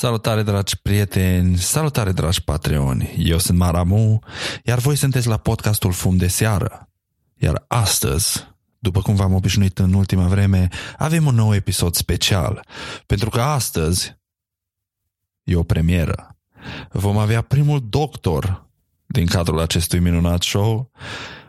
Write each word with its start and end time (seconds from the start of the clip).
Salutare 0.00 0.42
dragi 0.42 0.76
prieteni, 0.76 1.56
salutare 1.56 2.12
dragi 2.12 2.42
patreoni, 2.42 3.14
eu 3.18 3.38
sunt 3.38 3.58
Maramu, 3.58 4.18
iar 4.64 4.78
voi 4.78 4.96
sunteți 4.96 5.26
la 5.26 5.36
podcastul 5.36 5.92
Fum 5.92 6.16
de 6.16 6.26
Seară. 6.26 6.88
Iar 7.34 7.64
astăzi, 7.68 8.46
după 8.78 9.00
cum 9.00 9.14
v-am 9.14 9.34
obișnuit 9.34 9.78
în 9.78 9.92
ultima 9.92 10.26
vreme, 10.26 10.68
avem 10.98 11.26
un 11.26 11.34
nou 11.34 11.54
episod 11.54 11.94
special, 11.94 12.66
pentru 13.06 13.30
că 13.30 13.40
astăzi 13.40 14.16
e 15.42 15.56
o 15.56 15.62
premieră. 15.62 16.36
Vom 16.90 17.18
avea 17.18 17.42
primul 17.42 17.86
doctor 17.88 18.66
din 19.06 19.26
cadrul 19.26 19.60
acestui 19.60 19.98
minunat 19.98 20.42
show, 20.42 20.90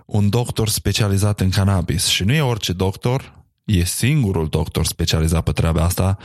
un 0.05 0.29
doctor 0.29 0.69
specializat 0.69 1.39
în 1.39 1.49
cannabis 1.49 2.05
și 2.05 2.23
nu 2.23 2.33
e 2.33 2.41
orice 2.41 2.73
doctor, 2.73 3.43
e 3.63 3.83
singurul 3.83 4.47
doctor 4.47 4.85
specializat 4.85 5.43
pe 5.43 5.51
treaba 5.51 5.83
asta 5.83 6.17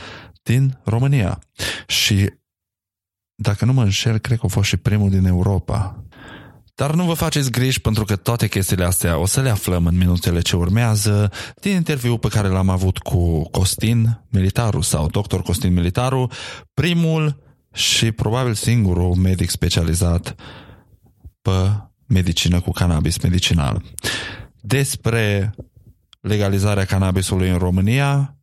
din 0.45 0.79
România. 0.83 1.39
Și 1.87 2.29
dacă 3.35 3.65
nu 3.65 3.73
mă 3.73 3.83
înșel, 3.83 4.17
cred 4.17 4.39
că 4.39 4.45
a 4.45 4.49
fost 4.49 4.67
și 4.67 4.77
primul 4.77 5.09
din 5.09 5.25
Europa. 5.25 6.03
Dar 6.75 6.93
nu 6.93 7.03
vă 7.03 7.13
faceți 7.13 7.51
griji 7.51 7.81
pentru 7.81 8.05
că 8.05 8.15
toate 8.15 8.47
chestiile 8.47 8.85
astea 8.85 9.17
o 9.17 9.25
să 9.25 9.41
le 9.41 9.49
aflăm 9.49 9.85
în 9.85 9.97
minutele 9.97 10.41
ce 10.41 10.55
urmează 10.55 11.31
din 11.61 11.71
interviul 11.75 12.19
pe 12.19 12.27
care 12.27 12.47
l-am 12.47 12.69
avut 12.69 12.97
cu 12.97 13.49
Costin 13.49 14.21
Militaru 14.29 14.81
sau 14.81 15.07
doctor 15.07 15.41
Costin 15.41 15.73
Militaru, 15.73 16.31
primul 16.73 17.43
și 17.73 18.11
probabil 18.11 18.53
singurul 18.53 19.15
medic 19.15 19.49
specializat 19.49 20.35
pe 21.41 21.71
medicină 22.07 22.61
cu 22.61 22.71
cannabis 22.71 23.21
medicinal. 23.21 23.81
Despre 24.61 25.55
legalizarea 26.21 26.85
cannabisului 26.85 27.49
în 27.49 27.57
România, 27.57 28.34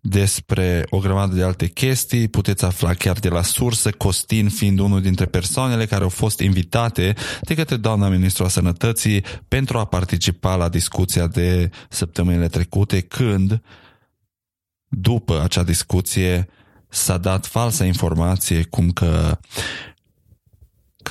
despre 0.00 0.86
o 0.90 0.98
grămadă 0.98 1.34
de 1.34 1.42
alte 1.42 1.66
chestii, 1.66 2.28
puteți 2.28 2.64
afla 2.64 2.94
chiar 2.94 3.18
de 3.18 3.28
la 3.28 3.42
sursă, 3.42 3.90
Costin 3.90 4.48
fiind 4.48 4.78
unul 4.78 5.00
dintre 5.00 5.26
persoanele 5.26 5.86
care 5.86 6.02
au 6.02 6.08
fost 6.08 6.40
invitate 6.40 7.14
de 7.42 7.54
către 7.54 7.76
doamna 7.76 8.08
ministru 8.08 8.44
a 8.44 8.48
sănătății 8.48 9.24
pentru 9.48 9.78
a 9.78 9.84
participa 9.84 10.56
la 10.56 10.68
discuția 10.68 11.26
de 11.26 11.70
săptămânile 11.88 12.48
trecute, 12.48 13.00
când 13.00 13.62
după 14.88 15.42
acea 15.42 15.62
discuție 15.62 16.48
s-a 16.88 17.18
dat 17.18 17.46
falsa 17.46 17.84
informație 17.84 18.62
cum 18.62 18.90
că 18.90 19.38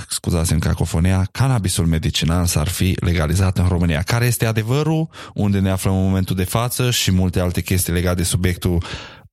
scuzați-mi 0.10 0.60
cacofonia, 0.60 1.28
cannabisul 1.32 1.86
medicinal 1.86 2.46
s-ar 2.46 2.68
fi 2.68 2.98
legalizat 3.00 3.58
în 3.58 3.68
România. 3.68 4.02
Care 4.02 4.26
este 4.26 4.46
adevărul? 4.46 5.10
Unde 5.34 5.60
ne 5.60 5.70
aflăm 5.70 5.96
în 5.96 6.04
momentul 6.04 6.36
de 6.36 6.44
față 6.44 6.92
și 6.92 7.12
multe 7.12 7.40
alte 7.40 7.62
chestii 7.62 7.94
legate 7.94 8.16
de 8.16 8.24
subiectul 8.24 8.84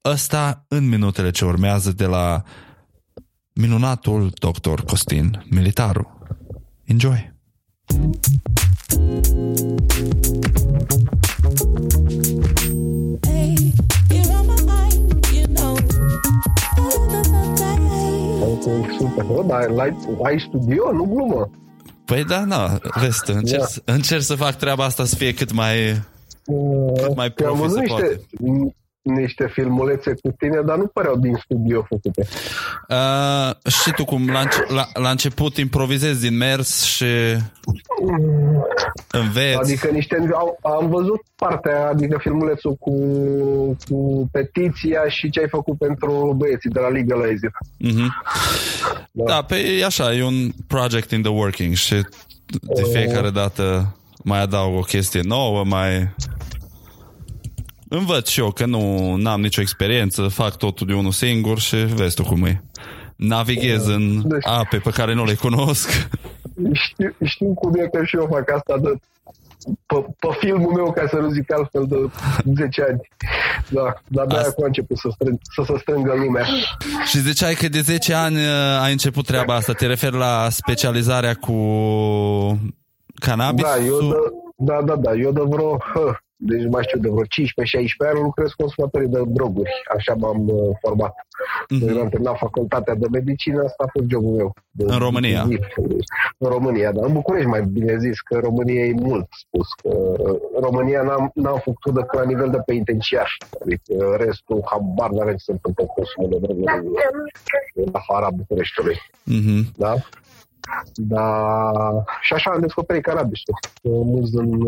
ăsta 0.05 0.65
în 0.69 0.89
minutele 0.89 1.31
ce 1.31 1.45
urmează 1.45 1.93
de 1.93 2.07
la 2.07 2.43
minunatul 3.53 4.33
doctor 4.35 4.85
Costin 4.85 5.45
Militaru. 5.49 6.19
Enjoy! 6.85 7.33
Super, 18.99 19.25
bă, 19.25 19.45
dar 19.47 19.61
ai, 19.79 19.97
ai 20.23 20.45
studio, 20.49 20.93
nu 20.93 21.05
glumă. 21.05 21.51
Păi 22.05 22.25
da, 22.25 22.45
na, 22.45 22.79
vezi, 23.01 23.21
încerc, 23.27 23.61
yeah. 23.61 23.97
încerc 23.97 24.23
să 24.23 24.35
fac 24.35 24.57
treaba 24.57 24.85
asta 24.85 25.05
să 25.05 25.17
fie 25.17 25.35
cât 25.35 25.53
mai, 25.53 25.77
cât 27.03 27.17
mai 27.17 27.31
profi 27.31 27.69
se 27.69 27.81
niște, 27.81 27.87
poate 27.87 28.21
niște 29.05 29.51
filmulețe 29.53 30.15
cu 30.23 30.35
tine, 30.39 30.61
dar 30.61 30.77
nu 30.77 30.87
păreau 30.87 31.17
din 31.17 31.37
studio 31.45 31.87
făcute. 31.89 32.27
Uh, 32.89 33.71
și 33.73 33.93
tu 33.97 34.05
cum 34.05 34.31
la, 34.31 34.43
la, 34.69 34.89
la 34.93 35.11
început 35.11 35.57
improvizezi 35.57 36.21
din 36.21 36.37
mers 36.37 36.83
și 36.83 37.05
înveți. 39.35 39.59
Adică 39.59 39.89
niște, 39.93 40.17
am, 40.17 40.73
am 40.79 40.89
văzut 40.89 41.23
partea, 41.37 41.89
adică 41.89 42.19
filmulețul 42.21 42.75
cu, 42.75 42.93
cu 43.89 44.29
petiția 44.33 45.09
și 45.09 45.31
ce 45.31 45.41
ai 45.41 45.49
făcut 45.49 45.79
pentru 45.79 46.35
băieții 46.37 46.71
de 46.71 46.81
la 46.81 46.89
Legalize. 46.89 47.51
Mm-hmm. 47.85 48.09
Da. 49.13 49.25
da, 49.25 49.43
pe 49.43 49.57
e 49.57 49.85
așa, 49.85 50.15
e 50.15 50.25
un 50.25 50.51
project 50.67 51.11
in 51.11 51.23
the 51.23 51.31
working 51.31 51.75
și 51.75 51.95
de 52.75 52.83
fiecare 52.93 53.31
dată 53.31 53.97
mai 54.25 54.41
adaug 54.41 54.77
o 54.77 54.81
chestie 54.81 55.21
nouă, 55.23 55.65
mai 55.65 56.15
învăț 57.89 58.29
și 58.29 58.41
eu 58.41 58.51
că 58.51 58.67
nu 58.67 59.19
am 59.25 59.41
nicio 59.41 59.61
experiență, 59.61 60.23
fac 60.23 60.57
totul 60.57 60.87
de 60.87 60.95
unul 60.95 61.13
singur 61.13 61.59
și 61.59 61.77
vezi 61.77 62.15
tu 62.15 62.23
cum 62.23 62.45
e. 62.45 62.65
Navighez 63.17 63.87
în 63.87 64.29
deci, 64.29 64.47
ape 64.47 64.77
pe 64.77 64.91
care 64.91 65.15
nu 65.15 65.25
le 65.25 65.35
cunosc. 65.35 66.09
Știu, 66.73 67.15
știu 67.25 67.55
cum 67.55 67.75
e 67.75 67.89
că 67.93 68.05
și 68.05 68.17
eu 68.17 68.29
fac 68.31 68.51
asta 68.51 68.79
de 68.79 68.91
pe, 69.87 70.07
pe 70.19 70.29
filmul 70.39 70.73
meu, 70.73 70.93
ca 70.93 71.07
să 71.09 71.17
nu 71.17 71.31
zic 71.31 71.53
altfel, 71.53 71.87
de 71.89 71.97
10 72.55 72.83
ani. 72.89 73.01
Da, 73.69 73.95
dar 74.09 74.27
de 74.27 74.37
acum 74.37 74.65
a 74.65 74.67
început 74.67 74.99
să, 74.99 75.09
strâng, 75.15 75.39
să 75.55 75.63
se 75.67 75.79
strângă 75.79 76.15
lumea. 76.15 76.45
Și 77.05 77.19
ziceai 77.19 77.55
că 77.55 77.69
de 77.69 77.81
10 77.81 78.15
ani 78.15 78.37
uh, 78.37 78.83
ai 78.83 78.93
început 78.93 79.27
treaba 79.27 79.55
asta. 79.55 79.73
Te 79.73 79.87
referi 79.87 80.17
la 80.17 80.49
specializarea 80.51 81.35
cu 81.35 81.57
cannabis? 83.15 83.65
Da, 83.65 83.85
eu 83.85 84.01
de, 84.01 84.17
da, 84.57 84.83
da, 84.83 84.97
da. 84.97 85.13
Eu 85.13 85.33
de 85.33 85.43
vreo 85.45 85.79
hă, 85.95 86.17
deci 86.37 86.67
mai 86.71 86.83
știu, 86.83 87.01
de 87.01 87.09
vreo 87.09 87.25
15-16 87.25 88.11
ani 88.11 88.23
lucrez 88.23 88.51
consumatorii 88.51 89.09
de 89.09 89.23
droguri. 89.27 89.71
Așa 89.97 90.15
m-am 90.15 90.49
uh, 90.49 90.77
format. 90.81 91.15
Mm-hmm. 91.15 91.79
Deci 91.81 91.97
am 91.97 92.09
terminat 92.09 92.37
facultatea 92.39 92.95
de 92.95 93.07
medicină, 93.11 93.63
asta 93.63 93.85
a 93.87 93.91
fost 93.93 94.09
jobul 94.09 94.37
meu. 94.37 94.55
De, 94.71 94.85
în 94.87 94.99
România? 94.99 95.43
În 96.39 96.49
România, 96.49 96.93
dar 96.93 97.05
în 97.05 97.13
București 97.13 97.49
mai 97.49 97.63
bine 97.63 97.99
zis, 97.99 98.21
că 98.21 98.39
România 98.39 98.85
e 98.85 98.93
mult 98.93 99.27
spus. 99.31 99.69
Că 99.83 99.91
în 100.57 100.63
România 100.63 101.03
n-am, 101.03 101.31
n-am 101.35 101.61
făcut 101.65 101.95
decât 101.95 102.19
la 102.19 102.25
nivel 102.25 102.51
de 102.51 102.63
penitenciar. 102.67 103.37
Adică 103.63 104.17
restul, 104.19 104.63
habar 104.71 105.11
n-are 105.11 105.31
ce 105.31 105.45
se 105.45 105.53
întâmplă 105.53 105.85
consumul 105.85 106.31
de 106.31 106.39
droguri 106.47 106.73
în 107.75 107.89
afara 107.93 108.31
Bucureștiului. 108.31 108.99
Mm-hmm. 109.31 109.77
Da? 109.77 109.95
Da, 110.95 111.27
și 112.21 112.33
așa 112.33 112.51
am 112.51 112.61
descoperit 112.61 113.03
carabisul. 113.03 113.55
Mulți 113.83 114.31
din 114.31 114.61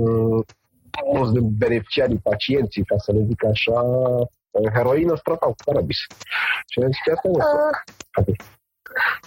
mulți 1.12 1.32
de 1.32 1.40
beneficiarii, 1.42 2.20
pacienții, 2.22 2.84
ca 2.84 2.94
să 2.98 3.12
le 3.12 3.24
zic 3.28 3.44
așa, 3.44 3.82
heroină 4.74 5.16
stratau 5.16 5.48
cu 5.48 5.56
cannabis. 5.64 5.96
Și 6.66 6.80
am 6.80 6.86
zis, 6.86 7.14
asta 7.14 7.28
este. 7.28 8.42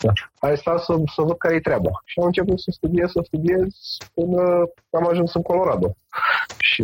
Da. 0.02 0.12
Hai 0.40 0.58
sta 0.58 0.78
să, 0.78 0.94
să 1.16 1.22
văd 1.22 1.38
care 1.38 1.56
e 1.56 1.60
treaba. 1.60 1.90
Și 2.06 2.20
am 2.20 2.26
început 2.26 2.60
să 2.60 2.72
studiez, 2.72 3.10
să 3.12 3.22
studiez 3.24 3.68
până 4.14 4.42
am 4.90 5.08
ajuns 5.08 5.34
în 5.34 5.42
Colorado. 5.42 5.96
Și 6.58 6.82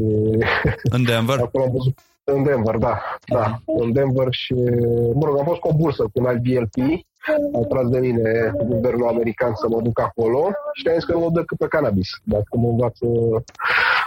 în 0.84 1.04
Denver? 1.04 1.40
Acolo 1.46 1.64
am 1.64 1.72
văzut 1.72 1.98
în 2.24 2.44
Denver, 2.44 2.78
da. 2.78 3.02
da. 3.26 3.60
În 3.66 3.92
Denver 3.92 4.28
și, 4.30 4.54
mă 5.14 5.26
rog, 5.26 5.38
am 5.38 5.46
fost 5.46 5.60
cu 5.60 5.68
o 5.68 5.76
bursă 5.76 6.04
cu 6.04 6.12
un 6.14 6.26
alt 6.26 6.44
VLP 6.44 7.06
au 7.54 7.66
tras 7.66 7.88
de 7.88 8.00
mine 8.00 8.54
guvernul 8.66 9.08
american 9.08 9.54
să 9.56 9.68
mă 9.70 9.82
duc 9.82 10.00
acolo 10.00 10.52
și 10.74 10.88
am 10.88 10.94
zis 10.94 11.04
că 11.04 11.14
nu 11.14 11.20
mă 11.20 11.30
duc 11.34 11.58
pe 11.58 11.68
cannabis. 11.68 12.10
Dacă 12.24 12.58
mă 12.58 12.68
învață, 12.70 13.06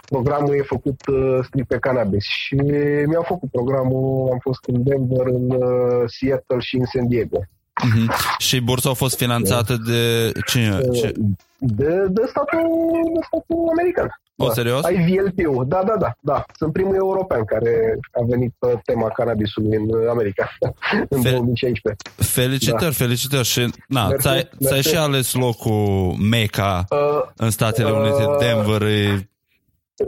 programul 0.09 0.55
e 0.55 0.63
făcut 0.63 1.07
uh, 1.07 1.39
strict 1.47 1.69
pe 1.69 1.79
cannabis. 1.79 2.25
Și 2.25 2.55
mi-au 3.07 3.23
făcut 3.23 3.51
programul, 3.51 4.29
am 4.33 4.39
fost 4.39 4.61
în 4.67 4.83
Denver, 4.83 5.27
în 5.27 5.51
uh, 5.51 6.05
Seattle 6.07 6.59
și 6.59 6.77
în 6.77 6.85
San 6.85 7.09
Diego. 7.09 7.39
Mm-hmm. 7.39 8.39
Și 8.39 8.61
bursa 8.61 8.91
a 8.91 8.93
fost 8.93 9.17
finanțată 9.17 9.77
de 9.87 10.33
cine? 10.47 10.79
Uh, 10.89 11.11
de, 11.59 12.07
de, 12.09 12.23
statul, 12.27 12.59
de 13.15 13.21
statul 13.27 13.69
american. 13.71 14.21
O, 14.41 14.47
da. 14.47 14.53
serios? 14.53 14.85
Ai 14.85 14.97
VLP-ul. 15.07 15.65
Da, 15.69 15.83
da, 15.87 15.97
da, 15.99 16.13
da. 16.21 16.45
Sunt 16.57 16.73
primul 16.73 16.95
european 16.95 17.45
care 17.45 17.99
a 18.13 18.25
venit 18.29 18.55
pe 18.59 18.81
tema 18.85 19.09
cannabisului 19.09 19.77
în 19.77 20.09
America 20.09 20.49
în 21.15 21.21
Fel- 21.21 21.33
2016. 21.33 22.03
Felicitări, 22.17 22.83
da. 22.83 22.91
felicitări. 22.91 23.45
Și, 23.45 23.73
na, 23.89 24.07
mersi, 24.09 24.23
ți-ai, 24.23 24.35
mersi. 24.35 24.67
ți-ai 24.67 24.83
și 24.83 24.97
ales 24.97 25.33
locul 25.35 26.15
Mecca 26.31 26.85
uh, 26.91 27.23
în 27.37 27.51
Statele 27.51 27.91
Unite, 27.91 28.25
uh, 28.25 28.37
Denver. 28.39 28.83
E... 28.83 29.29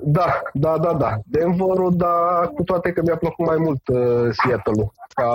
Da, 0.03 0.41
da, 0.53 0.79
da, 0.79 0.93
da. 0.93 1.19
Denverul, 1.25 1.93
dar 1.97 2.49
cu 2.55 2.62
toate 2.62 2.93
că 2.93 3.00
mi-a 3.05 3.17
plăcut 3.17 3.47
mai 3.47 3.56
mult 3.59 3.88
uh, 3.88 4.29
Seattle-ul 4.44 4.93
ca, 5.15 5.31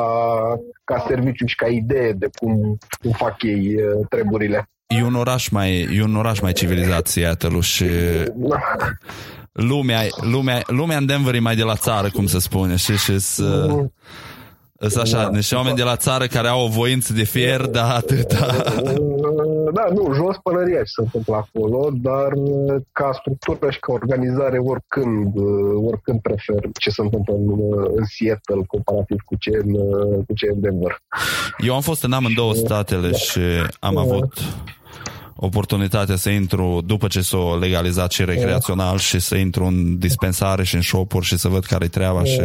ca 0.83 1.03
serviciu 1.07 1.45
și 1.45 1.55
ca 1.55 1.67
idee 1.67 2.11
de 2.11 2.29
cum, 2.39 2.77
cum 3.01 3.11
fac 3.11 3.43
ei 3.43 3.75
uh, 3.75 4.05
treburile 4.09 4.69
e 4.87 5.03
un 5.03 5.15
oraș 5.15 5.47
mai, 5.47 5.89
e 5.93 6.03
un 6.03 6.15
oraș 6.15 6.39
mai 6.39 6.53
civilizat 6.53 7.07
Seattle 7.07 7.59
și 7.59 7.85
lumea, 9.51 10.01
lumea, 10.21 10.61
lumea 10.67 10.97
în 10.97 11.05
Denver 11.05 11.35
e 11.35 11.39
mai 11.39 11.55
de 11.55 11.63
la 11.63 11.75
țară, 11.75 12.09
cum 12.09 12.27
se 12.27 12.39
spune, 12.39 12.75
și, 12.75 12.97
și 12.97 13.19
să, 13.19 13.67
sunt 14.79 14.95
așa, 14.95 15.23
da. 15.23 15.29
niște 15.29 15.55
oameni 15.55 15.75
de 15.75 15.83
la 15.83 15.95
țară 15.95 16.27
care 16.27 16.47
au 16.47 16.63
o 16.63 16.67
voință 16.67 17.13
de 17.13 17.23
fier, 17.23 17.61
dar 17.61 17.95
atâta. 17.95 18.63
Da, 19.71 19.85
nu, 19.93 20.13
jos 20.13 20.37
pălăria 20.43 20.77
ce 20.77 20.91
se 20.95 21.01
întâmplă 21.01 21.35
acolo, 21.35 21.89
dar 21.93 22.31
uh, 22.31 22.75
ca 22.91 23.09
structură 23.13 23.71
și 23.71 23.79
ca 23.79 23.91
organizare 23.91 24.57
oricând, 24.57 25.35
uh, 25.35 25.83
oricând 25.89 26.21
prefer 26.21 26.61
ce 26.79 26.89
se 26.89 27.01
întâmplă 27.01 27.33
în, 27.33 27.47
în 27.95 28.03
Seattle 28.05 28.63
comparativ 28.67 29.19
cu 29.25 29.35
ce 29.35 29.51
în, 29.63 29.71
cu 30.25 30.33
ce 30.35 30.47
în 30.53 30.59
Denver. 30.59 30.97
Eu 31.57 31.75
am 31.75 31.81
fost 31.81 32.03
în 32.03 32.11
amândouă 32.11 32.53
statele 32.53 33.09
da. 33.09 33.17
și 33.17 33.41
am 33.79 33.97
avut 33.97 34.33
oportunitatea 35.35 36.15
să 36.15 36.29
intru 36.29 36.81
după 36.85 37.07
ce 37.07 37.21
s-o 37.21 37.57
legalizat 37.57 38.11
și 38.11 38.25
recreațional 38.25 38.97
și 38.97 39.19
să 39.19 39.35
intru 39.35 39.63
în 39.63 39.97
dispensare 39.97 40.63
și 40.63 40.75
în 40.75 40.81
shop-uri 40.81 41.25
și 41.25 41.37
să 41.37 41.47
văd 41.47 41.65
care-i 41.65 41.87
treaba 41.87 42.23
și 42.23 42.41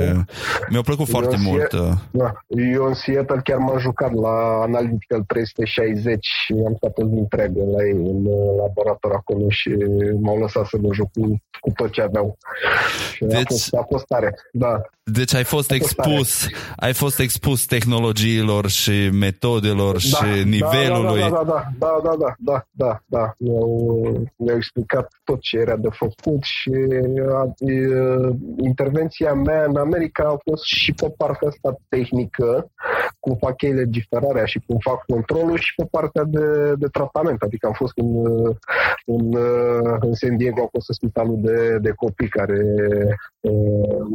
mi-a 0.69 0.81
plăcut 0.81 1.09
eu 1.09 1.19
foarte 1.19 1.37
mult. 1.37 1.73
Uh. 1.73 1.91
Da. 2.11 2.33
Eu 2.73 2.85
în 2.85 2.95
Seattle 2.95 3.41
chiar 3.45 3.59
m-am 3.59 3.79
jucat 3.79 4.13
la 4.13 4.61
Analytical 4.63 5.23
360 5.27 6.27
și 6.45 6.55
am 6.67 6.75
stat 6.77 6.93
în 6.95 7.19
întreagă 7.19 7.61
la 7.77 7.85
ei 7.85 7.93
în 7.93 8.25
uh, 8.27 8.57
laborator 8.61 9.13
acolo 9.13 9.45
și 9.49 9.71
m-au 10.21 10.39
lăsat 10.39 10.67
să 10.67 10.77
mă 10.81 10.89
joc 10.93 11.11
cu, 11.13 11.43
cu 11.61 11.73
tot 11.77 11.91
ce 11.91 12.03
aveau. 12.03 12.39
Și 13.15 13.25
deci, 13.25 13.39
a, 13.39 13.45
fost, 13.49 13.75
a 13.75 13.85
fost 13.89 14.05
tare, 14.07 14.35
da. 14.53 14.81
Deci 15.03 15.35
ai 15.35 15.45
fost, 15.45 15.71
expus, 15.71 16.47
ai 16.77 16.93
fost 16.93 17.19
expus 17.19 17.65
tehnologiilor 17.65 18.69
și 18.69 19.09
metodelor 19.13 19.93
da, 19.93 19.99
și 19.99 20.43
da, 20.43 20.49
nivelului. 20.49 21.21
Da, 21.21 21.29
da, 21.29 21.45
da, 21.79 22.01
da, 22.03 22.17
da, 22.19 22.35
da, 22.39 22.67
da, 22.71 22.80
da, 22.83 23.03
da. 23.07 23.35
Mi-au, 23.39 23.73
mi-au 24.37 24.57
explicat 24.57 25.07
tot 25.25 25.41
ce 25.41 25.59
era 25.59 25.77
de 25.77 25.89
făcut 25.91 26.43
și 26.43 26.73
a, 27.41 27.53
e, 27.59 27.75
intervenția 28.57 29.35
mea 29.35 29.65
în 29.65 29.77
America 29.77 30.25
a 30.29 30.41
fost 30.51 30.65
și 30.65 30.93
pe 30.93 31.15
partea 31.17 31.49
asta 31.49 31.77
tehnică, 31.89 32.71
cum 33.21 33.37
fac 33.37 33.63
ei 33.63 33.73
legiferarea 33.73 34.45
și 34.45 34.63
cum 34.67 34.79
fac 34.79 35.05
controlul 35.05 35.59
și 35.59 35.75
pe 35.77 35.87
partea 35.91 36.25
de, 36.25 36.75
de 36.75 36.87
tratament. 36.87 37.43
Adică 37.43 37.67
am 37.67 37.73
fost 37.73 37.93
în, 37.97 38.11
în, 39.07 39.37
în 40.01 40.13
San 40.15 40.37
Diego, 40.37 40.63
a 40.63 40.69
fost 40.73 40.87
spitalul 40.93 41.39
de, 41.41 41.79
de 41.79 41.91
copii 41.91 42.29
care 42.29 42.61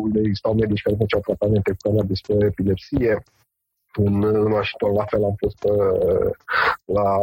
unde 0.03 0.19
existau 0.19 0.53
medici 0.53 0.81
care 0.81 0.95
făceau 0.99 1.19
tratamente 1.19 1.71
cu 1.71 1.89
cannabis 1.89 2.21
pe 2.21 2.45
epilepsie. 2.45 3.23
În, 3.95 4.23
în 4.23 4.51
Washington, 4.51 4.93
la 4.93 5.05
fel, 5.05 5.23
am 5.23 5.35
fost 5.37 5.63
uh, 5.63 6.29
la 6.85 7.17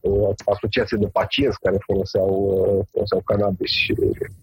uh, 0.00 0.34
asociație 0.46 0.96
de 1.00 1.08
pacienți 1.12 1.58
care 1.58 1.76
foloseau, 1.78 2.28
uh, 2.28 2.84
foloseau 2.90 3.20
cannabis. 3.24 3.70
Și, 3.70 3.94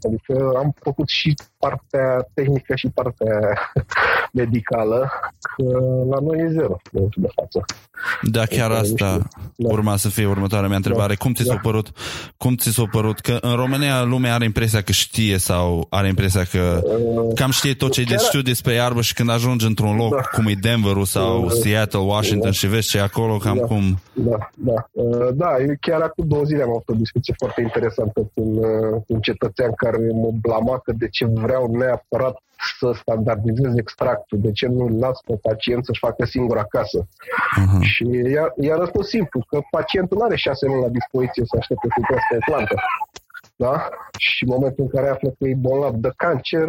adică 0.01 0.51
am 0.55 0.73
făcut 0.79 1.07
și 1.07 1.33
partea 1.63 2.27
tehnică 2.33 2.75
și 2.75 2.89
partea 2.93 3.35
medicală, 4.41 5.09
că 5.41 5.63
la 6.09 6.17
noi 6.21 6.37
e 6.39 6.49
zero 6.51 6.77
de 7.15 7.27
față. 7.35 7.65
Da, 8.21 8.45
chiar 8.45 8.71
asta 8.71 9.17
da. 9.55 9.69
urma 9.69 9.97
să 9.97 10.09
fie 10.09 10.25
următoarea 10.25 10.67
mea 10.67 10.77
întrebare. 10.77 11.13
Da. 11.13 11.23
Cum 11.23 11.33
ți 11.33 11.43
s-a 11.43 11.53
da. 11.53 11.59
părut? 11.59 11.91
Cum 12.37 12.55
ți 12.55 12.69
s-a 12.69 12.83
părut? 12.91 13.19
Că 13.19 13.37
în 13.41 13.55
România 13.55 14.03
lumea 14.03 14.33
are 14.33 14.45
impresia 14.45 14.81
că 14.81 14.91
știe 14.91 15.37
sau 15.37 15.87
are 15.89 16.07
impresia 16.07 16.43
că 16.43 16.81
uh, 16.83 17.33
cam 17.35 17.51
știe 17.51 17.73
tot 17.73 17.91
ce 17.91 18.03
chiar... 18.03 18.19
știu 18.19 18.41
despre 18.41 18.73
iarbă 18.73 19.01
și 19.01 19.13
când 19.13 19.29
ajungi 19.29 19.65
într-un 19.65 19.95
loc 19.95 20.15
da. 20.15 20.21
cum 20.21 20.45
e 20.47 20.53
Denver 20.61 21.03
sau 21.03 21.43
uh, 21.43 21.51
Seattle, 21.51 21.99
Washington 21.99 22.49
da. 22.49 22.55
și 22.55 22.67
vezi 22.67 22.89
ce 22.89 22.97
e 22.97 23.01
acolo, 23.01 23.37
cam 23.37 23.57
da. 23.57 23.65
cum... 23.65 23.99
Da, 24.13 24.49
da. 24.53 24.89
Uh, 24.91 25.27
da, 25.33 25.55
eu 25.59 25.75
chiar 25.79 26.01
acum 26.01 26.27
două 26.27 26.43
zile 26.43 26.63
am 26.63 26.69
avut 26.69 26.89
o 26.89 26.93
discuție 26.93 27.33
foarte 27.37 27.61
interesantă 27.61 28.19
cu 28.19 28.41
un, 28.41 28.57
uh, 28.57 29.01
un 29.07 29.19
cetățean 29.19 29.71
care 29.75 29.97
mă 30.13 30.29
blama 30.41 30.77
că 30.77 30.91
de 30.97 31.07
ce 31.09 31.25
vreau 31.53 31.75
neapărat 31.75 32.37
să 32.79 32.91
standardizez 33.01 33.75
extractul, 33.75 34.39
de 34.41 34.51
ce 34.51 34.67
nu 34.67 34.87
las 34.87 35.19
pe 35.25 35.35
pacient 35.41 35.85
să-și 35.85 35.99
facă 35.99 36.25
singur 36.25 36.57
acasă. 36.57 36.99
Uh-huh. 37.01 37.81
Și 37.81 38.05
i-a, 38.33 38.53
i-a 38.55 38.75
răspuns 38.75 39.07
simplu, 39.07 39.43
că 39.47 39.59
pacientul 39.71 40.17
nu 40.17 40.23
are 40.23 40.35
șase 40.35 40.65
luni 40.65 40.81
la 40.81 40.87
dispoziție 40.87 41.43
să 41.45 41.55
aștepte 41.59 41.87
să 41.95 42.01
crească 42.07 42.37
plantă. 42.45 42.75
Da? 43.55 43.89
Și 44.17 44.43
în 44.43 44.49
momentul 44.55 44.83
în 44.83 44.89
care 44.89 45.09
află 45.09 45.29
că 45.29 45.47
e 45.47 45.55
bolnav 45.55 45.93
de 45.93 46.11
cancer, 46.15 46.67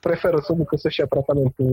preferă 0.00 0.38
să 0.40 0.52
ducă 0.52 0.76
să-și 0.76 1.00
ia 1.00 1.06
tratamentul 1.06 1.70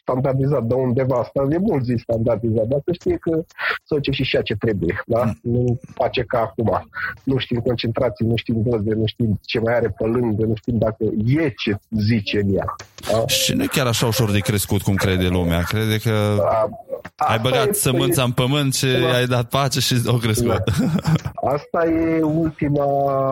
standardizat 0.00 0.62
de 0.62 0.74
undeva. 0.74 1.16
Asta 1.18 1.46
e 1.50 1.58
mult 1.58 1.84
zis 1.84 2.00
standardizat, 2.00 2.66
dar 2.66 2.80
să 2.84 2.92
știe 2.92 3.16
că 3.16 3.44
să 3.84 3.94
duce 3.94 4.10
și 4.10 4.22
și 4.22 4.42
ce 4.42 4.54
trebuie. 4.54 5.02
Da? 5.06 5.24
Mm. 5.24 5.38
Nu 5.42 5.80
face 5.94 6.22
ca 6.22 6.38
acum. 6.38 6.88
Nu 7.22 7.38
știm 7.38 7.60
concentrații, 7.60 8.26
nu 8.26 8.36
știm 8.36 8.62
doze, 8.62 8.94
nu 8.94 9.06
știm 9.06 9.40
ce 9.42 9.60
mai 9.60 9.74
are 9.74 9.94
pe 9.98 10.04
lângă, 10.04 10.44
nu 10.46 10.54
știm 10.54 10.78
dacă 10.78 11.04
e 11.26 11.54
ce 11.56 11.76
zice 11.90 12.40
în 12.40 12.54
ea. 12.54 12.74
Da? 13.12 13.26
Și 13.26 13.54
nu 13.54 13.62
e 13.62 13.66
chiar 13.66 13.86
așa 13.86 14.06
ușor 14.06 14.30
de 14.30 14.38
crescut 14.38 14.82
cum 14.82 14.94
crede 14.94 15.26
lumea. 15.28 15.62
Crede 15.62 15.98
că 15.98 16.34
da, 16.38 16.68
ai 17.16 17.38
băgat 17.38 17.74
sămânța 17.74 18.22
în 18.22 18.32
pământ 18.32 18.74
și 18.74 18.86
da. 18.86 19.12
ai 19.12 19.26
dat 19.26 19.48
pace 19.48 19.80
și 19.80 19.94
o 20.06 20.16
crescut. 20.16 20.48
Da. 20.48 20.62
Asta 21.34 21.86
e 21.86 22.22
ultima, 22.22 22.84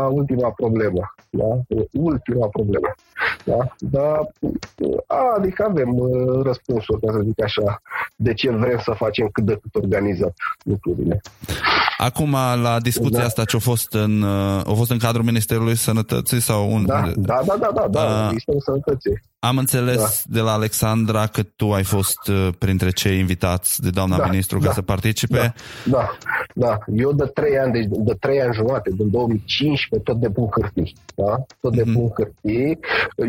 ultima 0.06 0.50
problemă. 0.50 1.14
Da? 1.31 1.44
E 1.69 1.87
ultima 1.93 2.47
problemă. 2.47 2.94
Da? 3.44 3.75
Da? 3.79 4.29
Adică 5.37 5.67
avem 5.69 5.88
uh, 5.99 6.44
răspunsul, 6.69 7.00
ca 7.00 7.12
să 7.12 7.25
zic 7.25 7.43
așa, 7.43 7.82
de 8.17 8.35
ce 8.35 8.50
vrem 8.50 8.79
să 8.79 8.93
facem 8.93 9.29
cât 9.29 9.44
de 9.44 9.59
cât 9.62 9.75
organizat 9.75 10.35
lucrurile. 10.62 11.20
Acum, 12.00 12.31
la 12.62 12.81
discuția 12.81 13.19
da. 13.19 13.25
asta 13.25 13.45
ce 13.45 13.56
a 13.56 13.59
fost 13.59 13.93
în, 13.93 14.23
uh, 14.23 14.61
a 14.67 14.73
fost 14.77 14.91
în 14.91 14.99
cadrul 14.99 15.25
Ministerului 15.25 15.77
Sănătății 15.77 16.41
sau 16.41 16.73
un... 16.73 16.87
Da, 16.87 17.11
da, 17.17 17.43
da, 17.47 17.56
da, 17.61 17.71
da, 17.75 17.89
da 17.89 18.00
uh, 18.00 18.27
Ministerul 18.29 18.61
Sănătății. 18.61 19.21
Am 19.41 19.59
înțeles 19.59 20.25
da. 20.27 20.35
de 20.35 20.41
la 20.41 20.53
Alexandra 20.53 21.27
că 21.27 21.43
tu 21.43 21.73
ai 21.73 21.85
fost 21.85 22.29
uh, 22.29 22.49
printre 22.59 22.91
cei 22.91 23.19
invitați 23.19 23.83
de 23.83 23.91
doamna 23.91 24.17
da, 24.17 24.27
ministru 24.27 24.59
da, 24.59 24.67
ca 24.67 24.73
să 24.73 24.83
participe. 24.83 25.37
Da, 25.37 25.53
da, 25.85 26.19
da. 26.55 26.79
Eu 26.97 27.12
de 27.12 27.25
trei 27.25 27.59
ani, 27.59 27.73
deci 27.73 27.87
de 27.89 28.15
trei 28.21 28.41
ani 28.41 28.55
jumate, 28.55 28.91
din 28.97 29.11
2015, 29.11 30.11
tot 30.11 30.21
de 30.21 30.31
pun 30.31 30.49
hârtii. 30.50 30.93
Da? 31.15 31.45
Tot 31.61 31.75
de 31.77 31.83
mm-hmm. 31.83 31.93
pun 31.93 32.11
hârtii. 32.17 32.79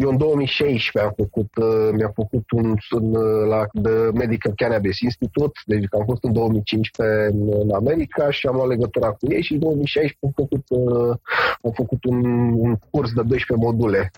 Eu 0.02 0.10
în 0.10 0.18
2016 0.18 1.12
am 1.12 1.14
făcut, 1.18 1.50
uh, 1.56 1.90
mi-am 1.94 2.12
făcut 2.16 2.52
un, 2.52 2.76
un 2.92 3.12
la 3.48 3.66
de 3.74 4.10
Medical 4.14 4.54
Cannabis 4.56 5.00
Institute, 5.00 5.60
deci 5.66 5.86
am 5.92 6.04
fost 6.06 6.24
în 6.24 6.34
2015 6.34 7.30
în, 7.32 7.48
în 7.62 7.72
America 7.76 8.32
și 8.32 8.48
am 8.48 8.59
luat 8.60 8.72
legătura 8.76 9.10
cu 9.12 9.26
ei 9.30 9.42
și 9.42 9.54
în 9.54 9.60
2016 9.60 10.18
am 10.22 10.34
făcut, 10.36 10.66
uh, 10.70 11.16
am 11.62 11.72
făcut 11.72 12.04
un, 12.04 12.26
un 12.66 12.76
curs 12.90 13.10
de 13.14 13.22
12 13.22 13.66
module 13.66 14.12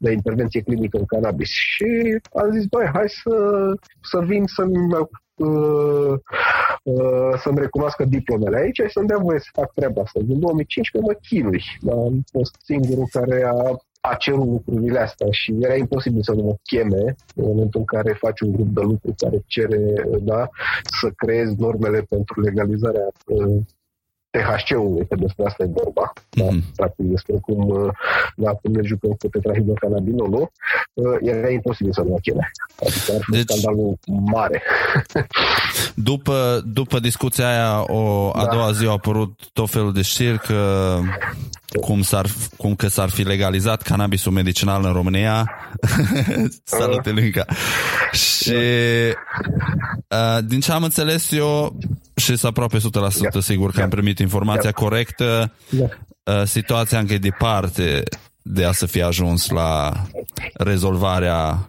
de 0.00 0.12
intervenție 0.12 0.60
clinică 0.60 0.96
în 0.98 1.04
cannabis 1.04 1.24
cannabis. 1.26 1.48
Și 1.48 2.20
am 2.32 2.50
zis, 2.52 2.66
băi, 2.66 2.90
hai 2.92 3.08
să, 3.08 3.36
să 4.10 4.18
vin 4.20 4.44
să-mi 4.46 4.92
uh, 4.92 6.18
uh, 6.82 7.32
să-mi 7.42 7.58
recunoască 7.58 8.04
diplomele 8.04 8.56
aici 8.56 8.80
și 8.80 8.92
să-mi 8.92 9.06
dea 9.06 9.18
voie 9.18 9.38
să 9.38 9.48
fac 9.52 9.72
treaba 9.72 10.02
asta. 10.02 10.20
Din 10.20 10.40
2015 10.40 11.10
mă 11.10 11.18
chinui. 11.28 11.62
Am 11.90 12.24
fost 12.32 12.56
singurul 12.64 13.08
care 13.10 13.44
a, 13.44 13.76
a 14.00 14.14
cerut 14.14 14.46
lucrurile 14.46 14.98
astea 14.98 15.26
și 15.30 15.54
era 15.60 15.74
imposibil 15.76 16.22
să 16.22 16.32
nu 16.32 16.42
mă 16.42 16.56
cheme 16.62 17.16
în 17.34 17.44
momentul 17.46 17.80
în 17.80 17.86
care 17.86 18.12
faci 18.12 18.40
un 18.40 18.52
grup 18.52 18.68
de 18.68 18.80
lucru 18.80 19.14
care 19.16 19.44
cere 19.46 19.94
da, 20.20 20.48
să 21.00 21.10
creezi 21.16 21.54
normele 21.58 22.00
pentru 22.00 22.40
legalizarea 22.40 23.08
uh, 23.26 23.60
THC-ului, 24.36 25.06
că 25.08 25.14
despre 25.14 25.44
asta 25.46 25.62
e 25.62 25.78
vorba, 25.82 26.12
mm-hmm. 26.12 26.38
da? 26.38 26.44
Mhm. 26.44 26.62
practic 26.76 27.04
despre 27.06 27.34
cum, 27.42 27.68
uh, 27.68 27.92
da, 28.36 28.50
cum 28.50 28.72
ne 28.72 28.82
jucăm 28.84 29.10
cu 29.10 29.28
tetrahidrocannabinolul, 29.28 30.50
uh, 30.94 31.16
era 31.20 31.50
imposibil 31.50 31.92
să 31.92 32.02
nu 32.02 32.18
cheme. 32.22 32.50
Adică 32.80 33.12
ar 33.14 33.20
fi 33.20 33.30
deci, 33.30 33.48
scandalul 33.48 33.98
mare. 34.06 34.62
după, 36.10 36.62
după 36.64 36.98
discuția 36.98 37.48
aia, 37.48 37.84
o, 37.86 38.30
a 38.32 38.44
da. 38.44 38.50
doua 38.50 38.72
zi 38.72 38.86
a 38.86 38.90
apărut 38.90 39.32
tot 39.52 39.70
felul 39.70 39.92
de 39.92 40.02
știri 40.02 40.38
că 40.38 40.98
cum, 41.80 42.02
s-ar, 42.02 42.26
cum 42.56 42.74
că 42.74 42.88
s-ar 42.88 43.08
fi 43.08 43.22
legalizat 43.22 43.82
cannabisul 43.82 44.32
medicinal 44.32 44.84
în 44.84 44.92
România. 44.92 45.50
Salut, 46.64 47.06
Elinca! 47.06 47.44
Și 48.12 48.54
uh, 50.08 50.38
din 50.44 50.60
ce 50.60 50.72
am 50.72 50.82
înțeles 50.82 51.30
eu, 51.30 51.78
și 52.14 52.26
sunt 52.26 52.44
aproape 52.44 52.78
100% 52.78 52.80
yeah. 52.80 53.32
sigur 53.38 53.70
că 53.70 53.82
am 53.82 53.88
primit 53.88 54.18
informația 54.18 54.60
yeah. 54.62 54.74
corectă, 54.74 55.52
yeah. 55.70 55.90
Uh, 56.22 56.42
situația 56.44 56.98
încă 56.98 57.12
e 57.12 57.18
departe 57.18 58.02
de 58.42 58.64
a 58.64 58.72
să 58.72 58.86
fie 58.86 59.02
ajuns 59.02 59.48
la 59.48 59.92
rezolvarea 60.54 61.68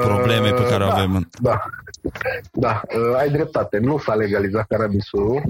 problemei 0.00 0.52
pe 0.52 0.66
care 0.66 0.84
o 0.84 0.86
da, 0.86 0.92
avem. 0.94 1.28
Da, 1.40 1.64
da, 2.52 2.82
uh, 2.96 3.16
ai 3.18 3.30
dreptate. 3.30 3.78
Nu 3.78 3.98
s-a 3.98 4.14
legalizat 4.14 4.66
cannabisul, 4.68 5.42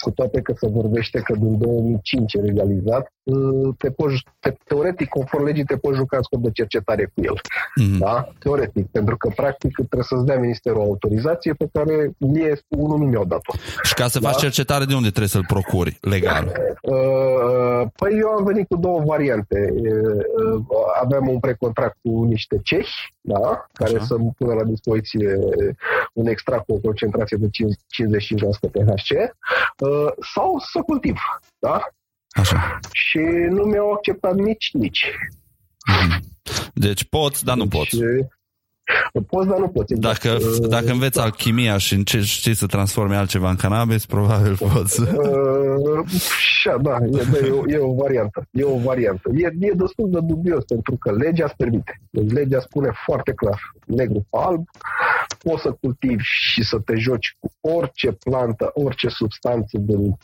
cu 0.00 0.10
toate 0.10 0.40
că 0.40 0.54
se 0.56 0.68
vorbește 0.68 1.20
că 1.20 1.32
din 1.32 1.58
2005 1.58 2.34
e 2.34 2.38
legalizat. 2.38 3.12
Uh, 3.22 3.74
te 3.78 3.90
poți, 3.90 4.24
te, 4.40 4.56
teoretic, 4.64 5.08
conform 5.08 5.44
legii, 5.44 5.64
te 5.64 5.76
poți 5.76 5.96
juca 5.96 6.16
în 6.16 6.22
scop 6.22 6.42
de 6.42 6.50
cercetare 6.50 7.04
cu 7.14 7.22
el. 7.22 7.40
Mm-hmm. 7.40 7.98
Da? 7.98 8.28
Teoretic, 8.38 8.86
pentru 8.86 9.16
că, 9.16 9.28
practic, 9.36 9.74
trebuie 9.74 10.02
să-ți 10.02 10.24
dea 10.24 10.38
ministerul 10.38 10.80
o 10.80 10.82
autorizație 10.82 11.52
pe 11.52 11.68
care 11.72 12.10
mie 12.18 12.58
unul 12.68 12.98
nu 12.98 13.04
mi-au 13.04 13.24
dat-o. 13.24 13.52
Și 13.82 13.94
ca 13.94 14.06
să 14.06 14.18
da? 14.18 14.28
faci 14.28 14.40
cercetare, 14.40 14.84
de 14.84 14.94
unde 14.94 15.08
trebuie 15.08 15.28
să-l 15.28 15.44
procuri 15.46 15.98
legal? 16.00 16.52
Uh, 16.82 17.88
păi 17.96 18.18
eu 18.18 18.28
am 18.28 18.44
venit 18.44 18.68
cu 18.68 18.76
două 18.76 19.02
variante. 19.06 19.74
Aveam 21.02 21.28
un 21.28 21.40
precontract 21.40 21.96
cu 22.02 22.24
niște 22.24 22.55
cehi, 22.62 23.14
da? 23.20 23.66
care 23.72 23.96
Așa. 23.96 24.04
să-mi 24.04 24.32
pună 24.38 24.54
la 24.54 24.64
dispoziție 24.64 25.38
un 26.12 26.26
extract 26.26 26.64
cu 26.64 26.72
o 26.72 26.78
concentrație 26.78 27.36
de 27.36 27.46
55% 27.46 28.70
THC, 28.70 29.10
uh, 29.10 30.12
sau 30.34 30.58
să 30.72 30.80
cultiv. 30.80 31.16
Da? 31.58 31.80
Așa. 32.28 32.78
Și 32.92 33.18
nu 33.48 33.64
mi-au 33.64 33.92
acceptat 33.92 34.34
nici, 34.34 34.70
nici. 34.72 35.10
Mhm. 35.86 36.34
Deci 36.74 37.04
poți, 37.04 37.44
dar 37.44 37.56
nu 37.56 37.66
deci, 37.66 37.78
poți. 37.78 37.96
Poți, 39.26 39.48
dar 39.48 39.58
nu 39.58 39.68
poți. 39.68 39.92
Exact. 39.92 40.22
Dacă, 40.22 40.38
dacă 40.68 40.90
înveți 40.90 41.16
da. 41.16 41.22
alchimia 41.22 41.78
și 41.78 41.94
încerci 41.94 42.26
știi 42.26 42.54
să 42.54 42.66
transforme 42.66 43.16
altceva 43.16 43.50
în 43.50 43.56
cannabis, 43.56 44.06
probabil 44.06 44.56
poți. 44.56 45.00
Uh, 45.00 45.08
da, 46.82 46.98
e, 47.02 47.24
da 47.30 47.46
e, 47.46 47.50
o, 47.50 47.62
e 47.66 47.78
o 47.78 47.94
variantă. 47.94 48.46
E 48.50 48.64
o 48.64 48.78
variantă. 48.78 49.30
E, 49.34 49.46
e 49.58 49.72
destul 49.74 50.10
de 50.10 50.18
dubios 50.22 50.64
pentru 50.64 50.96
că 50.96 51.12
legea 51.12 51.44
îți 51.44 51.56
permite. 51.56 52.00
Deci 52.10 52.32
legea 52.32 52.60
spune 52.60 52.90
foarte 53.04 53.32
clar, 53.32 53.60
negru 53.86 54.26
pe 54.30 54.38
alb, 54.40 54.64
poți 55.42 55.62
să 55.62 55.76
cultivi 55.80 56.22
și 56.22 56.62
să 56.64 56.78
te 56.84 56.96
joci 56.96 57.36
cu 57.40 57.50
orice 57.60 58.12
plantă, 58.12 58.70
orice 58.74 59.08
substanță 59.08 59.78
din 59.78 60.16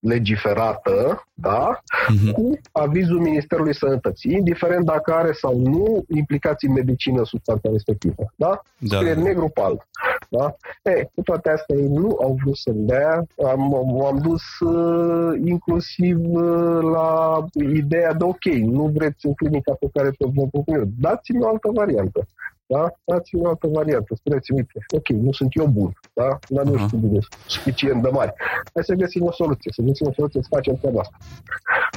legiferată, 0.00 1.24
da, 1.34 1.80
uh-huh. 1.80 2.32
cu 2.32 2.58
avizul 2.72 3.20
Ministerului 3.20 3.74
Sănătății, 3.74 4.32
indiferent 4.32 4.84
dacă 4.84 5.12
are 5.12 5.32
sau 5.32 5.58
nu 5.58 6.04
implicații 6.08 6.68
în 6.68 6.74
medicină 6.74 7.24
substanța 7.24 7.68
respectivă. 7.72 8.32
Da? 8.36 8.60
da. 8.78 8.96
Scrie 8.96 9.14
negru 9.14 9.48
pe 9.54 9.60
alb. 9.60 9.80
Da? 10.28 10.56
E, 10.82 11.10
cu 11.14 11.22
toate 11.22 11.50
astea 11.50 11.76
ei 11.76 11.88
nu 11.88 12.18
au 12.22 12.38
vrut 12.42 12.56
să-mi 12.56 12.86
dea. 12.86 13.26
Am, 13.46 13.74
am 14.04 14.18
dus 14.22 14.42
uh, 14.60 15.40
inclusiv 15.44 16.18
uh, 16.22 16.78
la 16.82 17.44
ideea 17.74 18.12
de 18.12 18.24
ok, 18.24 18.44
nu 18.44 18.90
vreți 18.94 19.26
în 19.26 19.34
clinica 19.34 19.72
pe 19.72 19.86
care 19.92 20.08
te 20.08 20.24
vă 20.34 20.46
propun 20.50 20.74
eu, 20.74 20.84
dați-mi 20.98 21.42
o 21.42 21.48
altă 21.48 21.70
variantă. 21.74 22.26
Da? 22.74 22.92
Dați-mi 23.04 23.42
o 23.44 23.48
altă 23.48 23.66
variantă. 23.66 24.14
Spuneți-mi, 24.14 24.58
uite, 24.58 24.78
ok, 24.96 25.08
nu 25.08 25.32
sunt 25.32 25.50
eu 25.60 25.66
bun, 25.66 25.90
da? 26.12 26.38
dar 26.48 26.64
nu 26.64 26.74
uh-huh. 26.74 26.86
știu 26.86 26.98
bine, 26.98 27.18
suficient 27.46 28.02
de 28.02 28.08
mare. 28.08 28.34
Hai 28.74 28.84
să 28.84 28.94
găsim 28.94 29.24
o 29.24 29.32
soluție, 29.32 29.70
să 29.74 29.82
găsim 29.82 30.06
o 30.06 30.12
soluție 30.12 30.42
să 30.42 30.48
facem 30.50 30.74
treaba 30.74 31.00
asta. 31.00 31.16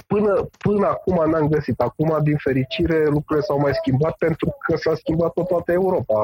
Până, 0.07 0.49
până 0.57 0.87
acum 0.87 1.29
n-am 1.29 1.47
găsit. 1.47 1.79
Acum, 1.79 2.19
din 2.23 2.37
fericire, 2.37 3.05
lucrurile 3.05 3.45
s-au 3.45 3.59
mai 3.59 3.73
schimbat 3.73 4.15
pentru 4.17 4.55
că 4.59 4.75
s-a 4.75 4.95
schimbat 4.95 5.31
pe 5.33 5.43
toată 5.43 5.71
Europa 5.71 6.19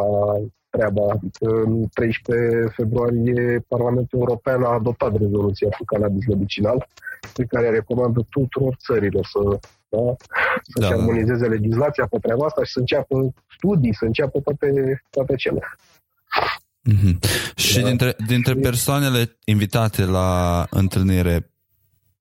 treaba. 0.69 1.19
În 1.39 1.87
13 1.93 2.67
februarie, 2.75 3.65
Parlamentul 3.67 4.19
European 4.19 4.63
a 4.63 4.73
adoptat 4.73 5.17
rezoluția 5.17 5.67
cu 5.77 5.83
cannabis 5.85 6.27
medicinal, 6.27 6.87
pe 7.33 7.43
care 7.43 7.69
recomandă 7.69 8.25
tuturor 8.29 8.75
țărilor 8.85 9.25
să 9.25 9.59
da? 9.89 10.15
să-și 10.73 10.89
da. 10.89 10.95
armonizeze 10.95 11.47
legislația 11.47 12.07
pe 12.09 12.17
treaba 12.21 12.45
asta 12.45 12.63
și 12.63 12.71
să 12.71 12.79
înceapă 12.79 13.33
studii, 13.57 13.95
să 13.95 14.05
înceapă 14.05 14.39
toate, 14.39 15.03
toate 15.09 15.35
cele. 15.35 15.61
Mm-hmm. 16.91 17.17
Și 17.55 17.79
da. 17.79 17.87
dintre, 17.87 18.15
dintre 18.27 18.53
persoanele 18.53 19.37
invitate 19.45 20.05
la 20.05 20.65
întâlnire, 20.69 21.49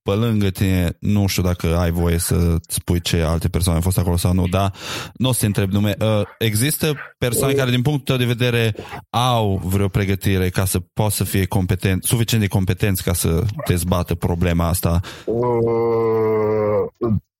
pe 0.02 0.14
lângă 0.14 0.48
tine, 0.50 0.96
nu 1.00 1.26
știu 1.26 1.42
dacă 1.42 1.76
ai 1.76 1.90
voie 1.90 2.18
să 2.18 2.56
spui 2.68 3.00
ce 3.00 3.22
alte 3.22 3.48
persoane 3.48 3.78
au 3.78 3.84
fost 3.84 3.98
acolo 3.98 4.16
sau 4.16 4.32
nu, 4.32 4.46
dar 4.46 4.72
nu 5.14 5.28
o 5.28 5.32
să 5.32 5.40
te 5.40 5.46
întreb 5.46 5.70
nume. 5.70 5.94
Uh, 6.00 6.22
există 6.38 6.94
persoane 7.18 7.52
care, 7.52 7.70
din 7.70 7.82
punctul 7.82 8.04
tău 8.04 8.26
de 8.26 8.32
vedere, 8.32 8.74
au 9.10 9.60
vreo 9.64 9.88
pregătire 9.88 10.48
ca 10.48 10.64
să 10.64 10.78
poată 10.92 11.14
să 11.14 11.24
fie 11.24 11.46
competent, 11.46 12.04
suficient 12.04 12.42
de 12.42 12.48
competenți 12.48 13.02
ca 13.02 13.12
să 13.12 13.42
dezbată 13.66 14.14
problema 14.14 14.68
asta? 14.68 15.00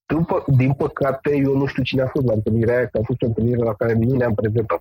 Uh, 0.09 0.17
după, 0.17 0.43
din 0.47 0.73
păcate, 0.73 1.35
eu 1.35 1.57
nu 1.57 1.65
știu 1.65 1.83
cine 1.83 2.01
a 2.01 2.07
fost 2.07 2.25
la 2.25 2.33
întâlnirea 2.33 2.75
aia, 2.75 2.87
că 2.87 2.97
a 2.97 3.05
fost 3.05 3.21
o 3.21 3.25
întâlnire 3.25 3.63
la 3.63 3.73
care 3.73 3.93
nu 3.93 4.15
ne-am 4.15 4.33
prezentat. 4.33 4.79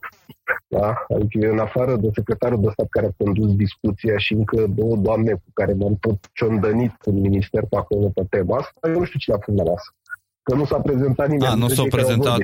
Da? 0.68 1.04
Adică 1.14 1.50
în 1.50 1.58
afară 1.58 1.96
de 1.96 2.08
secretarul 2.14 2.60
de 2.60 2.68
stat 2.72 2.86
care 2.88 3.06
a 3.06 3.24
condus 3.24 3.54
discuția 3.54 4.18
și 4.18 4.32
încă 4.32 4.66
două 4.68 4.96
doamne 4.96 5.32
cu 5.32 5.50
care 5.54 5.72
m-am 5.72 5.96
tot 6.00 6.18
ciondănit 6.32 6.94
în 7.04 7.20
minister 7.20 7.62
pe 7.70 7.76
acolo 7.76 8.08
pe 8.14 8.22
tema 8.30 8.56
asta, 8.56 8.88
eu 8.88 8.98
nu 8.98 9.04
știu 9.04 9.18
cine 9.18 9.36
a 9.36 9.38
fost 9.44 9.58
la 9.58 9.64
masă. 9.64 9.94
Că 10.42 10.54
nu 10.54 10.64
s-a 10.64 10.80
prezentat 10.80 11.28
nimeni. 11.28 11.52
A, 11.52 11.54
nu 11.54 11.68
s-a 11.68 11.82
prezentat. 11.90 12.38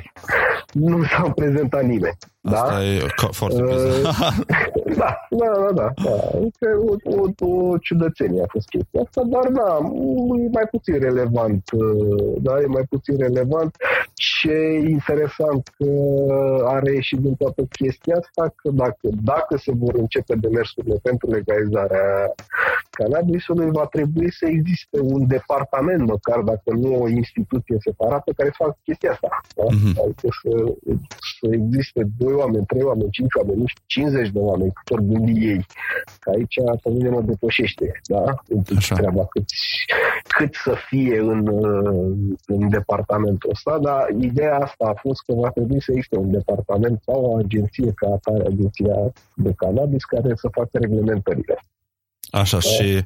Nu 0.73 1.05
s-a 1.05 1.33
prezentat 1.35 1.85
nimeni. 1.85 2.17
Asta 2.45 2.71
da? 2.71 2.85
e 2.85 3.07
foarte 3.31 3.63
uh, 3.63 3.71
da, 5.01 5.27
da, 5.31 5.47
da, 5.47 5.73
da. 5.75 5.93
da. 6.05 6.17
Adică 6.35 6.67
o, 6.87 6.95
o, 7.41 7.47
o 7.47 7.79
ciudățenie 7.79 8.43
a 8.43 8.47
fost 8.49 8.69
chestia 8.69 9.01
asta, 9.01 9.23
dar 9.27 9.49
da, 9.49 9.79
e 10.45 10.49
mai 10.53 10.67
puțin 10.71 10.99
relevant. 10.99 11.71
Uh, 11.73 12.35
da, 12.41 12.61
e 12.61 12.67
mai 12.67 12.83
puțin 12.89 13.17
relevant. 13.17 13.77
Ce 14.15 14.51
e 14.51 14.89
interesant 14.89 15.71
că 15.77 15.91
are 16.67 16.93
ieșit 16.93 17.19
din 17.19 17.35
toată 17.35 17.63
chestia 17.63 18.17
asta, 18.17 18.55
că 18.57 18.71
dacă, 18.71 19.09
dacă 19.23 19.57
se 19.57 19.73
vor 19.75 19.95
începe 19.95 20.35
demersurile 20.35 20.99
pentru 21.03 21.31
legalizarea 21.31 22.35
cannabisului, 22.91 23.71
va 23.71 23.87
trebui 23.87 24.33
să 24.33 24.47
existe 24.47 25.01
un 25.01 25.27
departament, 25.27 26.07
măcar 26.07 26.41
dacă 26.41 26.71
nu 26.77 27.03
o 27.03 27.09
instituție 27.09 27.77
separată, 27.81 28.33
care 28.37 28.49
să 28.49 28.55
facă 28.59 28.77
chestia 28.85 29.11
asta. 29.11 29.41
Da? 29.57 29.65
Uh-huh. 29.65 29.95
Adică 30.05 30.29
să, 30.43 30.75
să 31.39 31.47
existe 31.51 32.03
doi 32.19 32.34
oameni, 32.35 32.67
trei 32.67 32.83
oameni, 32.83 33.11
cinci 33.11 33.35
oameni, 33.39 33.61
nu 33.61 33.67
știu, 33.67 33.83
50 33.87 34.31
de 34.31 34.39
oameni, 34.39 34.73
cât 34.73 34.91
ori 34.91 35.07
gândi 35.07 35.47
ei. 35.47 35.67
Că 36.21 36.31
aici 36.31 36.57
pe 36.83 36.91
mine 36.91 37.09
mă 37.09 37.21
depășește, 37.21 38.01
da? 38.07 38.25
Așa. 38.77 38.95
treaba 38.95 39.27
cât, 39.27 39.45
cât 40.37 40.55
să 40.55 40.75
fie 40.89 41.19
în, 41.19 41.41
în 42.47 42.69
departamentul 42.69 43.51
ăsta, 43.51 43.79
dar 43.79 44.09
ideea 44.21 44.57
asta 44.57 44.85
a 44.89 45.01
fost 45.01 45.21
că 45.27 45.33
va 45.35 45.51
trebui 45.51 45.83
să 45.83 45.91
existe 45.91 46.17
un 46.17 46.31
departament 46.31 47.03
sau 47.05 47.25
o 47.25 47.37
agenție 47.37 47.93
ca 47.95 48.07
atare, 48.07 48.45
agenția 48.47 49.13
de 49.35 49.53
cannabis, 49.57 50.05
care 50.05 50.33
să 50.35 50.49
facă 50.53 50.71
reglementările. 50.73 51.59
Așa, 52.31 52.59
da. 52.59 52.69
și 52.69 53.05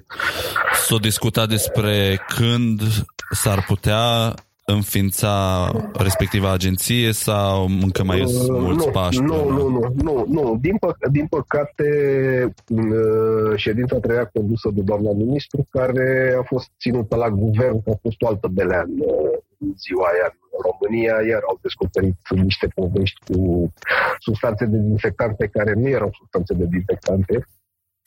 s-a 0.87 0.97
discutat 1.01 1.49
despre 1.49 2.25
când 2.29 2.81
s-ar 3.31 3.65
putea 3.67 4.35
înființa 4.73 5.35
respectiva 5.93 6.53
agenție 6.53 7.13
sau 7.13 7.67
încă 7.83 8.05
mai 8.05 8.25
sunt 8.27 8.49
uh, 8.49 8.61
mulți 8.61 8.87
nu, 8.87 8.93
pași? 8.93 9.21
Nu, 9.21 9.51
nu, 9.51 9.69
nu, 9.69 9.95
nu, 10.03 10.25
nu. 10.29 10.59
Din, 10.61 10.77
pă- 10.77 11.11
din 11.11 11.27
păcate, 11.27 11.89
uh, 12.69 13.57
ședința 13.57 13.99
treia 13.99 14.25
condusă 14.25 14.71
de 14.73 14.81
doamna 14.81 15.11
ministru, 15.13 15.67
care 15.71 16.37
a 16.39 16.43
fost 16.43 16.71
ținută 16.79 17.17
la 17.17 17.31
guvern, 17.31 17.77
a 17.77 17.99
fost 18.03 18.23
o 18.23 18.27
altă 18.27 18.49
belea 18.49 18.81
în, 18.87 18.99
uh, 18.99 19.39
în 19.59 19.75
ziua 19.77 20.07
aia 20.13 20.29
în 20.53 20.61
România, 20.69 21.15
iar 21.31 21.43
au 21.49 21.59
descoperit 21.63 22.19
niște 22.31 22.67
povești 22.75 23.21
cu 23.33 23.73
substanțe 24.19 24.65
dezinfectante 24.65 25.47
care 25.47 25.73
nu 25.73 25.89
erau 25.89 26.11
substanțe 26.19 26.55
dezinfectante, 26.55 27.47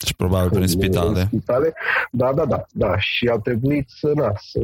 și 0.06 0.16
probabil 0.16 0.50
prin 0.50 0.66
spitale. 0.66 1.20
În 1.20 1.26
spitale. 1.26 1.74
Da, 2.10 2.32
da, 2.32 2.44
da, 2.44 2.64
da. 2.72 2.98
Și 2.98 3.26
a 3.26 3.36
trebuit 3.36 3.88
să, 3.88 4.10
na, 4.14 4.32
să... 4.40 4.60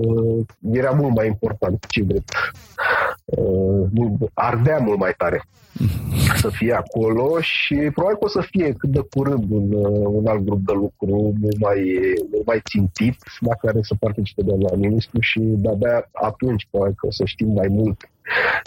Era 0.73 0.90
mult 0.90 1.14
mai 1.14 1.26
important 1.26 1.85
ce 1.88 2.02
drept. 2.02 2.33
Uh, 3.25 3.88
ardea 4.35 4.78
mult 4.78 4.99
mai 4.99 5.14
tare 5.16 5.42
să 6.42 6.49
fie 6.49 6.73
acolo 6.73 7.40
și 7.40 7.75
probabil 7.75 8.18
că 8.18 8.25
o 8.25 8.28
să 8.28 8.40
fie 8.50 8.73
cât 8.73 8.90
de 8.90 9.07
curând 9.11 9.50
un, 9.50 9.73
uh, 9.73 10.07
un 10.07 10.26
alt 10.26 10.45
grup 10.45 10.66
de 10.66 10.73
lucru 10.73 11.35
mult 11.40 11.59
mai, 11.59 11.83
mult 12.33 12.47
mai 12.47 12.61
țintit 12.68 13.16
la 13.40 13.54
care 13.54 13.78
să 13.83 13.95
participe 14.00 14.42
de 14.42 14.54
la 14.61 14.76
ministru 14.76 15.21
și 15.21 15.40
de-abia 15.40 16.09
atunci 16.12 16.66
probabil 16.71 16.95
că 16.99 17.07
o 17.07 17.11
să 17.11 17.25
știm 17.25 17.49
mai 17.49 17.68
mult 17.71 18.09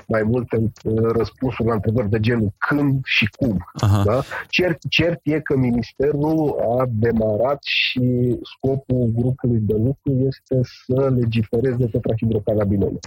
mai 0.07 0.23
multe 0.23 0.57
uh, 0.57 1.11
răspunsuri 1.17 1.67
la 1.67 1.73
întrebări 1.73 2.09
de 2.09 2.19
genul 2.19 2.53
când 2.57 2.99
și 3.03 3.29
cum. 3.37 3.65
Da? 4.05 4.21
Cert, 4.49 4.77
cert 4.89 5.19
e 5.23 5.39
că 5.39 5.57
Ministerul 5.57 6.55
a 6.79 6.85
demarat 6.89 7.59
și 7.63 8.37
scopul 8.43 9.11
grupului 9.15 9.59
de 9.61 9.73
lucru 9.73 10.27
este 10.27 10.59
să 10.85 11.13
legifereze 11.19 11.85
tetrahidrocannabinole. 11.85 12.99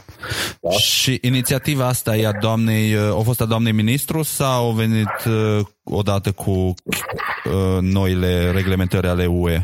Da? 0.61 0.71
Și 0.71 1.19
inițiativa 1.23 1.87
asta 1.87 2.17
e 2.17 2.27
a 2.27 2.33
doamnei, 2.33 2.95
uh, 2.95 3.19
a 3.19 3.23
fost 3.23 3.41
a 3.41 3.45
doamnei 3.45 3.73
ministru 3.73 4.23
sau 4.23 4.71
a 4.71 4.75
venit 4.75 5.25
uh, 5.27 5.61
odată 5.85 6.33
cu 6.33 6.51
uh, 6.51 7.79
noile 7.81 8.51
reglementări 8.51 9.07
ale 9.07 9.27
UE? 9.27 9.63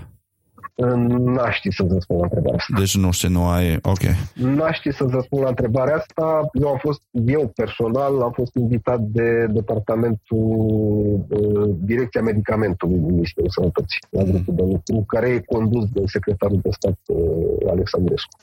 N-aș 1.35 1.55
ști 1.57 1.73
să-ți 1.73 1.93
răspund 1.93 2.21
la 2.21 2.25
întrebarea 2.25 2.59
asta. 2.59 2.75
Deci 2.79 2.97
nu 2.97 3.11
știu, 3.11 3.29
nu 3.29 3.47
ai... 3.47 3.79
Ok. 3.83 4.05
N-aș 4.35 4.77
ști 4.77 4.93
să-ți 4.93 5.15
răspund 5.15 5.43
la 5.43 5.49
întrebarea 5.49 5.95
asta. 5.95 6.49
Eu 6.53 6.69
am 6.69 6.79
fost, 6.81 7.03
eu 7.27 7.53
personal, 7.55 8.23
am 8.23 8.33
fost 8.33 8.55
invitat 8.55 9.01
de 9.01 9.47
departamentul, 9.47 10.47
uh, 11.29 11.69
Direcția 11.79 12.23
Medicamentului 12.23 12.99
Ministerului 12.99 13.53
Sănătății, 13.53 14.01
la 14.11 14.23
mm. 14.23 14.31
grupul 14.31 14.55
de 14.55 14.63
lucru, 14.63 15.05
care 15.07 15.29
e 15.29 15.41
condus 15.41 15.89
de 15.89 16.03
secretarul 16.07 16.61
de 16.63 16.71
stat 16.71 16.99
uh, 17.07 17.71
Alexandrescu 17.71 18.37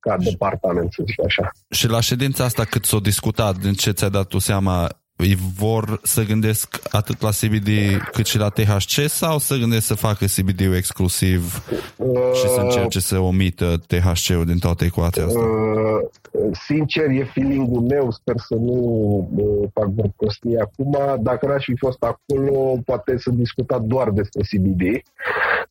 ca 0.00 0.16
departament, 0.16 0.92
să 0.92 1.02
zic 1.06 1.24
așa. 1.24 1.50
Și 1.70 1.88
la 1.88 2.00
ședința 2.00 2.44
asta 2.44 2.64
cât 2.64 2.84
s-o 2.84 2.98
discutat, 2.98 3.58
din 3.58 3.72
ce 3.72 3.90
ți-ai 3.90 4.10
dat 4.10 4.26
tu 4.26 4.38
seama, 4.38 4.88
vor 5.56 6.00
să 6.02 6.22
gândesc 6.22 6.78
atât 6.90 7.20
la 7.20 7.28
CBD 7.40 7.68
cât 8.12 8.26
și 8.26 8.38
la 8.38 8.48
THC 8.48 9.08
sau 9.08 9.38
să 9.38 9.56
gândesc 9.56 9.86
să 9.86 9.94
facă 9.94 10.24
CBD-ul 10.24 10.74
exclusiv 10.74 11.64
uh, 11.96 12.32
și 12.34 12.48
să 12.48 12.60
încerce 12.60 13.00
să 13.00 13.18
omită 13.18 13.82
THC-ul 13.86 14.44
din 14.44 14.58
toată 14.58 14.84
ecuația 14.84 15.24
asta? 15.24 15.38
Uh, 15.38 16.10
sincer, 16.66 17.08
e 17.08 17.30
feeling-ul 17.32 17.80
meu, 17.80 18.10
sper 18.10 18.34
să 18.36 18.54
nu 18.54 18.74
uh, 19.36 19.68
fac 19.72 19.88
prostie 20.16 20.60
acum. 20.60 20.98
Dacă 21.22 21.46
n-aș 21.46 21.64
fi 21.64 21.76
fost 21.76 22.02
acolo, 22.02 22.78
poate 22.84 23.18
să 23.18 23.30
discutat 23.30 23.80
doar 23.80 24.10
despre 24.10 24.42
CBD. 24.50 25.02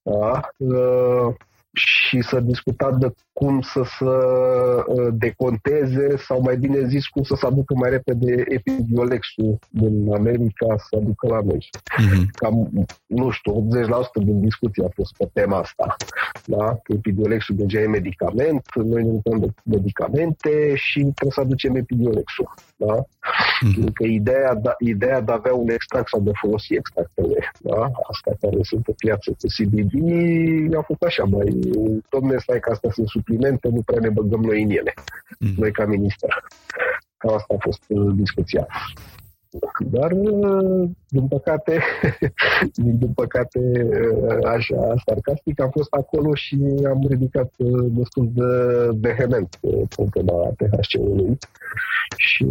Da? 0.02 0.50
Uh, 0.58 1.34
și 1.86 2.22
să 2.22 2.40
discuta 2.40 2.92
de 2.92 3.14
cum 3.34 3.62
să 3.62 3.82
se 3.84 4.06
uh, 4.06 5.08
deconteze 5.12 6.18
sau 6.18 6.42
mai 6.42 6.58
bine 6.58 6.88
zis 6.88 7.08
cum 7.08 7.24
să 7.24 7.36
se 7.36 7.46
aducă 7.46 7.74
mai 7.74 7.90
repede 7.90 8.44
epidiolex-ul 8.48 9.60
din 9.70 10.14
America 10.14 10.68
să 10.78 10.96
aducă 10.98 11.28
la 11.28 11.42
noi. 11.44 11.70
Mm-hmm. 11.70 12.26
Cam, 12.32 12.70
nu 13.06 13.30
știu, 13.30 13.68
80% 14.22 14.24
din 14.24 14.42
discuție 14.42 14.84
a 14.86 14.92
fost 14.96 15.16
pe 15.18 15.30
tema 15.34 15.58
asta. 15.58 15.96
Da? 16.46 16.66
Că 16.84 16.94
epidiolex-ul 16.94 17.56
deja 17.56 17.80
e 17.80 17.88
medicament, 17.88 18.66
noi 18.76 19.04
ne 19.04 19.12
lucrăm 19.12 19.40
de 19.40 19.50
medicamente 19.64 20.76
și 20.76 21.00
trebuie 21.00 21.32
să 21.32 21.42
aducem 21.42 21.76
epidiolex-ul. 21.76 22.54
Da? 22.76 23.04
Mm-hmm. 23.66 23.94
Că 23.94 24.04
ideea, 24.04 24.54
da, 24.54 24.76
ideea 24.80 25.22
de 25.22 25.32
a 25.32 25.36
avea 25.36 25.54
un 25.54 25.70
extract 25.70 26.08
sau 26.08 26.22
de 26.22 26.30
a 26.34 26.40
folosi 26.40 26.74
extractele, 26.74 27.52
da? 27.60 27.92
asta 28.10 28.32
care 28.42 28.58
sunt 28.62 28.84
pe 28.84 28.94
piață 28.98 29.32
cu 29.32 29.48
CBD, 29.58 29.94
a 30.76 30.82
făcut 30.82 31.02
așa 31.02 31.24
mai 31.24 31.46
domne, 32.10 32.38
stai 32.38 32.60
că 32.60 32.72
astea 32.72 32.92
sunt 32.92 33.08
suplimente, 33.08 33.70
nu 33.70 33.82
prea 33.82 34.00
ne 34.00 34.10
băgăm 34.10 34.42
noi 34.42 34.64
în 34.64 34.70
ele, 34.70 34.94
mm. 35.40 35.54
noi 35.58 35.72
ca 35.72 35.86
minister. 35.86 36.44
Ca 37.18 37.34
asta 37.34 37.54
a 37.58 37.62
fost 37.62 37.84
uh, 37.88 38.12
discuția. 38.16 38.68
Dar, 39.80 40.12
uh, 40.12 40.90
din 41.08 41.28
păcate, 41.28 41.82
din 43.00 43.12
păcate, 43.16 43.60
uh, 43.60 44.46
așa, 44.46 44.94
sarcastic, 45.06 45.62
am 45.62 45.70
fost 45.70 45.94
acolo 45.94 46.36
și 46.36 46.58
am 46.88 47.06
ridicat 47.10 47.54
destul 47.88 48.30
de 48.34 48.44
vehement 49.00 49.60
problema 49.96 50.54
THC-ului 50.58 51.38
și 52.18 52.46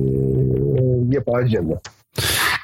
e 1.10 1.20
pe 1.20 1.30
agenda. 1.34 1.80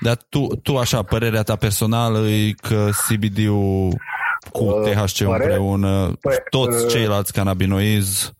Dar 0.00 0.17
tu, 0.29 0.47
tu 0.62 0.76
așa, 0.76 1.03
părerea 1.03 1.43
ta 1.43 1.57
personală 1.57 2.19
e 2.19 2.50
că 2.50 2.88
CBD-ul 3.09 3.88
cu 4.53 4.64
uh, 4.64 4.91
THC 4.91 5.25
pare? 5.25 5.45
împreună, 5.45 6.12
păi, 6.21 6.37
toți 6.50 6.85
uh, 6.85 6.91
ceilalți 6.91 7.33
cannabinoizi. 7.33 8.33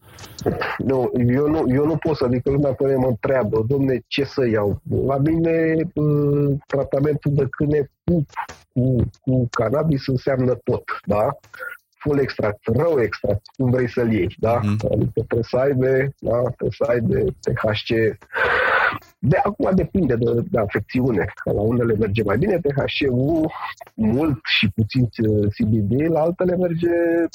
Nu, 0.79 1.13
eu 1.27 1.49
nu, 1.49 1.65
eu 1.69 1.87
nu 1.87 1.97
pot 1.97 2.17
să, 2.17 2.25
adică 2.25 2.51
lumea 2.51 2.73
până 2.73 2.97
mă 2.97 3.07
întreabă, 3.07 3.65
domne, 3.69 4.03
ce 4.07 4.25
să 4.25 4.47
iau? 4.47 4.81
La 5.07 5.17
mine 5.17 5.75
uh, 5.95 6.57
tratamentul 6.67 7.33
de 7.35 7.47
câine 7.51 7.91
cu, 8.05 8.25
cu, 8.73 8.97
cu 9.21 9.49
cannabis 9.51 10.07
înseamnă 10.07 10.55
tot, 10.65 10.85
da? 11.07 11.39
full 12.05 12.19
extract, 12.19 12.59
rău 12.65 13.01
extract, 13.01 13.43
cum 13.57 13.71
vrei 13.71 13.91
să-l 13.91 14.13
iei, 14.13 14.35
da? 14.39 14.61
Mm-hmm. 14.61 14.93
Adică 14.93 15.21
trebuie 15.27 15.43
să 15.43 15.57
aibă, 15.57 15.87
da? 16.19 16.41
Trebuie 16.41 16.77
să 16.79 16.85
aibă 16.89 17.15
THC 17.41 17.89
de 19.19 19.37
acum 19.37 19.71
depinde 19.75 20.15
de, 20.15 20.31
de 20.51 20.59
afecțiune. 20.59 21.25
Că 21.43 21.53
la 21.53 21.61
unele 21.61 21.95
merge 21.95 22.23
mai 22.23 22.39
bine 22.39 22.61
THC-ul, 22.61 23.53
mult 23.95 24.39
și 24.45 24.69
puțin 24.75 25.09
CBD, 25.57 26.11
la 26.11 26.21
altele 26.21 26.57
merge 26.57 26.89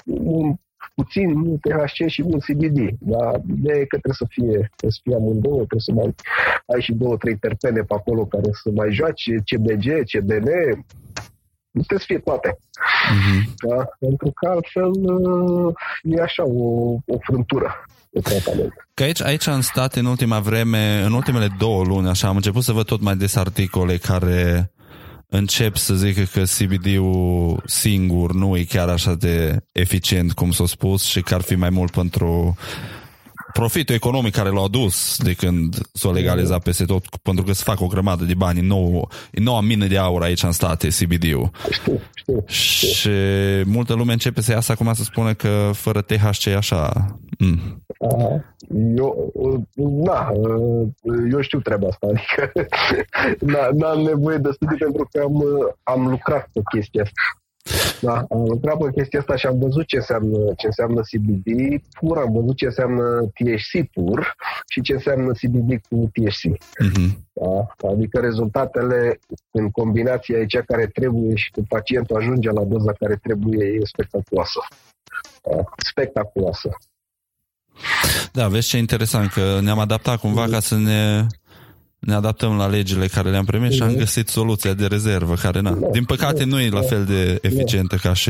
un, 0.06 0.56
puțin 0.96 1.60
THC 1.60 2.08
și 2.08 2.24
mult 2.24 2.44
CBD. 2.44 2.80
Dar 3.00 3.42
ideea 3.58 3.80
e 3.80 3.92
că 3.92 3.98
trebuie 3.98 4.22
să 4.24 4.28
fie, 4.30 4.58
trebuie 4.76 4.98
să 4.98 5.04
fie 5.04 5.16
amândouă, 5.16 5.64
trebuie 5.70 5.88
să 5.90 5.94
mai 5.94 6.16
ai 6.74 6.82
și 6.82 6.94
două, 6.94 7.18
trei 7.18 7.38
terpene 7.38 7.82
pe 7.82 7.94
acolo 7.94 8.26
care 8.26 8.50
să 8.52 8.70
mai 8.74 8.90
joace, 8.92 9.44
CBG, 9.50 9.88
CBN, 10.12 10.50
nu 11.72 11.82
trebuie 11.82 12.06
să 12.06 12.12
fie 12.12 12.20
toate. 12.20 12.50
Mm-hmm. 12.58 13.54
Da? 13.68 13.90
Pentru 14.00 14.32
că 14.32 14.48
altfel 14.50 14.92
e 16.04 16.22
așa 16.22 16.44
o, 16.46 16.68
o 17.06 17.18
frântură 17.20 17.86
de 18.10 18.20
tratament. 18.20 18.74
Că 18.94 19.04
aici, 19.04 19.22
aici 19.22 19.46
în 19.46 19.62
stat, 19.62 19.96
în 19.96 20.06
ultima 20.06 20.40
vreme, 20.40 21.02
în 21.06 21.14
ultimele 21.14 21.48
două 21.58 21.84
luni, 21.84 22.08
așa, 22.08 22.28
am 22.28 22.36
început 22.36 22.64
să 22.64 22.72
văd 22.72 22.86
tot 22.86 23.02
mai 23.02 23.16
des 23.16 23.36
articole 23.36 23.98
care 23.98 24.72
încep 25.30 25.76
să 25.76 25.96
zică 25.96 26.24
că 26.34 26.44
CBD-ul 26.44 27.62
singur 27.66 28.34
nu 28.34 28.58
e 28.58 28.64
chiar 28.64 28.90
așa 28.90 29.16
de 29.16 29.58
eficient 29.72 30.34
cum 30.34 30.52
s-a 30.52 30.66
spus 30.66 31.04
și 31.04 31.22
că 31.22 31.34
ar 31.34 31.42
fi 31.42 31.56
mai 31.56 31.70
mult 31.70 31.92
pentru 31.92 32.56
profitul 33.54 33.96
economic 33.96 34.34
care 34.34 34.50
l-au 34.50 34.64
adus 34.64 35.18
de 35.18 35.34
când 35.34 35.76
s-a 35.94 36.12
legalizat 36.12 36.64
peste 36.64 36.86
tot, 36.86 37.06
pentru 37.22 37.44
că 37.44 37.52
se 37.54 37.64
fac 37.66 37.82
o 37.82 37.88
grămadă 37.88 38.24
de 38.24 38.34
bani, 38.34 38.60
nou, 38.60 39.10
e 39.32 39.42
noua 39.42 39.62
mină 39.62 39.86
de 39.86 39.98
aur 39.98 40.24
aici 40.24 40.44
în 40.44 40.52
state, 40.52 40.88
CBD-ul. 40.88 41.50
Știu, 41.72 42.00
știu, 42.16 42.44
știu. 42.46 42.88
Și 42.88 43.10
multă 43.66 43.94
lume 43.94 44.12
începe 44.12 44.42
să 44.42 44.52
iasă 44.52 44.72
acum 44.72 44.94
să 44.94 45.04
spună 45.04 45.34
că 45.34 45.72
fără 45.74 46.02
THC 46.02 46.46
e 46.46 46.56
așa. 46.56 47.16
Mm. 47.40 47.84
Eu, 48.96 49.34
na, 49.76 50.32
eu 51.32 51.42
știu 51.42 51.60
treaba 51.60 51.88
asta, 51.88 52.08
adică 52.08 52.52
n-am 53.80 54.00
nevoie 54.00 54.38
de 54.38 54.50
studii 54.52 54.78
pentru 54.78 55.08
că 55.12 55.20
am, 55.20 55.44
am 55.84 56.08
lucrat 56.08 56.50
pe 56.54 56.60
chestia 56.72 57.02
asta. 57.04 57.22
Da, 58.02 58.26
am 58.30 58.44
lucrat 58.46 58.78
pe 58.78 58.92
chestia 58.96 59.20
asta 59.20 59.36
și 59.36 59.46
am 59.46 59.58
văzut 59.60 59.86
ce 59.86 59.96
înseamnă, 59.96 60.38
ce 60.58 60.66
înseamnă 60.66 61.02
CBD 61.02 61.48
pur, 62.00 62.18
am 62.18 62.32
văzut 62.32 62.56
ce 62.56 62.66
înseamnă 62.66 63.04
THC 63.34 63.92
pur 63.92 64.36
și 64.68 64.82
ce 64.82 64.94
înseamnă 64.94 65.32
CBD 65.32 65.82
cu 65.90 66.12
THC. 66.14 66.44
Uh-huh. 66.48 67.10
Da? 67.34 67.88
Adică 67.90 68.20
rezultatele 68.20 69.20
în 69.52 69.70
combinația 69.70 70.38
e 70.38 70.46
cea 70.46 70.62
care 70.62 70.88
trebuie 70.88 71.36
și 71.36 71.52
când 71.52 71.68
pacientul 71.68 72.16
ajunge 72.16 72.50
la 72.50 72.64
doza 72.64 72.94
care 72.94 73.16
trebuie 73.24 73.66
e 73.68 73.86
spectaculoasă. 73.86 74.60
Da? 75.44 75.64
Spectaculoasă. 75.78 76.70
Da, 78.32 78.48
vezi 78.48 78.68
ce 78.68 78.78
interesant, 78.78 79.32
că 79.32 79.60
ne-am 79.62 79.80
adaptat 79.80 80.20
cumva 80.20 80.48
ca 80.48 80.60
să 80.60 80.76
ne 80.76 81.26
ne 82.00 82.14
adaptăm 82.14 82.58
la 82.58 82.68
legile 82.68 83.08
care 83.08 83.30
le-am 83.30 83.46
primit 83.46 83.72
și 83.72 83.82
am 83.82 83.88
mhm. 83.88 83.98
găsit 83.98 84.28
soluția 84.28 84.74
de 84.74 84.86
rezervă, 84.86 85.34
care, 85.34 85.60
na, 85.60 85.78
din 85.92 86.06
păcate, 86.06 86.44
nu 86.44 86.60
e 86.60 86.70
la 86.70 86.82
fel 86.82 87.06
de 87.06 87.40
eficientă 87.42 87.96
ca 87.96 88.14
și... 88.14 88.30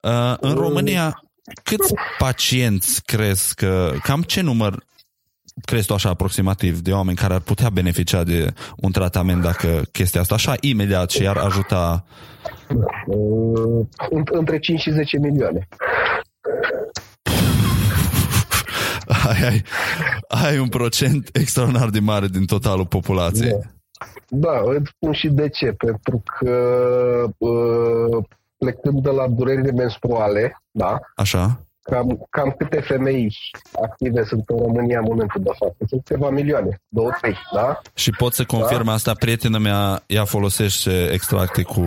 Uh, 0.00 0.34
în 0.40 0.54
România, 0.54 1.22
câți 1.62 1.94
pacienți 2.18 3.02
crezi 3.04 3.54
că, 3.54 3.92
cam 4.02 4.22
ce 4.22 4.40
număr 4.40 4.88
crezi 5.64 5.86
tu 5.86 5.94
așa 5.94 6.08
aproximativ 6.08 6.78
de 6.78 6.92
oameni 6.92 7.16
care 7.16 7.34
ar 7.34 7.40
putea 7.40 7.70
beneficia 7.70 8.24
de 8.24 8.52
un 8.76 8.92
tratament 8.92 9.42
dacă 9.42 9.82
chestia 9.92 10.20
asta 10.20 10.34
așa 10.34 10.54
imediat 10.60 11.10
și 11.10 11.26
ar 11.26 11.36
ajuta? 11.36 12.04
Uh, 13.06 13.86
între 14.24 14.58
5 14.58 14.80
și 14.80 14.90
10 14.90 15.18
milioane 15.18 15.68
ai, 19.28 19.42
ai, 19.42 19.62
ai 20.28 20.58
un 20.58 20.68
procent 20.68 21.28
extraordinar 21.32 21.88
de 21.88 22.00
mare 22.00 22.26
din 22.26 22.46
totalul 22.46 22.86
populației. 22.86 23.50
Da, 23.50 23.58
da 24.28 24.62
îți 24.64 24.90
spun 24.94 25.12
și 25.12 25.28
de 25.28 25.48
ce. 25.48 25.66
Pentru 25.72 26.22
că 26.38 26.54
uh, 27.38 28.24
plecând 28.58 29.02
de 29.02 29.10
la 29.10 29.28
durerile 29.28 29.72
menstruale, 29.72 30.62
da? 30.70 31.00
Așa. 31.14 31.60
Cam, 31.82 32.26
cam 32.30 32.54
câte 32.58 32.80
femei 32.80 33.36
active 33.82 34.24
sunt 34.24 34.44
în 34.46 34.56
România 34.58 34.98
în 34.98 35.04
momentul 35.08 35.40
de 35.42 35.50
față? 35.58 35.76
Sunt 35.88 36.04
câteva 36.04 36.30
milioane, 36.30 36.80
două, 36.88 37.10
trei, 37.20 37.36
da? 37.54 37.80
Și 37.94 38.10
pot 38.10 38.32
să 38.32 38.44
confirm 38.44 38.84
da? 38.84 38.92
asta, 38.92 39.12
prietena 39.14 39.58
mea, 39.58 40.02
ea 40.06 40.24
folosește 40.24 41.08
extracte 41.12 41.62
cu 41.62 41.82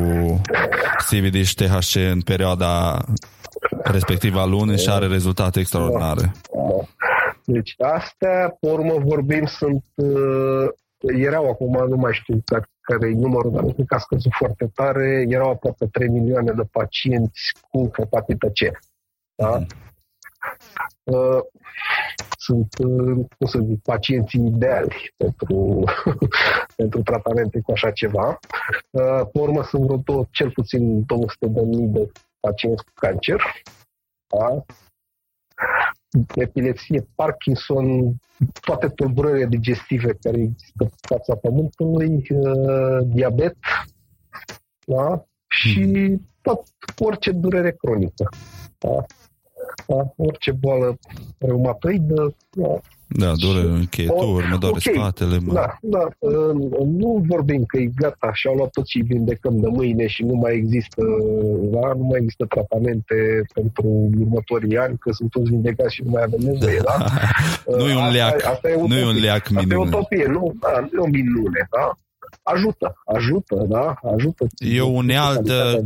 CBD 1.09 1.43
și 1.43 1.55
THC 1.55 1.95
în 2.11 2.21
perioada 2.21 3.03
respectivă 3.83 4.39
a 4.39 4.45
lunii 4.45 4.77
și 4.77 4.89
are 4.89 5.07
rezultate 5.07 5.59
extraordinare. 5.59 6.21
Da. 6.21 6.31
da. 6.53 7.22
Deci 7.45 7.75
astea, 7.77 8.57
pe 8.59 8.71
urmă 8.71 8.93
vorbim, 8.97 9.45
sunt 9.45 9.85
uh, 9.95 10.67
erau 10.97 11.49
acum, 11.49 11.87
nu 11.87 11.95
mai 11.95 12.13
știu 12.13 12.35
exact 12.35 12.69
care 12.81 13.07
e 13.07 13.13
numărul, 13.13 13.51
dar 13.51 13.63
nu 13.63 13.73
că 13.87 13.95
a 13.95 13.97
scăzut 13.97 14.31
foarte 14.31 14.71
tare, 14.75 15.25
erau 15.29 15.49
aproape 15.49 15.85
3 15.85 16.07
milioane 16.07 16.51
de 16.51 16.63
pacienți 16.71 17.51
cu 17.69 17.91
hepatită 17.93 18.47
C. 18.47 18.79
Da? 19.35 19.57
Mm. 19.57 19.67
Uh, 21.03 21.39
sunt, 22.37 22.73
uh, 22.79 23.25
cum 23.37 23.47
să 23.47 23.59
zic, 23.59 23.81
pacienții 23.81 24.45
ideali 24.45 25.13
pentru, 25.17 25.83
pentru 26.75 27.01
tratamente 27.01 27.59
cu 27.59 27.71
așa 27.71 27.91
ceva. 27.91 28.39
Uh, 28.89 29.21
pe 29.31 29.39
urmă 29.39 29.63
sunt 29.63 29.83
vreo 29.83 29.97
două, 29.97 30.25
cel 30.31 30.51
puțin 30.51 31.05
200 31.05 31.47
de 31.47 31.61
mii 31.61 31.87
de 31.87 32.11
pacienți 32.39 32.83
cu 32.83 32.91
cancer. 32.93 33.41
Da? 34.27 34.63
Epilepsie, 36.35 37.07
Parkinson, 37.15 38.13
toate 38.61 38.87
tulburările 38.87 39.45
digestive 39.45 40.17
care 40.21 40.39
există 40.39 40.83
pe 40.83 40.95
fața 41.07 41.35
Pământului, 41.35 42.23
uh, 42.29 42.99
diabet, 43.03 43.57
da? 44.85 45.25
și 45.47 45.83
hmm. 45.83 46.29
tot, 46.41 46.63
orice 46.99 47.31
durere 47.31 47.71
cronică. 47.71 48.29
Da? 48.77 49.05
Da? 49.87 50.13
Orice 50.15 50.51
boală 50.51 50.97
reumatoidă, 51.37 52.35
da? 52.49 52.79
Da, 53.15 53.31
durere 53.35 53.67
încheieturi, 53.67 54.47
mă 54.51 54.57
doare 54.57 54.75
okay. 54.75 54.93
spatele. 54.93 55.37
Mă... 55.45 55.53
Da, 55.53 55.77
da. 55.81 56.07
Nu 56.85 57.23
vorbim 57.27 57.63
că 57.65 57.77
e 57.77 57.89
gata 57.95 58.33
și 58.33 58.47
au 58.47 58.55
luat 58.55 58.69
tot 58.69 58.87
și 58.87 58.99
vindecăm 58.99 59.59
de 59.59 59.67
mâine 59.67 60.07
și 60.07 60.23
nu 60.23 60.33
mai 60.33 60.53
există, 60.55 61.01
da, 61.71 61.93
nu 61.97 62.03
mai 62.03 62.19
există 62.19 62.45
tratamente 62.45 63.15
pentru 63.53 64.09
următorii 64.19 64.77
ani, 64.77 64.97
că 64.97 65.11
sunt 65.11 65.29
toți 65.29 65.49
vindecați 65.49 65.93
și 65.95 66.01
nu 66.05 66.11
mai 66.11 66.23
avem 66.23 66.39
nevoie, 66.39 66.81
da? 66.83 66.95
nu 67.79 67.89
e 67.89 67.95
un 67.95 68.11
leac, 68.11 68.33
asta, 68.33 68.49
asta 68.49 68.69
e 68.69 68.75
nu 68.87 68.97
e 68.97 69.05
un 69.05 69.19
leac 69.19 69.49
minune. 69.49 69.75
Asta 69.75 69.95
e 69.95 69.97
utopie, 69.97 70.25
nu, 70.27 70.53
da, 70.59 70.79
nu 70.79 70.89
e 70.93 71.05
o 71.07 71.07
minune, 71.07 71.67
da? 71.71 71.97
Ajută, 72.43 73.01
ajută, 73.05 73.65
da? 73.69 73.95
Ajută. 74.15 74.45
E 74.57 74.81
o 74.81 74.89
unealtă, 74.89 75.85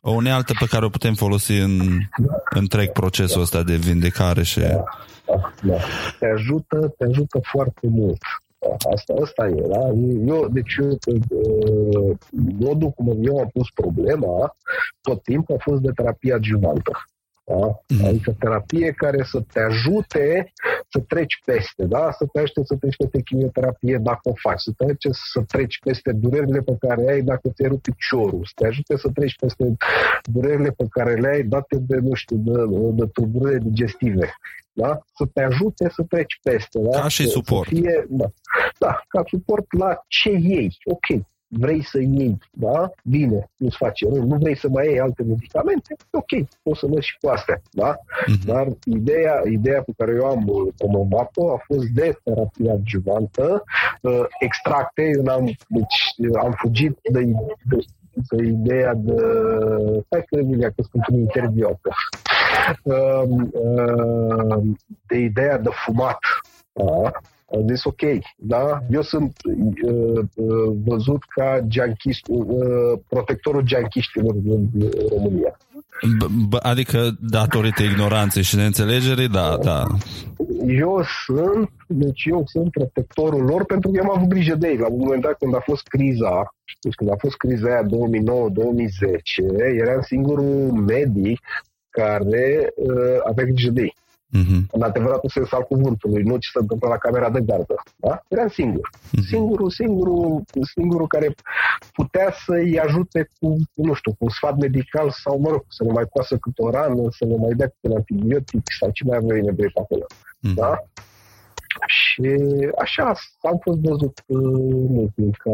o 0.00 0.10
unealtă 0.10 0.52
pe 0.58 0.66
care 0.66 0.84
o 0.84 0.88
putem 0.88 1.14
folosi 1.14 1.52
în 1.52 1.78
da. 2.16 2.42
întreg 2.50 2.92
procesul 2.92 3.40
ăsta 3.40 3.62
de 3.62 3.74
vindecare 3.74 4.42
și... 4.42 4.60
Da, 4.60 4.84
da, 5.26 5.52
da. 5.62 5.76
Te 6.18 6.26
ajută, 6.26 6.94
te 6.98 7.04
ajută 7.04 7.40
foarte 7.42 7.86
mult. 7.88 8.18
Asta, 8.94 9.14
asta 9.22 9.46
e, 9.46 9.66
da? 9.68 9.86
Eu, 10.26 10.48
deci 10.48 10.74
eu, 10.80 10.98
modul 12.58 12.90
cum 12.90 13.18
eu 13.22 13.38
am 13.38 13.48
pus 13.52 13.70
problema, 13.74 14.56
tot 15.00 15.22
timpul 15.22 15.54
a 15.54 15.62
fost 15.70 15.80
de 15.80 15.90
terapie 15.94 16.32
adjuvantă. 16.32 16.92
Da? 17.44 17.80
Mm. 17.88 18.04
Adică 18.04 18.36
terapie 18.38 18.90
care 18.90 19.24
să 19.30 19.42
te 19.52 19.60
ajute 19.60 20.52
să 20.88 21.00
treci 21.00 21.40
peste, 21.44 21.84
da? 21.84 22.10
să 22.18 22.26
te 22.32 22.38
ajute 22.38 22.60
să 22.64 22.76
treci 22.76 22.96
peste 22.96 23.22
chimioterapie 23.22 23.98
dacă 23.98 24.20
o 24.22 24.32
faci, 24.34 24.60
să 24.60 24.72
te 24.76 24.84
ajute 24.84 25.10
să 25.12 25.42
treci 25.46 25.78
peste 25.78 26.12
durerile 26.12 26.60
pe 26.60 26.76
care 26.80 27.10
ai 27.10 27.22
dacă 27.22 27.48
ți-ai 27.48 27.68
rupt 27.68 27.82
piciorul, 27.82 28.44
să 28.44 28.52
te 28.54 28.66
ajute 28.66 28.96
să 28.96 29.08
treci 29.14 29.36
peste 29.36 29.76
durerile 30.22 30.70
pe 30.70 30.86
care 30.90 31.14
le 31.14 31.28
ai 31.28 31.42
date 31.42 31.76
de, 31.78 31.96
nu 31.96 32.14
știu, 32.14 32.36
de, 32.36 32.52
de 32.90 33.06
tulburări 33.06 33.64
digestive. 33.64 34.34
Da? 34.72 34.98
Să 35.14 35.24
te 35.32 35.42
ajute 35.42 35.88
să 35.88 36.02
treci 36.08 36.38
peste. 36.42 36.78
Da? 36.78 37.00
Ca 37.00 37.08
și 37.08 37.26
suport. 37.26 37.68
fie, 37.68 38.06
da. 38.08 38.26
da, 38.78 39.02
ca 39.08 39.22
suport 39.26 39.72
la 39.72 40.04
ce 40.08 40.30
iei. 40.30 40.76
Ok, 40.84 41.26
vrei 41.48 41.84
să 41.84 41.98
iei, 41.98 42.38
da? 42.50 42.90
Bine, 43.04 43.50
nu-ți 43.56 43.76
face 43.76 44.08
rău, 44.08 44.24
nu 44.24 44.36
vrei 44.36 44.56
să 44.56 44.68
mai 44.68 44.86
iei 44.86 45.00
alte 45.00 45.22
medicamente, 45.22 45.96
ok, 46.10 46.48
poți 46.62 46.78
să 46.78 46.86
mergi 46.88 47.06
și 47.06 47.16
cu 47.20 47.28
astea, 47.28 47.60
da? 47.70 47.96
Uh-huh. 47.96 48.44
Dar 48.44 48.66
ideea, 48.84 49.42
ideea 49.50 49.82
pe 49.82 49.92
care 49.96 50.12
eu 50.14 50.24
am 50.24 50.72
promovat-o 50.76 51.52
a 51.52 51.62
fost 51.64 51.86
de 51.86 52.18
terapie 52.24 52.70
adjuvantă, 52.70 53.64
uh, 54.02 54.24
extracte, 54.38 55.02
eu 55.16 55.34
am, 55.34 55.44
deci, 55.68 56.14
am 56.42 56.54
fugit 56.56 56.98
de, 57.12 57.20
de, 57.64 57.78
de 58.30 58.44
ideea 58.44 58.94
de... 58.94 59.14
Hai 60.10 60.24
că 60.26 60.38
Emilia, 60.38 60.68
că 60.68 60.82
sunt 60.90 61.06
un 61.06 61.18
interviu 61.18 61.80
uh, 62.82 63.22
uh, 63.52 64.62
de 65.06 65.16
ideea 65.16 65.58
de 65.58 65.68
fumat, 65.84 66.18
da? 66.72 67.12
Am 67.52 67.66
zis 67.68 67.84
ok, 67.84 68.00
da? 68.36 68.78
Eu 68.90 69.02
sunt 69.02 69.36
uh, 69.44 70.18
uh, 70.34 70.74
văzut 70.84 71.22
ca 71.28 71.60
gianchist, 71.66 72.26
uh, 72.28 72.98
protectorul 73.08 73.62
gianchiștilor 73.62 74.34
din 74.34 74.70
România. 75.08 75.56
B- 76.48 76.62
adică 76.62 77.10
datorită 77.20 77.82
ignoranței 77.82 78.42
și 78.42 78.56
neînțelegerii, 78.56 79.28
da, 79.28 79.58
da. 79.62 79.86
Eu 80.66 81.02
sunt, 81.24 81.70
deci 81.86 82.24
eu 82.24 82.42
sunt 82.46 82.70
protectorul 82.70 83.44
lor 83.44 83.64
pentru 83.64 83.90
că 83.90 83.96
eu 83.96 84.10
am 84.10 84.16
avut 84.16 84.28
grijă 84.28 84.54
de 84.54 84.68
ei. 84.68 84.76
La 84.76 84.86
un 84.86 84.98
moment 84.98 85.22
dat 85.22 85.38
când 85.38 85.54
a 85.54 85.60
fost 85.64 85.86
criza, 85.86 86.54
deci 86.80 86.94
când 86.94 87.10
a 87.10 87.16
fost 87.18 87.36
criza 87.36 87.68
aia 87.68 87.82
2009-2010, 87.82 87.86
eram 89.78 90.00
singurul 90.00 90.72
medic 90.72 91.40
care 91.90 92.72
uh, 92.76 93.18
avea 93.28 93.44
grijă 93.44 93.70
de 93.70 93.80
ei. 93.80 93.94
Uh-huh. 94.36 94.60
În 94.70 94.82
adevăratul 94.82 95.28
sens 95.28 95.52
al 95.52 95.62
cuvântului, 95.62 96.22
nu 96.22 96.36
ce 96.36 96.48
se 96.52 96.58
întâmplă 96.58 96.88
la 96.88 96.96
camera 96.96 97.30
de 97.30 97.40
gardă. 97.40 97.74
Da? 97.96 98.22
Eram 98.28 98.48
singur. 98.48 98.88
Uh-huh. 98.88 99.26
Singurul, 99.28 99.70
singurul, 99.70 100.44
singurul 100.74 101.06
care 101.06 101.34
putea 101.92 102.34
să-i 102.44 102.80
ajute 102.80 103.28
cu, 103.40 103.56
nu 103.74 103.92
știu, 103.92 104.10
cu 104.10 104.24
un 104.24 104.30
sfat 104.30 104.56
medical 104.56 105.10
sau, 105.10 105.38
mă 105.38 105.50
rog, 105.50 105.64
să 105.68 105.84
ne 105.84 105.92
mai 105.92 106.04
coasă 106.12 106.36
câte 106.36 106.62
o 106.62 106.70
rană, 106.70 107.02
să 107.10 107.24
ne 107.24 107.36
mai 107.36 107.52
dea 107.52 107.66
câte 107.66 107.88
un 107.88 107.96
antibiotic 107.96 108.62
sau 108.78 108.90
ce 108.90 109.04
mai 109.04 109.16
avea 109.16 109.42
nevoie 109.42 109.70
pe 109.74 109.80
acolo. 109.80 110.06
Uh-huh. 110.06 110.54
Da? 110.54 110.78
Și 111.86 112.38
așa 112.78 113.12
am 113.40 113.58
fost 113.62 113.78
văzut 113.78 114.22
uh, 114.26 115.06
timp 115.14 115.36
ca, 115.36 115.50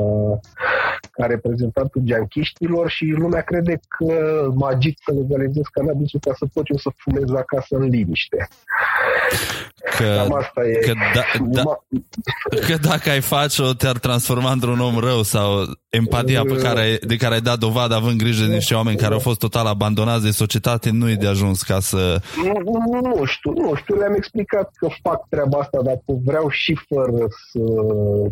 ca 1.14 1.26
reprezentantul 1.26 2.00
geanchiștilor 2.04 2.88
și 2.90 3.04
lumea 3.04 3.40
crede 3.40 3.80
că 3.88 4.48
magit 4.54 4.98
să 5.04 5.12
legalizez 5.12 5.62
cannabisul 5.72 6.20
ca 6.20 6.32
să 6.36 6.46
pot 6.52 6.68
eu 6.68 6.76
să 6.76 6.90
fumez 6.96 7.30
acasă 7.30 7.76
în 7.76 7.88
liniște. 7.88 8.48
Că, 9.96 10.26
asta 10.38 10.66
e. 10.66 10.72
Că, 10.72 10.92
da, 11.14 11.22
da, 11.62 11.62
că 12.66 12.76
dacă 12.76 13.10
ai 13.10 13.20
face-o, 13.20 13.72
te-ar 13.72 13.98
transforma 13.98 14.50
într-un 14.50 14.80
om 14.80 14.98
rău 14.98 15.22
sau 15.22 15.64
empatia 15.88 16.42
pe 16.42 16.56
care, 16.56 16.98
de 17.06 17.16
care 17.16 17.34
ai 17.34 17.40
dat 17.40 17.58
dovadă 17.58 17.94
având 17.94 18.18
grijă 18.18 18.46
de 18.46 18.54
niște 18.54 18.74
oameni 18.74 18.96
care 18.96 19.12
au 19.12 19.18
fost 19.18 19.38
total 19.38 19.66
abandonați 19.66 20.24
de 20.24 20.30
societate 20.30 20.90
nu 20.90 21.10
e 21.10 21.14
de 21.14 21.26
ajuns 21.26 21.62
ca 21.62 21.80
să... 21.80 22.20
Nu, 22.36 22.52
nu, 22.90 23.00
nu 23.00 23.24
știu, 23.24 23.52
nu 23.52 23.74
știu, 23.74 23.94
le-am 23.94 24.14
explicat 24.14 24.70
că 24.76 24.88
fac 25.02 25.28
treaba 25.28 25.58
asta, 25.58 25.78
dar 25.82 25.98
vreau 26.06 26.48
și 26.48 26.78
fără 26.88 27.26
să 27.50 27.60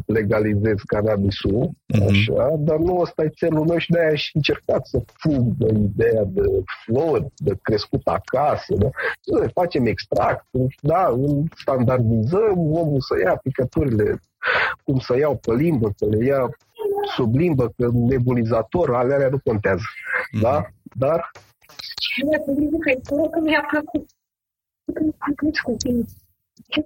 legalizez 0.06 0.76
cannabisul, 0.86 1.70
mm-hmm. 1.70 2.06
așa, 2.10 2.54
dar 2.58 2.76
nu 2.76 2.98
ăsta 2.98 3.24
e 3.24 3.28
țelul 3.28 3.66
meu 3.66 3.78
și 3.78 3.90
de-aia 3.90 4.10
aș 4.12 4.30
încercat 4.32 4.86
să 4.86 5.02
fug 5.18 5.44
de 5.58 5.78
ideea 5.78 6.22
de 6.26 6.42
flori, 6.84 7.26
de 7.36 7.52
crescut 7.62 8.06
acasă, 8.06 8.74
da? 8.78 8.90
să 9.20 9.50
facem 9.54 9.86
extract, 9.86 10.46
da, 10.80 11.14
standardizăm, 11.56 12.58
omul 12.58 13.00
să 13.00 13.18
ia 13.24 13.36
picăturile, 13.36 14.20
cum 14.84 14.98
să 14.98 15.16
iau 15.16 15.36
pe 15.36 15.52
limbă, 15.52 15.92
să 15.96 16.06
le 16.06 16.24
ia 16.24 16.48
sub 17.14 17.34
limbă, 17.34 17.68
că 17.76 17.88
nebulizator, 17.92 18.94
alea 18.94 19.28
nu 19.28 19.38
contează. 19.44 19.82
Mm-hmm. 19.82 20.40
Da? 20.40 20.66
Dar... 20.96 21.30
Că 23.30 23.40
mi-a 23.40 23.64
plăcut. 23.70 24.06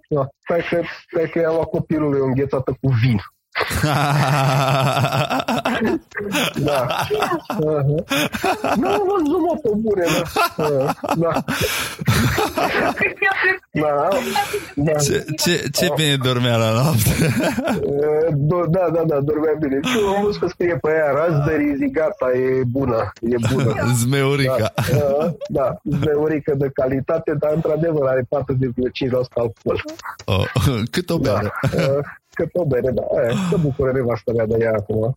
Da, 0.09 0.29
stai 0.39 0.61
că, 0.71 0.83
stai 1.11 1.29
că 1.31 1.39
i-a 1.39 1.53
luat 1.53 1.69
copilului 1.69 2.21
o 2.21 2.25
înghețată 2.25 2.77
cu 2.81 2.89
vin 2.89 3.19
da. 6.67 6.87
Nu 8.77 8.89
am 8.89 9.03
văzut 9.11 9.41
mă 9.41 9.59
pe 9.63 9.71
bune, 9.77 10.05
da. 10.05 10.95
Da. 11.17 11.45
Da. 13.73 14.09
da. 14.75 14.93
Ce, 14.93 15.25
ce, 15.37 15.69
ce 15.73 15.93
bine 15.97 16.17
dormea 16.23 16.57
la 16.57 16.73
noapte. 16.73 17.11
Da, 18.71 18.91
da, 18.93 19.03
da, 19.07 19.21
dormea 19.21 19.55
bine. 19.61 19.81
Și 19.83 19.99
am 20.17 20.25
văzut 20.25 20.41
că 20.41 20.47
scrie 20.49 20.79
pe 20.81 20.91
aia 20.91 21.13
raspberry, 21.13 21.77
zic 21.77 21.93
gata, 21.93 22.33
e 22.33 22.63
bună, 22.67 23.13
e 23.21 23.37
bună. 23.53 23.75
Zmeurica. 24.01 24.73
Da, 24.93 25.35
da, 25.49 25.77
zmeurica 25.85 26.55
de 26.55 26.71
calitate, 26.75 27.35
dar 27.39 27.53
într-adevăr 27.55 28.07
are 28.09 28.21
4,5% 28.21 28.29
alcool. 29.35 29.83
Oh, 30.25 30.45
cât 30.91 31.11
o 31.11 31.19
bere? 31.19 31.53
Da 31.77 32.01
că 32.37 32.61
o 32.61 32.65
bere, 32.65 32.91
da. 32.91 33.03
Aia, 33.19 33.35
să 33.51 33.57
bucură 33.57 33.93
nevastă 33.93 34.33
mea 34.33 34.47
de 34.47 34.57
ea 34.61 34.73
acum. 34.77 35.15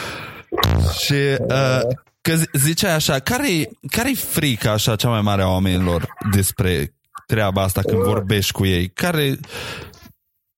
și 1.04 1.14
uh, 1.40 1.80
că 2.20 2.34
ziceai 2.52 2.94
așa, 2.94 3.18
care-i, 3.18 3.68
care-i 3.90 4.14
frica 4.14 4.72
așa 4.72 4.96
cea 4.96 5.08
mai 5.08 5.20
mare 5.20 5.42
a 5.42 5.48
oamenilor 5.48 6.06
despre 6.32 6.94
treaba 7.26 7.62
asta 7.62 7.80
când 7.80 7.98
uh, 7.98 8.04
vorbești 8.04 8.52
cu 8.52 8.66
ei? 8.66 8.88
Care... 8.88 9.38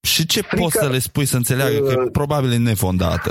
Și 0.00 0.26
ce 0.26 0.40
frica, 0.40 0.62
poți 0.62 0.76
să 0.78 0.88
le 0.88 0.98
spui 0.98 1.24
să 1.24 1.36
înțeleagă 1.36 1.76
uh, 1.82 1.86
că 1.86 1.92
e 1.92 2.02
uh, 2.02 2.08
probabil 2.12 2.52
e 2.52 2.56
nefondată? 2.56 3.30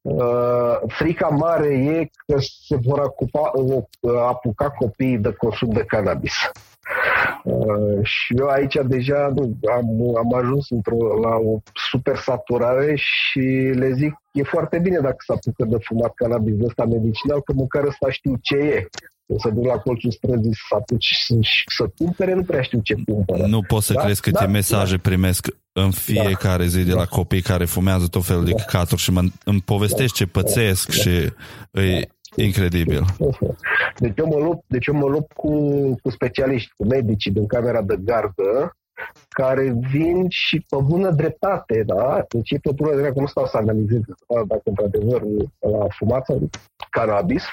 Uh, 0.00 0.76
frica 0.86 1.28
mare 1.28 1.68
e 1.68 2.10
că 2.26 2.40
se 2.66 2.76
vor 2.82 3.00
acupa, 3.00 3.50
uh, 3.54 4.12
apuca 4.28 4.70
copiii 4.70 5.18
de 5.18 5.32
consum 5.32 5.70
de 5.72 5.84
cannabis. 5.84 6.32
Uh, 7.46 7.98
și 8.02 8.34
eu 8.38 8.46
aici 8.46 8.76
deja 8.86 9.30
nu, 9.34 9.58
am, 9.76 10.16
am 10.16 10.34
ajuns 10.34 10.70
într-o, 10.70 10.96
la 11.20 11.34
o 11.36 11.60
super 11.90 12.16
saturare 12.16 12.94
și 12.96 13.40
le 13.74 13.92
zic 13.92 14.12
e 14.32 14.42
foarte 14.42 14.78
bine 14.78 14.98
dacă 14.98 15.16
se 15.18 15.32
apucă 15.32 15.64
de 15.64 15.76
fumat 15.80 16.14
cannabis 16.14 16.54
ăsta 16.64 16.84
medicinal, 16.84 17.42
că 17.42 17.52
măcar 17.52 17.84
ăsta 17.84 18.10
știu 18.10 18.34
ce 18.42 18.56
e. 18.56 18.88
O 19.26 19.38
să 19.38 19.48
duc 19.48 19.64
la 19.64 19.78
colțul 19.78 20.10
străzii 20.10 20.54
să 20.68 20.74
apuci 20.74 21.14
să, 21.14 21.34
să 21.76 21.90
cumpere, 21.98 22.34
nu 22.34 22.42
prea 22.42 22.62
știu 22.62 22.80
ce 22.82 22.94
cumpără. 23.06 23.46
Nu 23.46 23.62
poți 23.62 23.86
să 23.86 23.92
da? 23.92 24.02
crezi 24.02 24.20
câte 24.20 24.44
da? 24.44 24.50
mesaje 24.50 24.96
da. 24.96 25.02
primesc 25.02 25.46
în 25.72 25.90
fiecare 25.90 26.62
da. 26.62 26.68
zi 26.68 26.82
de 26.82 26.92
la 26.92 26.98
da. 26.98 27.04
copii 27.04 27.42
care 27.42 27.64
fumează 27.64 28.06
tot 28.06 28.24
felul 28.24 28.44
da. 28.44 28.50
de 28.50 28.54
căcaturi 28.54 29.00
și 29.00 29.10
mă, 29.10 29.22
îmi 29.44 29.60
povestești 29.60 30.18
da. 30.18 30.24
ce 30.24 30.30
pățesc 30.30 30.86
da. 30.86 30.94
și 30.94 31.32
îi, 31.70 32.08
Incredibil. 32.34 33.04
Deci 33.98 34.18
eu 34.18 34.26
mă 34.26 34.38
lupt, 34.38 34.64
deci 34.66 34.86
eu 34.86 34.94
mă 34.94 35.06
lupt 35.06 35.32
cu, 35.32 35.50
cu 36.02 36.10
specialiști, 36.10 36.72
cu 36.76 36.84
medici 36.86 37.26
din 37.26 37.46
camera 37.46 37.82
de 37.82 37.96
gardă, 38.00 38.76
care 39.28 39.76
vin 39.90 40.26
și 40.28 40.64
pe 40.68 40.76
bună 40.82 41.10
dreptate, 41.10 41.82
da? 41.86 42.24
Deci 42.28 42.50
e 42.50 42.58
pe 42.58 42.70
bună 42.74 42.90
dreptate, 42.90 43.14
că 43.14 43.20
nu 43.20 43.26
stau 43.26 43.46
să 43.46 43.56
analizez 43.56 44.00
dacă 44.46 44.62
într-adevăr 44.64 45.22
la 45.58 45.86
fumat 45.88 46.26
cannabis, 46.90 47.44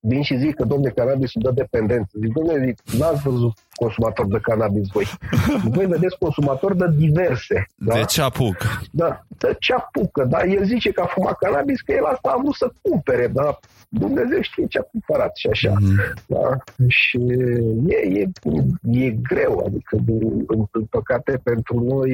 vin 0.00 0.22
și 0.22 0.38
zic 0.38 0.54
că, 0.54 0.64
domne, 0.64 0.88
cannabisul 0.88 1.42
dă 1.44 1.50
dependență. 1.50 2.10
Zic, 2.20 2.32
domne, 2.32 2.74
n-ați 2.98 3.22
văzut 3.22 3.52
consumator 3.74 4.26
de 4.26 4.38
cannabis 4.42 4.88
voi. 4.92 5.04
Voi 5.74 5.86
vedeți 5.86 6.18
consumator 6.18 6.74
de 6.74 6.86
diverse. 6.96 7.66
Da? 7.74 7.94
De 7.94 8.04
ce 8.04 8.22
apuc? 8.22 8.56
Da, 8.90 9.22
de 9.28 9.56
ce 9.58 9.72
apucă, 9.72 10.24
da? 10.24 10.42
El 10.42 10.64
zice 10.64 10.90
că 10.90 11.00
a 11.00 11.06
fumat 11.06 11.38
cannabis, 11.38 11.80
că 11.80 11.92
el 11.92 12.04
asta 12.04 12.34
a 12.36 12.40
vrut 12.42 12.54
să 12.54 12.72
cumpere, 12.82 13.26
da? 13.26 13.58
Dumnezeu 13.88 14.40
știe 14.40 14.66
ce 14.66 14.78
a 14.78 14.82
cumpărat 14.82 15.36
și 15.36 15.48
așa. 15.48 15.72
Mm-hmm. 15.72 16.24
Da? 16.26 16.56
Și 16.88 17.18
e, 17.86 18.20
e, 18.20 18.30
e 18.82 19.10
greu, 19.10 19.62
adică, 19.66 19.96
din, 20.04 20.44
în, 20.46 20.64
în 20.70 20.84
păcate, 20.84 21.40
pentru 21.42 21.80
noi, 21.80 22.10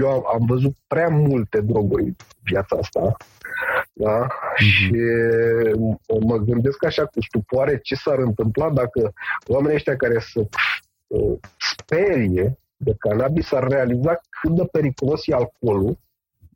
eu 0.00 0.08
am, 0.10 0.22
am 0.32 0.46
văzut 0.46 0.74
prea 0.86 1.08
multe 1.08 1.60
droguri 1.60 2.04
în 2.04 2.14
viața 2.42 2.76
asta. 2.80 3.16
Da? 3.98 4.26
Mm-hmm. 4.26 4.56
Și 4.56 4.90
mă 6.20 6.36
gândesc 6.36 6.84
așa 6.84 7.04
cu 7.04 7.22
stupoare 7.22 7.78
ce 7.82 7.94
s-ar 7.94 8.18
întâmpla 8.18 8.70
dacă 8.70 9.12
oamenii 9.46 9.76
ăștia 9.76 9.96
care 9.96 10.18
să 10.20 10.40
uh, 11.06 11.38
sperie 11.74 12.58
de 12.76 12.94
cannabis 12.98 13.52
ar 13.52 13.68
realiza 13.68 14.20
cât 14.40 14.50
de 14.50 14.64
periculos 14.72 15.26
e 15.26 15.34
alcoolul 15.34 15.98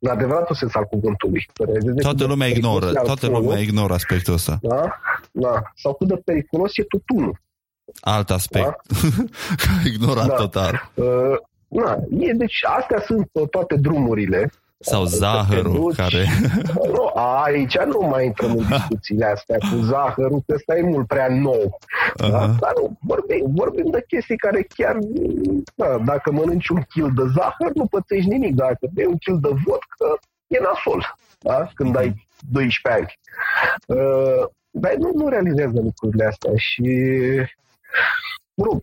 în 0.01 0.11
adevăratul 0.11 0.57
sens 0.57 0.75
al 0.75 0.85
cuvântului. 0.85 1.47
Toată 2.01 2.25
lumea 2.27 2.49
ignoră, 2.49 2.93
toată 2.93 3.27
lumea 3.27 3.59
ignoră 3.59 3.93
aspectul 3.93 4.35
ăsta. 4.35 4.59
Da? 4.63 5.01
Da. 5.33 5.63
Sau 5.75 5.95
cât 5.95 6.09
de 6.09 6.17
periculos 6.25 6.77
e 6.77 6.83
tutunul. 6.83 7.41
Alt 8.01 8.31
aspect. 8.31 8.65
Da? 8.65 9.89
ignorat 9.93 10.27
da. 10.27 10.35
total. 10.35 10.91
Uh, 10.95 11.37
na, 11.69 11.97
e, 12.19 12.33
deci 12.33 12.61
astea 12.79 13.01
sunt 13.01 13.31
toate 13.51 13.77
drumurile 13.77 14.51
sau 14.85 15.05
zahărul 15.05 15.95
care... 15.97 16.27
Nu, 16.95 17.11
aici 17.45 17.79
nu 17.79 18.07
mai 18.11 18.25
intrăm 18.25 18.51
în 18.51 18.67
discuțiile 18.69 19.25
astea 19.25 19.59
cu 19.59 19.77
zahărul, 19.77 20.43
că 20.47 20.55
ăsta 20.55 20.77
e 20.77 20.83
mult 20.83 21.07
prea 21.07 21.29
nou. 21.29 21.79
Uh-huh. 21.79 22.31
Da? 22.31 22.39
Dar 22.39 22.73
nu, 22.77 22.99
vorbim, 23.01 23.45
vorbim 23.55 23.91
de 23.91 24.05
chestii 24.09 24.37
care 24.37 24.67
chiar... 24.75 24.99
Da, 25.75 25.99
dacă 26.05 26.33
mănânci 26.33 26.69
un 26.69 26.83
kil 26.89 27.11
de 27.15 27.23
zahăr, 27.35 27.73
nu 27.75 27.87
pățești 27.87 28.29
nimic. 28.29 28.55
Dacă 28.55 28.87
bei 28.93 29.07
un 29.07 29.17
kil 29.17 29.39
de 29.41 29.49
vodcă, 29.49 30.19
e 30.47 30.59
nasol. 30.59 31.15
Da? 31.39 31.69
Când 31.75 31.97
ai 31.97 32.27
12 32.51 33.03
ani. 33.03 33.19
Uh, 33.87 34.49
dar 34.71 34.95
nu, 34.95 35.11
nu 35.15 35.29
realizează 35.29 35.81
lucrurile 35.81 36.25
astea 36.25 36.53
și... 36.57 36.83
Mă 38.55 38.81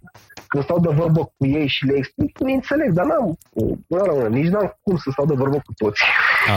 când 0.47 0.63
stau 0.63 0.79
de 0.79 0.89
vorbă 0.93 1.33
cu 1.37 1.45
ei 1.45 1.67
și 1.67 1.85
le 1.85 1.97
explic, 1.97 2.39
nu 2.39 2.53
înțeleg, 2.53 2.91
dar 2.91 3.05
n-am, 3.05 3.37
nu, 3.87 4.27
nici 4.27 4.47
n-am 4.47 4.77
cum 4.81 4.97
să 4.97 5.09
stau 5.11 5.25
de 5.25 5.33
vorbă 5.33 5.55
cu 5.55 5.73
toți. 5.77 6.01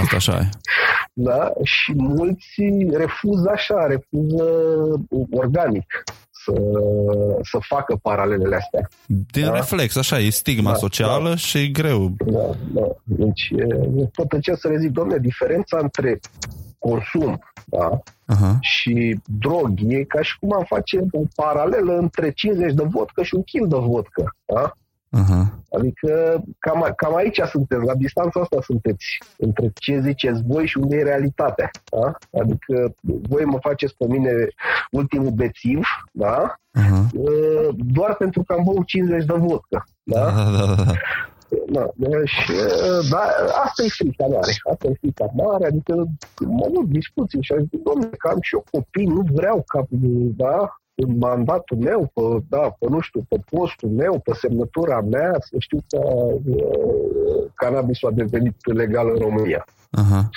Asta 0.02 0.16
așa 0.16 0.38
e. 0.38 0.48
Da? 1.14 1.52
Și 1.62 1.92
mulți 1.96 2.54
refuză 2.92 3.50
așa, 3.50 3.86
refuză 3.86 4.44
organic 5.30 6.02
să, 6.30 6.52
să 7.42 7.58
facă 7.60 7.98
paralelele 8.02 8.56
astea. 8.56 8.88
Din 9.06 9.44
da? 9.44 9.52
reflex, 9.52 9.96
așa, 9.96 10.18
e 10.18 10.30
stigma 10.30 10.70
da, 10.70 10.76
socială 10.76 11.28
da. 11.28 11.36
și 11.36 11.58
e 11.58 11.66
greu. 11.66 12.14
Da, 12.26 12.50
da. 12.72 12.86
Deci, 13.04 13.48
tot 14.12 14.32
încerc 14.32 14.58
să 14.58 14.68
le 14.68 14.78
zic, 14.78 14.90
domnule, 14.90 15.18
diferența 15.18 15.78
între 15.80 16.20
consum 16.86 17.40
da? 17.64 18.02
uh-huh. 18.34 18.56
și 18.60 19.20
drog 19.38 19.70
e 19.88 20.04
ca 20.04 20.22
și 20.22 20.38
cum 20.38 20.52
am 20.52 20.64
face 20.64 21.00
o 21.10 21.22
paralelă 21.34 21.96
între 21.96 22.30
50 22.30 22.72
de 22.72 22.84
vodcă 22.86 23.22
și 23.22 23.34
un 23.34 23.42
kil 23.42 23.68
de 23.68 23.76
vodcă. 23.76 24.34
Da? 24.44 24.72
Uh-huh. 25.18 25.44
Adică 25.78 26.42
cam, 26.58 26.92
cam 26.96 27.16
aici 27.16 27.40
sunteți, 27.40 27.84
la 27.84 27.94
distanța 27.94 28.40
asta 28.40 28.58
sunteți, 28.62 29.04
între 29.38 29.70
ce 29.74 30.00
ziceți 30.00 30.42
voi 30.46 30.66
și 30.66 30.78
unde 30.78 30.96
e 30.96 31.02
realitatea. 31.02 31.70
Da? 31.90 32.40
Adică 32.40 32.94
voi 33.02 33.44
mă 33.44 33.58
faceți 33.60 33.94
pe 33.96 34.06
mine 34.08 34.32
ultimul 34.90 35.30
bețiv, 35.30 35.80
da? 36.12 36.54
Uh-huh. 36.78 37.06
doar 37.74 38.14
pentru 38.14 38.42
că 38.42 38.52
am 38.52 38.62
băut 38.64 38.86
50 38.86 39.24
de 39.24 39.34
vodcă. 39.36 39.84
Da? 40.02 40.30
Da, 40.30 40.50
da, 40.66 40.74
da. 40.74 40.92
Da, 41.66 41.90
și, 42.24 42.52
da, 43.10 43.22
asta 43.64 43.82
e 43.84 43.88
frica 43.88 44.26
mare. 44.26 44.52
Asta 44.72 44.86
e 44.88 44.98
frica 45.00 45.26
mare, 45.34 45.66
adică 45.66 45.94
mă 46.40 46.68
duc 46.72 46.84
discuții 46.84 47.42
și 47.42 47.54
zic, 47.70 47.82
domnule, 47.82 48.16
că 48.16 48.28
am 48.28 48.38
și 48.40 48.54
eu 48.54 48.64
copii, 48.70 49.06
nu 49.06 49.22
vreau 49.32 49.64
ca, 49.66 49.86
da, 50.36 50.76
în 50.94 51.18
mandatul 51.18 51.76
meu, 51.76 52.10
pe, 52.14 52.22
da, 52.48 52.76
pe, 52.78 52.86
nu 52.88 53.00
știu, 53.00 53.26
pe 53.28 53.36
postul 53.50 53.88
meu, 53.88 54.20
pe 54.24 54.32
semnătura 54.34 55.00
mea, 55.00 55.32
să 55.38 55.56
știu 55.58 55.78
că 55.88 56.00
uh, 56.44 57.50
cannabisul 57.54 58.08
a 58.08 58.12
devenit 58.12 58.56
legal 58.74 59.10
în 59.14 59.18
România. 59.18 59.64
Aha. 59.90 60.30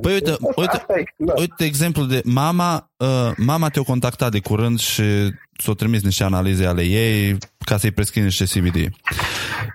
Păi 0.00 0.12
uite, 0.12 0.36
uite, 0.56 0.84
da. 1.16 1.32
uite 1.36 1.64
exemplu 1.64 2.04
de 2.04 2.20
mama, 2.24 2.90
uh, 2.96 3.32
mama 3.36 3.68
te-a 3.68 3.82
contactat 3.82 4.30
de 4.30 4.40
curând 4.40 4.78
și 4.78 5.02
ți-a 5.58 5.72
trimis 5.72 6.02
niște 6.02 6.24
analize 6.24 6.66
ale 6.66 6.82
ei 6.82 7.36
ca 7.64 7.76
să-i 7.76 7.90
prescrii 7.90 8.22
niște 8.22 8.44
CBD. 8.44 8.76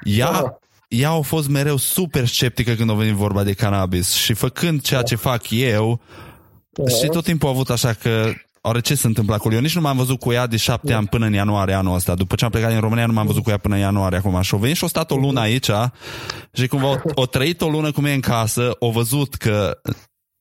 Ea, 0.04 0.32
da. 0.32 0.58
ea 0.88 1.10
a 1.10 1.22
fost 1.22 1.48
mereu 1.48 1.78
super 1.78 2.28
sceptică 2.28 2.74
când 2.74 2.90
a 2.90 2.94
venit 2.94 3.14
vorba 3.14 3.44
de 3.44 3.54
cannabis 3.54 4.14
și 4.14 4.34
făcând 4.34 4.82
ceea 4.82 5.02
ce 5.02 5.16
fac 5.16 5.50
eu, 5.50 6.02
da. 6.70 6.90
și 6.90 7.08
tot 7.08 7.24
timpul 7.24 7.48
a 7.48 7.52
avut 7.52 7.70
așa 7.70 7.94
că 7.94 8.34
Oare 8.68 8.80
ce 8.80 8.96
se 8.96 9.08
întâmplă 9.08 9.36
acolo? 9.36 9.56
Eu 9.56 9.62
nici 9.62 9.76
nu 9.76 9.82
m-am 9.82 9.98
văzut 9.98 10.20
cu 10.20 10.32
ea 10.32 10.48
de 10.48 10.58
șapte 10.58 10.94
ani 10.94 11.08
până 11.08 11.26
în 11.26 11.34
ianuarie 11.34 11.74
anul 11.74 11.96
ăsta. 11.96 12.16
După 12.16 12.36
ce 12.36 12.46
am 12.46 12.52
plecat 12.52 12.70
din 12.70 12.80
România, 12.80 13.06
nu 13.06 13.14
m-am 13.14 13.26
văzut 13.26 13.44
cu 13.44 13.50
ea 13.50 13.58
până 13.58 13.76
în 13.76 13.82
ianuarie 13.82 14.18
acum. 14.18 14.42
Și 14.42 14.54
o 14.54 14.58
venit 14.58 14.76
și 14.76 14.84
o 14.84 14.88
stat 14.88 15.12
o 15.12 15.16
lună 15.16 15.40
aici 15.40 15.70
și 16.54 16.68
cumva 16.68 16.88
o, 16.88 16.96
o 17.14 17.26
trăit 17.26 17.62
o 17.62 17.70
lună 17.70 17.92
cu 17.92 18.02
mine 18.02 18.14
în 18.14 18.20
casă, 18.20 18.76
o 18.80 18.92
văzut 18.92 19.36
că 19.36 19.78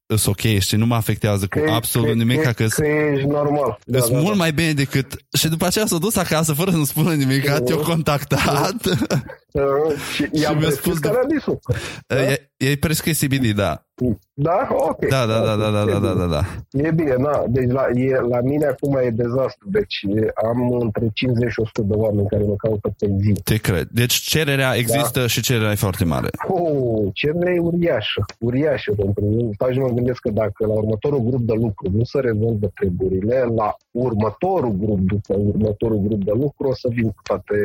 sunt 0.06 0.26
ok 0.26 0.60
și 0.60 0.76
nu 0.76 0.86
mă 0.86 0.94
afectează 0.94 1.46
cu 1.46 1.60
absolut 1.70 2.14
nimic. 2.14 2.42
Că, 2.42 2.50
că, 2.50 2.66
că 2.66 2.86
ești 2.86 3.26
normal. 3.26 3.78
Da, 3.84 3.98
da, 3.98 4.06
mult 4.10 4.26
da. 4.26 4.34
mai 4.34 4.52
bine 4.52 4.72
decât... 4.72 5.14
Și 5.38 5.48
după 5.48 5.66
aceea 5.66 5.86
s-a 5.86 5.98
dus 5.98 6.16
acasă 6.16 6.52
fără 6.52 6.70
să-mi 6.70 6.86
spună 6.86 7.14
nimic, 7.14 7.44
că 7.44 7.60
te-a 7.60 7.76
contactat. 7.76 8.76
și 10.14 10.28
i-am 10.32 10.70
spus 10.70 10.98
cannabisul. 10.98 11.58
Da? 12.06 12.16
E 12.56 12.76
prescris 12.76 13.20
CBD, 13.20 13.46
da. 13.46 13.86
Da? 14.34 14.68
Ok. 14.70 15.08
Da, 15.08 15.26
da, 15.26 15.40
da, 15.40 15.56
da, 15.56 15.70
da, 15.70 15.84
da, 15.84 15.98
da, 15.98 16.12
da, 16.14 16.26
da. 16.26 16.42
E 16.70 16.90
bine, 16.90 17.16
da. 17.22 17.44
Deci 17.48 17.70
la, 17.70 17.86
e, 17.94 18.20
la 18.28 18.40
mine 18.40 18.66
acum 18.66 18.96
e 18.96 19.10
dezastru. 19.10 19.68
Deci 19.70 20.00
am 20.46 20.70
între 20.80 21.10
50 21.14 21.50
și 21.50 21.60
100 21.60 21.82
de 21.82 21.94
oameni 21.94 22.28
care 22.28 22.42
mă 22.42 22.54
caută 22.56 22.94
pe 22.98 23.06
zi. 23.20 23.32
Te 23.32 23.56
cred. 23.56 23.88
Deci 23.90 24.14
cererea 24.14 24.74
există 24.74 25.20
da. 25.20 25.26
și 25.26 25.40
cererea 25.42 25.70
e 25.70 25.74
foarte 25.74 26.04
mare. 26.04 26.28
Oh, 26.48 27.08
cererea 27.12 27.52
e 27.52 27.58
uriașă. 27.58 28.24
Uriașă 28.38 28.92
pentru 28.92 29.24
mine. 29.24 29.50
Stau 29.54 29.70
și 29.72 29.78
mă 29.78 29.88
gândesc 29.88 30.20
că 30.20 30.30
dacă 30.30 30.66
la 30.66 30.72
următorul 30.72 31.20
grup 31.20 31.40
de 31.40 31.54
lucru 31.54 31.90
nu 31.92 32.04
se 32.04 32.20
rezolvă 32.20 32.70
treburile, 32.74 33.46
la 33.56 33.76
următorul 33.90 34.72
grup, 34.72 34.98
după 34.98 35.34
următorul 35.34 35.98
grup 35.98 36.24
de 36.24 36.32
lucru, 36.34 36.68
o 36.68 36.74
să 36.74 36.88
vin 36.90 37.08
cu 37.08 37.22
toate, 37.22 37.56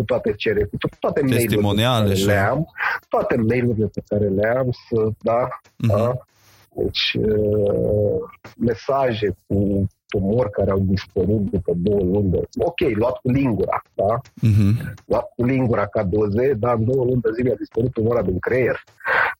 cu 0.00 0.06
toate 0.06 0.32
cereri, 0.36 0.70
cu 0.70 0.76
toate 1.00 1.20
mail-urile 1.20 2.14
și... 2.14 2.26
le 2.26 2.36
am, 2.36 2.66
toate 3.08 3.36
mail-urile 3.36 3.86
pe 3.86 4.02
care 4.08 4.28
le 4.28 4.48
am, 4.48 4.68
să, 4.88 5.08
da, 5.18 5.48
uh-huh. 5.48 5.88
da? 5.88 6.12
Deci, 6.74 7.16
uh, 7.18 8.18
mesaje 8.58 9.34
cu 9.46 9.86
tumori 10.08 10.50
care 10.50 10.70
au 10.70 10.78
dispărut 10.78 11.50
după 11.50 11.72
două 11.76 12.02
luni. 12.02 12.30
De... 12.30 12.40
Ok, 12.58 12.80
luat 12.94 13.16
cu 13.22 13.30
lingura, 13.30 13.82
da? 13.94 14.20
Uh-huh. 14.20 14.94
Luat 15.06 15.32
cu 15.36 15.44
lingura 15.44 15.86
ca 15.86 16.02
doze, 16.02 16.52
dar 16.52 16.74
în 16.74 16.84
două 16.84 17.04
luni 17.04 17.20
de 17.20 17.30
zile 17.36 17.50
a 17.50 17.54
dispărut 17.54 17.92
tumora 17.92 18.22
din 18.22 18.38
creier. 18.38 18.84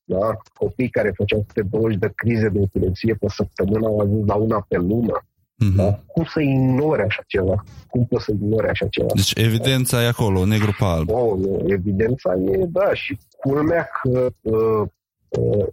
Da? 0.05 0.37
Copii 0.55 0.89
care 0.89 1.13
făceau 1.15 1.45
câte 1.47 1.63
20 1.71 1.99
de 1.99 2.13
crize 2.15 2.49
de 2.49 2.61
epilepsie 2.61 3.15
pe 3.15 3.27
săptămână 3.29 3.87
au 3.87 3.99
ajuns 3.99 4.27
la 4.27 4.35
una 4.35 4.65
pe 4.69 4.77
lună. 4.77 5.25
Uh-huh. 5.61 5.77
Da? 5.77 6.01
Cum 6.07 6.25
să 6.25 6.41
ignore 6.41 7.03
așa 7.03 7.23
ceva? 7.27 7.65
Cum 7.89 8.07
poți 8.07 8.25
să 8.25 8.33
ignore 8.33 8.71
așa 8.71 8.87
ceva? 8.87 9.09
Deci 9.15 9.33
evidența 9.35 9.97
da? 9.97 10.03
e 10.03 10.07
acolo, 10.07 10.45
negru 10.45 10.75
pe 10.79 10.85
alb. 10.85 11.11
Oh, 11.11 11.39
evidența 11.67 12.35
e, 12.35 12.65
da, 12.69 12.95
și 12.95 13.19
culmea 13.41 13.89
că 14.03 14.33
uh, 14.41 14.87
uh, 15.29 15.67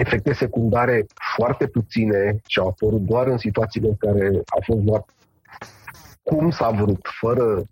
efecte 0.00 0.32
secundare 0.32 1.06
foarte 1.36 1.66
puține 1.66 2.40
și 2.46 2.58
au 2.58 2.66
apărut 2.66 3.00
doar 3.00 3.26
în 3.26 3.38
situațiile 3.38 3.88
în 3.88 3.96
care 3.96 4.30
a 4.46 4.58
fost 4.64 4.80
doar 4.80 5.04
cum 6.22 6.50
s-a 6.50 6.70
vrut, 6.70 7.06
fără, 7.20 7.62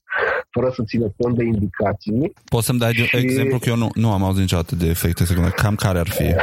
fără 0.51 0.71
să 0.75 0.83
țină 0.87 1.15
cont 1.17 1.37
de 1.37 1.45
indicații. 1.45 2.33
Poți 2.45 2.67
să-mi 2.67 2.79
dai 2.79 2.93
și... 2.93 3.17
exemplu 3.17 3.59
că 3.59 3.69
eu 3.69 3.77
nu, 3.77 3.89
nu 3.95 4.13
am 4.13 4.23
auzit 4.25 4.41
niciodată 4.41 4.75
de 4.75 4.87
efecte 4.87 5.25
secundare. 5.25 5.55
Cam 5.57 5.75
care 5.75 5.99
ar 5.99 6.09
fi? 6.09 6.35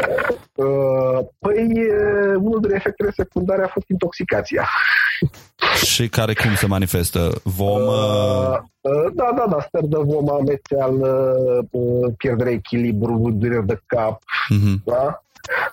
Uh, 0.55 1.25
păi, 1.39 1.67
unul 2.35 2.59
dintre 2.59 2.75
efectele 2.75 3.11
secundare 3.15 3.63
a 3.63 3.67
fost 3.67 3.89
intoxicația. 3.89 4.69
Și 5.83 6.09
care 6.09 6.33
cum 6.33 6.55
se 6.55 6.65
manifestă? 6.65 7.41
Vom? 7.43 7.81
Uh, 7.81 8.57
uh, 8.81 9.11
da, 9.13 9.29
da, 9.35 9.45
da, 9.49 9.57
stări 9.67 9.87
de 9.87 9.97
vom, 9.99 10.31
amețeală, 10.31 11.35
uh, 11.71 12.13
pierdere 12.17 12.51
echilibru, 12.51 13.31
dureri 13.33 13.65
de 13.65 13.81
cap, 13.85 14.21
uh-huh. 14.21 14.83
da? 14.83 15.23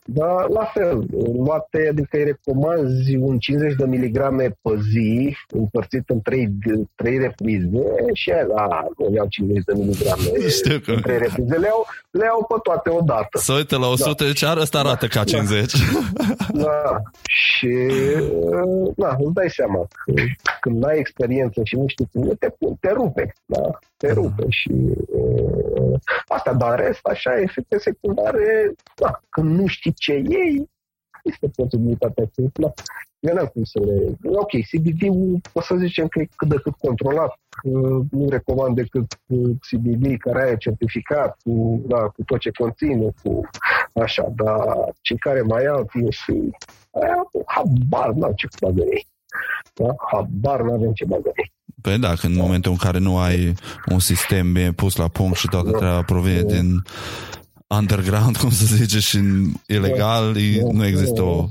Dar 0.05 0.49
la 0.49 0.65
fel, 0.65 1.05
luate, 1.37 1.89
adică 1.91 2.17
îi 2.17 2.25
recomanzi 2.25 3.17
un 3.17 3.39
50 3.39 3.75
de 3.75 3.85
miligrame 3.87 4.57
pe 4.63 4.71
zi, 4.91 5.37
împărțit 5.49 6.09
în 6.09 6.21
3, 6.21 6.49
3 6.95 7.19
reprize 7.19 7.85
și 8.13 8.31
da, 8.31 8.87
nu 8.99 9.15
iau 9.15 9.27
50 9.29 9.65
de 9.65 9.73
miligrame 9.77 10.49
Știu 10.49 10.79
că... 10.79 10.91
în 10.91 11.01
3 11.01 11.19
reprize, 11.19 11.57
le 11.57 11.67
iau, 11.67 11.87
le 12.11 12.25
iau 12.25 12.47
pe 12.49 12.55
toate 12.63 12.91
odată. 12.91 13.39
Să 13.39 13.53
uite 13.53 13.77
la 13.77 13.87
100 13.87 14.15
da. 14.19 14.25
de 14.25 14.33
ceară, 14.33 14.61
ăsta 14.61 14.79
arată 14.79 15.07
ca 15.07 15.25
50. 15.25 15.73
Da. 15.73 16.63
da. 16.63 17.03
Și 17.23 17.77
da, 18.97 19.17
îți 19.19 19.33
dai 19.33 19.51
seama 19.51 19.87
că 20.05 20.13
când 20.61 20.85
ai 20.85 20.99
experiență 20.99 21.61
și 21.65 21.77
nu 21.77 21.87
știi 21.87 22.09
cum, 22.13 22.37
te, 22.39 22.49
te 22.81 22.93
rupe, 22.93 23.35
da? 23.47 23.79
Te 24.01 24.13
rupe 24.13 24.47
și 24.49 24.73
uh, 25.07 25.99
asta, 26.29 26.55
dar 26.55 26.71
în 26.71 26.87
rest, 26.87 27.07
așa, 27.07 27.41
efecte 27.41 27.79
secundare, 27.79 28.75
da, 28.95 29.21
când 29.29 29.59
nu 29.59 29.67
știi 29.67 29.93
ce 29.93 30.13
iei, 30.13 30.71
este 31.23 31.49
posibilitatea 31.57 32.25
să 32.33 32.43
da. 32.53 32.73
Eu 33.21 33.35
n-am 33.35 33.47
cum 33.47 33.65
să 33.65 33.79
le... 33.85 34.17
Ok, 34.23 34.51
CBD-ul 34.71 35.41
o 35.53 35.61
să 35.61 35.75
zicem 35.77 36.09
că 36.09 36.21
e 36.21 36.29
cât 36.37 36.49
de 36.49 36.57
cât 36.57 36.75
controlat, 36.75 37.39
că 37.49 37.69
nu 38.11 38.29
recomand 38.29 38.75
decât 38.75 39.07
CBD 39.69 40.19
care 40.19 40.43
are 40.43 40.57
certificat 40.57 41.39
cu, 41.45 41.83
da, 41.87 42.01
cu 42.01 42.23
tot 42.25 42.39
ce 42.39 42.51
conține, 42.51 43.13
cu 43.23 43.41
așa, 43.95 44.33
dar 44.37 44.95
cei 45.01 45.19
care 45.19 45.41
mai 45.41 45.67
au 45.67 45.85
THC, 45.85 46.27
aia, 46.91 47.31
habar 47.47 48.11
n-au 48.11 48.33
ce 48.37 48.49
bagă 48.61 48.83
ei. 48.83 49.07
Da? 49.75 49.95
Habar 50.11 50.61
n-avem 50.61 50.93
ce 50.93 51.05
bagă 51.05 51.31
ei. 51.35 51.53
Păi 51.83 51.99
da, 51.99 52.15
în 52.23 52.35
momentul 52.35 52.71
în 52.71 52.77
care 52.77 52.99
nu 52.99 53.19
ai 53.19 53.55
un 53.87 53.99
sistem 53.99 54.53
bine 54.53 54.73
pus 54.73 54.97
la 54.97 55.09
punct 55.09 55.37
și 55.37 55.47
toată 55.49 55.71
treaba 55.71 56.03
provine 56.03 56.43
din 56.43 56.83
underground, 57.67 58.37
cum 58.37 58.51
să 58.51 58.65
zice, 58.65 58.99
și 58.99 59.19
ilegal, 59.67 60.37
nu 60.73 60.87
există 60.87 61.23
o 61.23 61.49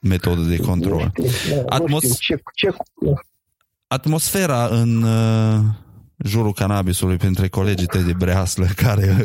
metodă 0.00 0.40
de 0.40 0.56
control. 0.56 1.12
Atmos... 1.68 2.04
Atmosfera 3.86 4.66
în 4.66 5.02
uh, 5.02 5.60
jurul 6.18 6.52
cannabisului 6.52 7.16
printre 7.16 7.48
colegii 7.48 7.86
tăi 7.86 8.02
de 8.02 8.12
breaslă, 8.12 8.66
care... 8.76 9.24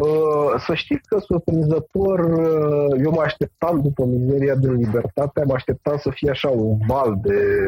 Uh, 0.00 0.54
să 0.66 0.74
știți 0.74 1.08
că, 1.08 1.18
surprinzător, 1.18 2.18
uh, 2.20 3.00
eu 3.04 3.10
mă 3.10 3.22
așteptam 3.24 3.80
după 3.80 4.04
mizeria 4.04 4.54
de 4.54 4.70
libertate, 4.70 5.44
mă 5.44 5.54
așteptam 5.54 5.96
să 5.96 6.10
fie 6.10 6.30
așa 6.30 6.48
un 6.48 6.78
val 6.86 7.18
de, 7.22 7.66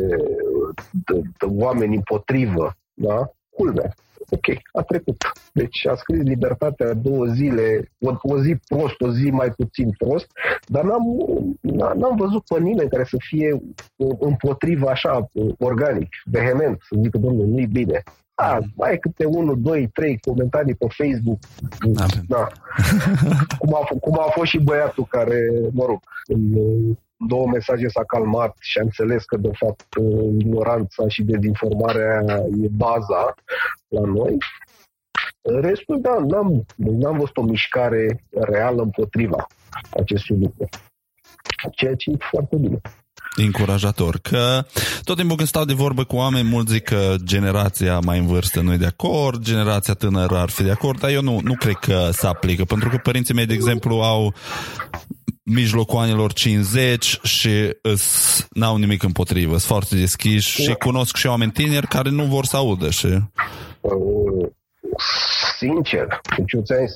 de, 0.90 1.20
de 1.38 1.46
oameni 1.58 1.96
împotrivă, 1.96 2.76
da? 2.94 3.30
Culmea 3.50 3.94
ok, 4.28 4.46
a 4.72 4.82
trecut. 4.82 5.16
Deci 5.52 5.86
a 5.86 5.94
scris 5.94 6.22
Libertatea 6.22 6.94
două 6.94 7.26
zile, 7.26 7.90
o, 8.00 8.14
o 8.22 8.40
zi 8.40 8.56
prost, 8.68 9.00
o 9.00 9.10
zi 9.12 9.30
mai 9.30 9.50
puțin 9.50 9.90
prost, 9.98 10.26
dar 10.66 10.84
n-am, 10.84 11.04
n-am 11.98 12.16
văzut 12.16 12.44
pe 12.44 12.60
nimeni 12.60 12.90
care 12.90 13.04
să 13.04 13.16
fie 13.18 13.60
împotriva 14.18 14.90
așa, 14.90 15.30
organic, 15.58 16.08
vehement, 16.24 16.80
să 16.88 16.96
zică, 17.02 17.18
domnule, 17.18 17.46
nu-i 17.46 17.66
bine. 17.66 18.02
A, 18.34 18.58
mai 18.74 18.98
câte 18.98 19.24
unul, 19.24 19.60
doi, 19.60 19.88
trei 19.92 20.18
comentarii 20.18 20.74
pe 20.74 20.86
Facebook. 20.88 21.38
Da. 22.28 22.46
cum, 23.58 23.74
a, 23.74 23.98
cum 24.00 24.18
a 24.18 24.30
fost 24.30 24.50
și 24.50 24.58
băiatul 24.58 25.06
care, 25.08 25.50
mă 25.72 25.84
rog, 25.84 26.00
în, 26.26 26.40
două 27.28 27.46
mesaje 27.46 27.88
s-a 27.88 28.04
calmat 28.04 28.56
și 28.60 28.78
a 28.78 28.82
înțeles 28.82 29.24
că, 29.24 29.36
de 29.36 29.50
fapt, 29.52 29.86
ignoranța 30.38 31.08
și 31.08 31.22
dezinformarea 31.22 32.22
e 32.62 32.68
baza 32.70 33.34
la 33.88 34.00
noi. 34.00 34.36
Restul, 35.42 36.00
da, 36.00 36.16
n-am, 36.26 36.66
n-am 36.76 37.18
văzut 37.18 37.36
o 37.36 37.42
mișcare 37.42 38.24
reală 38.30 38.82
împotriva 38.82 39.46
acestui 39.90 40.38
lucru. 40.40 40.68
Ceea 41.72 41.94
ce 41.94 42.10
e 42.10 42.16
foarte 42.30 42.56
bine 42.56 42.80
încurajator. 43.36 44.18
Că 44.18 44.64
tot 45.04 45.16
timpul 45.16 45.36
când 45.36 45.48
stau 45.48 45.64
de 45.64 45.72
vorbă 45.72 46.04
cu 46.04 46.16
oameni, 46.16 46.48
mulți 46.48 46.72
zic 46.72 46.84
că 46.84 47.14
generația 47.24 47.98
mai 47.98 48.18
în 48.18 48.26
vârstă 48.26 48.60
nu 48.60 48.72
e 48.72 48.76
de 48.76 48.86
acord, 48.86 49.42
generația 49.42 49.94
tânără 49.94 50.36
ar 50.36 50.48
fi 50.48 50.62
de 50.62 50.70
acord, 50.70 51.00
dar 51.00 51.10
eu 51.10 51.22
nu, 51.22 51.40
nu 51.42 51.54
cred 51.54 51.74
că 51.74 52.08
se 52.12 52.26
aplică, 52.26 52.64
pentru 52.64 52.88
că 52.88 52.96
părinții 52.96 53.34
mei, 53.34 53.46
de 53.46 53.54
exemplu, 53.54 53.94
au 53.94 54.34
mijlocul 55.54 55.98
anilor 55.98 56.32
50 56.32 57.18
și 57.22 57.76
îs, 57.82 58.46
n-au 58.50 58.76
nimic 58.76 59.02
împotrivă, 59.02 59.50
sunt 59.50 59.62
foarte 59.62 59.96
deschiși 59.96 60.62
și 60.62 60.74
cunosc 60.74 61.16
și 61.16 61.26
oameni 61.26 61.52
tineri 61.52 61.86
care 61.86 62.10
nu 62.10 62.24
vor 62.24 62.44
să 62.44 62.56
audă 62.56 62.90
și... 62.90 63.08
Sincer, 65.58 66.20
deci 66.36 66.52
eu 66.52 66.62
ți-am 66.62 66.86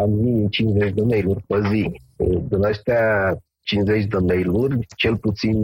am 0.00 0.12
1050 0.12 0.92
de 0.92 1.02
mail-uri 1.02 1.44
pe 1.46 1.60
zi. 1.68 2.00
Din 2.48 2.64
astea 2.64 3.36
50 3.62 4.04
de 4.04 4.16
mail-uri, 4.16 4.78
cel 4.96 5.16
puțin 5.16 5.54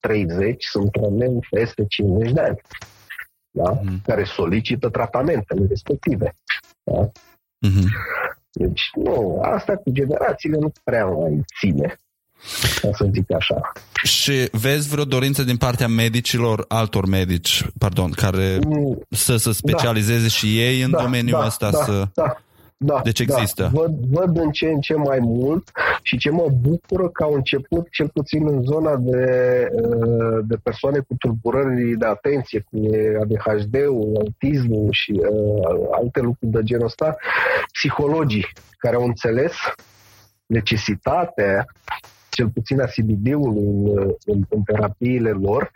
30 0.00 0.64
sunt 0.64 0.96
oameni 0.96 1.46
peste 1.50 1.84
50 1.88 2.32
de 2.32 2.40
ani, 2.40 2.60
da? 3.50 3.80
mm. 3.82 4.00
care 4.04 4.24
solicită 4.24 4.88
tratamentele 4.88 5.66
respective. 5.68 6.34
Da? 6.82 7.10
Mm-hmm. 7.66 7.86
Deci, 8.58 8.90
nu, 8.94 9.40
asta 9.44 9.76
cu 9.76 9.90
generațiile 9.90 10.56
nu 10.60 10.72
prea 10.84 11.04
mai 11.04 11.44
ține, 11.58 11.96
ca 12.80 12.88
să 12.92 13.08
zic 13.12 13.32
așa. 13.32 13.72
Și 14.02 14.48
vezi 14.52 14.88
vreo 14.88 15.04
dorință 15.04 15.42
din 15.42 15.56
partea 15.56 15.88
medicilor, 15.88 16.64
altor 16.68 17.06
medici, 17.06 17.66
pardon, 17.78 18.10
care 18.10 18.58
mm, 18.66 19.06
să 19.10 19.36
se 19.36 19.52
specializeze 19.52 20.22
da. 20.22 20.28
și 20.28 20.60
ei 20.60 20.80
în 20.80 20.90
da, 20.90 21.02
domeniul 21.02 21.38
da, 21.40 21.46
ăsta? 21.46 21.70
Da, 21.70 21.82
să... 21.84 22.08
da, 22.14 22.36
da, 22.78 23.00
deci 23.04 23.20
există. 23.20 23.62
Da. 23.62 23.68
Văd, 23.68 23.94
văd 23.94 24.38
în 24.38 24.50
ce 24.50 24.66
în 24.66 24.80
ce 24.80 24.94
mai 24.94 25.18
mult 25.20 25.70
și 26.02 26.16
ce 26.16 26.30
mă 26.30 26.48
bucură 26.60 27.08
că 27.08 27.22
au 27.22 27.32
început, 27.32 27.90
cel 27.90 28.08
puțin 28.08 28.48
în 28.48 28.62
zona 28.62 28.96
de, 28.96 29.68
uh, 29.72 30.44
de 30.46 30.56
persoane 30.62 30.98
cu 30.98 31.14
tulburări 31.18 31.96
de 31.98 32.06
atenție, 32.06 32.64
cum 32.70 32.94
e 32.94 33.16
ADHD-ul, 33.20 34.16
autismul 34.16 34.88
și 34.90 35.12
uh, 35.12 35.88
alte 35.90 36.20
lucruri 36.20 36.52
de 36.52 36.62
genul 36.62 36.84
ăsta, 36.84 37.16
psihologii 37.72 38.46
care 38.78 38.96
au 38.96 39.04
înțeles 39.04 39.52
necesitatea 40.46 41.66
cel 42.30 42.48
puțin 42.48 42.80
a 42.80 42.84
CBD-ului 42.84 43.64
în, 43.64 44.14
în, 44.24 44.44
în 44.48 44.62
terapiile 44.62 45.30
lor, 45.30 45.70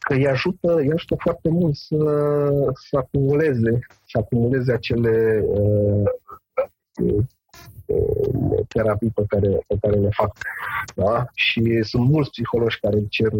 că 0.00 0.14
îi 0.14 0.28
ajută, 0.28 0.74
îi 0.74 0.92
ajută 0.92 1.14
foarte 1.18 1.48
mult 1.48 1.74
să, 1.74 1.96
să 2.88 2.96
acumuleze, 2.96 3.78
să 4.10 4.18
acumuleze 4.18 4.72
acele 4.72 5.42
uh, 5.46 6.10
terapii 8.68 9.10
pe 9.14 9.24
care, 9.28 9.64
pe 9.66 9.76
care 9.80 9.96
le 9.96 10.08
fac. 10.10 10.36
Da? 10.94 11.26
Și 11.34 11.82
sunt 11.82 12.08
mulți 12.08 12.30
psihologi 12.30 12.78
care 12.80 13.06
cer, 13.08 13.32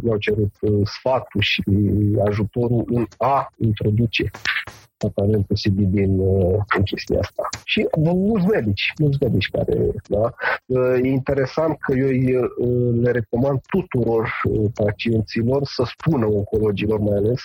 mi-au 0.00 0.18
cerut 0.18 0.52
sfatul 0.84 1.40
și 1.40 1.62
ajutorul 2.24 2.84
în 2.88 3.06
a 3.18 3.52
introduce 3.56 4.30
tratamentul 5.02 5.56
CBD 5.62 5.94
în, 5.98 6.20
în 6.76 6.82
chestia 6.84 7.18
asta. 7.18 7.48
Și 7.64 7.88
mulți 7.98 8.46
medici, 8.46 8.92
mulți 8.98 9.18
medici 9.20 9.50
care, 9.50 9.76
da? 10.08 10.34
E 11.02 11.08
interesant 11.08 11.76
că 11.80 11.92
eu 11.94 12.42
le 13.02 13.10
recomand 13.10 13.60
tuturor 13.60 14.40
pacienților 14.74 15.60
să 15.64 15.82
spună 15.94 16.26
oncologilor 16.26 16.98
mai 16.98 17.16
ales 17.16 17.40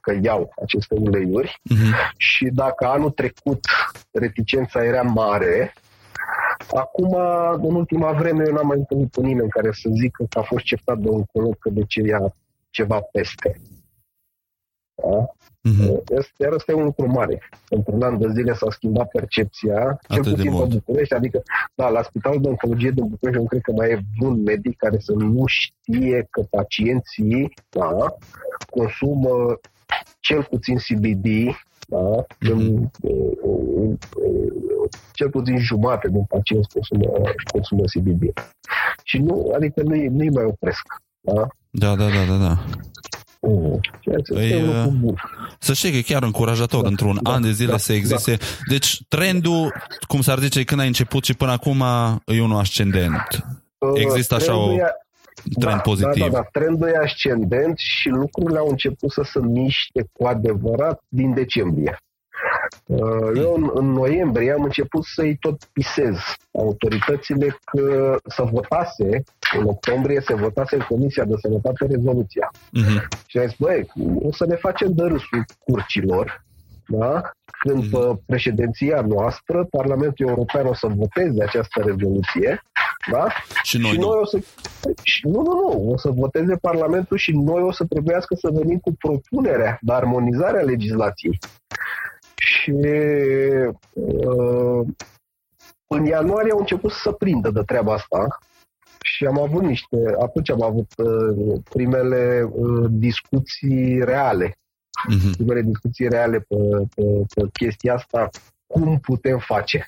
că 0.00 0.18
iau 0.22 0.52
aceste 0.62 0.94
uleiuri 0.98 1.60
uh-huh. 1.74 2.14
și 2.16 2.44
dacă 2.52 2.86
anul 2.86 3.10
trecut 3.10 3.60
reticența 4.10 4.84
era 4.84 5.02
mare, 5.02 5.72
Acum, 6.74 7.16
în 7.62 7.74
ultima 7.74 8.12
vreme, 8.12 8.44
eu 8.46 8.52
n-am 8.52 8.66
mai 8.66 8.78
întâlnit 8.78 9.10
pe 9.10 9.20
nimeni 9.20 9.48
care 9.48 9.70
să 9.72 9.88
zică 9.92 10.26
că 10.28 10.38
a 10.38 10.42
fost 10.42 10.64
certat 10.64 10.98
de 10.98 11.08
oncolog 11.08 11.58
că 11.58 11.70
de 11.70 11.84
ce 11.86 12.00
ia 12.00 12.34
ceva 12.70 13.00
peste. 13.12 13.60
Da? 15.02 15.26
Mm-hmm. 15.68 16.02
Iar 16.38 16.52
ăsta 16.52 16.72
e 16.72 16.74
un 16.74 16.84
lucru 16.84 17.06
mare. 17.06 17.42
Într-un 17.68 18.02
an 18.02 18.18
de 18.18 18.28
zile 18.32 18.54
s-a 18.54 18.70
schimbat 18.70 19.08
percepția, 19.08 19.98
cel 20.08 20.18
Atât 20.18 20.34
puțin 20.34 20.56
pe 20.56 20.64
București, 20.64 21.14
adică, 21.14 21.42
da, 21.74 21.88
la 21.88 22.02
Spitalul 22.02 22.40
de 22.40 22.48
Oncologie 22.48 22.90
din 22.90 23.06
București 23.08 23.40
nu 23.40 23.46
cred 23.46 23.60
că 23.60 23.72
mai 23.72 23.90
e 23.90 24.00
un 24.20 24.42
medic 24.42 24.76
care 24.76 24.98
să 24.98 25.12
nu 25.12 25.44
știe 25.46 26.26
că 26.30 26.42
pacienții 26.50 27.52
da, 27.68 28.16
consumă 28.70 29.60
cel 30.20 30.42
puțin 30.42 30.76
CBD, 30.76 31.26
da, 31.88 32.24
mm-hmm. 32.44 32.90
cel 35.12 35.30
puțin 35.30 35.58
jumate 35.58 36.08
din 36.08 36.24
pacienți 36.24 36.68
consumă, 36.68 37.10
consumă 37.52 37.82
CBD. 37.94 38.32
Și 39.02 39.18
nu, 39.18 39.52
adică 39.54 39.82
nu-i, 39.82 40.06
nu 40.06 40.24
mai 40.32 40.44
opresc. 40.44 40.82
Da? 41.20 41.46
Da, 41.70 41.94
da, 41.96 42.08
da, 42.08 42.24
da, 42.28 42.36
da. 42.36 42.64
Păi, 44.32 44.62
uh, 44.62 45.14
să 45.58 45.72
știi 45.72 45.90
că 45.90 45.96
e 45.96 46.02
chiar 46.02 46.22
încurajator 46.22 46.82
da, 46.82 46.88
într-un 46.88 47.18
da, 47.22 47.30
an 47.32 47.42
de 47.42 47.50
zile 47.50 47.70
da, 47.70 47.76
să 47.76 47.92
existe. 47.92 48.30
Da. 48.30 48.44
Deci 48.68 49.02
trendul, 49.08 49.72
cum 50.08 50.20
s-ar 50.20 50.38
zice, 50.38 50.64
când 50.64 50.80
a 50.80 50.84
început 50.84 51.24
și 51.24 51.34
până 51.34 51.50
acum 51.50 51.84
e 52.24 52.40
unul 52.40 52.58
ascendent. 52.58 53.46
Uh, 53.78 53.90
Există 53.94 54.34
așa 54.34 54.56
o 54.56 54.76
trend 55.58 55.76
da, 55.76 55.80
pozitiv. 55.80 56.22
Da, 56.22 56.28
da, 56.28 56.32
da, 56.32 56.48
trendul 56.52 56.88
e 56.88 56.96
ascendent 57.04 57.78
și 57.78 58.08
lucrurile 58.08 58.58
au 58.58 58.68
început 58.68 59.10
să 59.10 59.22
se 59.24 59.40
miște 59.42 60.08
cu 60.12 60.26
adevărat 60.26 61.02
din 61.08 61.34
decembrie. 61.34 61.98
Uh, 62.86 63.30
eu 63.34 63.54
în, 63.54 63.70
în 63.74 63.92
noiembrie 63.92 64.52
am 64.52 64.62
început 64.62 65.04
să-i 65.04 65.36
tot 65.36 65.64
pisez 65.72 66.16
autoritățile 66.52 67.58
că 67.64 68.16
să 68.26 68.42
votase, 68.42 69.24
în 69.58 69.66
octombrie 69.66 70.20
se 70.20 70.34
votase 70.34 70.74
în 70.74 70.84
Comisia 70.88 71.24
de 71.24 71.34
Sănătate 71.40 71.86
rezoluția. 71.86 72.50
Mhm. 72.70 73.08
Și 73.26 73.38
am 73.38 73.46
zis, 73.46 73.56
băi, 73.58 73.86
o 74.22 74.32
să 74.32 74.46
ne 74.46 74.54
facem 74.54 74.92
de 74.92 75.02
râsul 75.02 75.44
curcilor, 75.64 76.44
da? 76.88 77.30
când 77.58 77.82
Mhm. 77.82 77.90
pe 77.90 78.20
președinția 78.26 79.00
noastră 79.00 79.64
Parlamentul 79.70 80.28
European 80.28 80.66
o 80.66 80.74
să 80.74 80.86
voteze 80.86 81.42
această 81.42 81.82
rezoluție, 81.84 82.62
da? 83.12 83.26
Și 83.62 83.78
noi 83.78 83.90
și 83.90 83.98
nu. 83.98 84.06
noi 84.06 84.18
o 84.20 84.26
să... 84.26 84.38
Și, 85.02 85.26
nu, 85.26 85.42
nu, 85.42 85.52
nu. 85.52 85.90
O 85.92 85.96
să 85.96 86.10
voteze 86.10 86.56
Parlamentul 86.56 87.16
și 87.16 87.32
noi 87.32 87.62
o 87.62 87.72
să 87.72 87.84
trebuiască 87.84 88.34
să 88.34 88.48
venim 88.52 88.78
cu 88.78 88.92
propunerea 88.92 89.78
de 89.80 89.92
armonizare 89.92 90.58
a 90.58 90.62
legislației. 90.62 91.38
Și 92.46 92.70
uh, 93.92 94.86
în 95.86 96.04
ianuarie 96.04 96.52
au 96.52 96.58
început 96.58 96.90
să 96.90 96.98
se 97.02 97.12
prindă 97.12 97.50
de 97.50 97.62
treaba 97.62 97.92
asta 97.92 98.38
și 99.02 99.24
am 99.26 99.38
avut 99.40 99.62
niște, 99.62 99.96
atunci 100.20 100.50
am 100.50 100.62
avut 100.62 100.92
uh, 100.96 101.60
primele 101.68 102.48
uh, 102.52 102.86
discuții 102.90 104.04
reale, 104.04 104.58
Mhm. 105.08 105.32
primele 105.36 105.60
discuții 105.62 106.08
reale 106.08 106.38
pe, 106.40 106.56
pe, 106.94 107.02
pe 107.34 107.48
chestia 107.52 107.94
asta, 107.94 108.30
cum 108.66 108.98
putem 109.00 109.38
face. 109.38 109.86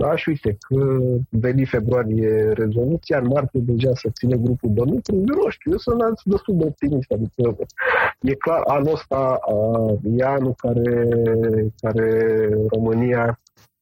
Da, 0.00 0.16
și 0.16 0.28
uite, 0.28 0.56
că 0.68 0.98
veni 1.28 1.64
februarie 1.64 2.52
rezoluția, 2.52 3.18
în 3.18 3.26
martie 3.26 3.60
deja 3.62 3.90
să 3.94 4.08
ține 4.12 4.36
grupul 4.36 4.70
de 4.72 4.80
lucru, 4.80 5.14
eu 5.14 5.42
nu 5.42 5.48
știu, 5.48 5.70
eu 5.70 5.78
sunt 5.78 6.02
destul 6.24 6.56
de 6.56 6.64
optimist, 6.64 7.10
adică 7.10 7.56
e 8.20 8.34
clar, 8.34 8.62
anul 8.66 8.92
ăsta 8.92 9.38
a, 9.40 9.56
e 10.16 10.24
anul 10.24 10.54
care, 10.56 11.08
care 11.80 12.08
România 12.68 13.40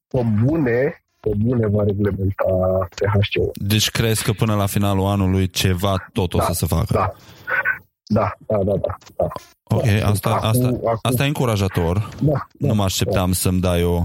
pe 0.09 0.21
bune, 0.45 1.05
pe 1.21 1.31
bune 1.37 1.67
va 1.67 1.85
reglementa 1.85 2.89
THC-ul. 2.95 3.51
Deci 3.55 3.91
crezi 3.91 4.25
că 4.25 4.33
până 4.33 4.55
la 4.55 4.67
finalul 4.67 5.07
anului 5.07 5.49
ceva 5.49 5.95
tot 6.12 6.35
o 6.35 6.39
Da, 6.39 6.45
să 6.45 6.53
se 6.53 6.67
facă? 6.67 6.87
Da, 6.91 7.12
da, 8.07 8.32
da, 8.46 8.57
da, 8.57 8.72
da. 8.72 8.96
da. 9.16 9.26
Ok, 9.68 9.84
asta, 10.04 10.28
Acum- 10.30 10.48
asta, 10.48 10.66
acum- 10.66 10.98
asta 11.02 11.24
e 11.24 11.26
încurajator. 11.26 12.09
da, 12.20 12.32
da. 12.32 12.68
Nu 12.68 12.74
mă 12.74 12.82
așteptam 12.82 13.32
să-mi 13.32 13.61
dai 13.61 13.84
o, 13.84 14.02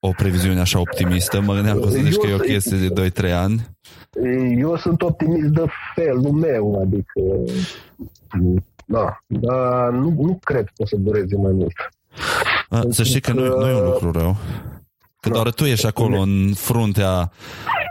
o 0.00 0.10
previziune 0.16 0.60
așa 0.60 0.78
optimistă. 0.80 1.40
Mă 1.40 1.54
gândeam 1.54 1.78
că 1.80 1.86
o 1.86 1.88
să 1.88 1.98
zici 2.02 2.16
că 2.16 2.26
e 2.26 2.34
o 2.34 2.38
chestie 2.38 2.76
de 2.88 3.10
2-3 3.28 3.32
ani. 3.32 3.68
Eu 4.58 4.76
sunt 4.76 5.02
optimist 5.02 5.48
de 5.48 5.64
felul 5.94 6.30
meu, 6.30 6.80
adică 6.82 7.20
da, 8.86 9.18
dar 9.26 9.90
nu, 9.90 10.14
nu 10.20 10.38
cred 10.44 10.64
că 10.64 10.72
o 10.76 10.86
să 10.86 10.96
dureze 10.98 11.36
mai 11.36 11.52
mult. 11.52 11.72
A, 12.68 12.80
Să 12.90 13.02
știi 13.02 13.20
că 13.20 13.32
nu, 13.32 13.58
nu 13.58 13.68
e 13.68 13.74
un 13.74 13.84
lucru 13.84 14.10
rău. 14.12 14.36
Că 15.20 15.28
doar 15.28 15.50
tu 15.52 15.64
ești 15.64 15.86
acolo 15.86 16.18
în 16.18 16.52
fruntea 16.54 17.32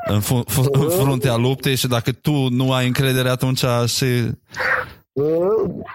în, 0.07 0.19
fu- 0.19 0.43
fu- 0.47 0.69
în 0.71 0.89
fruntea 0.89 1.35
luptei 1.35 1.75
și 1.75 1.87
dacă 1.87 2.11
tu 2.11 2.47
nu 2.49 2.73
ai 2.73 2.87
încredere 2.87 3.29
atunci 3.29 3.63
și 3.85 4.05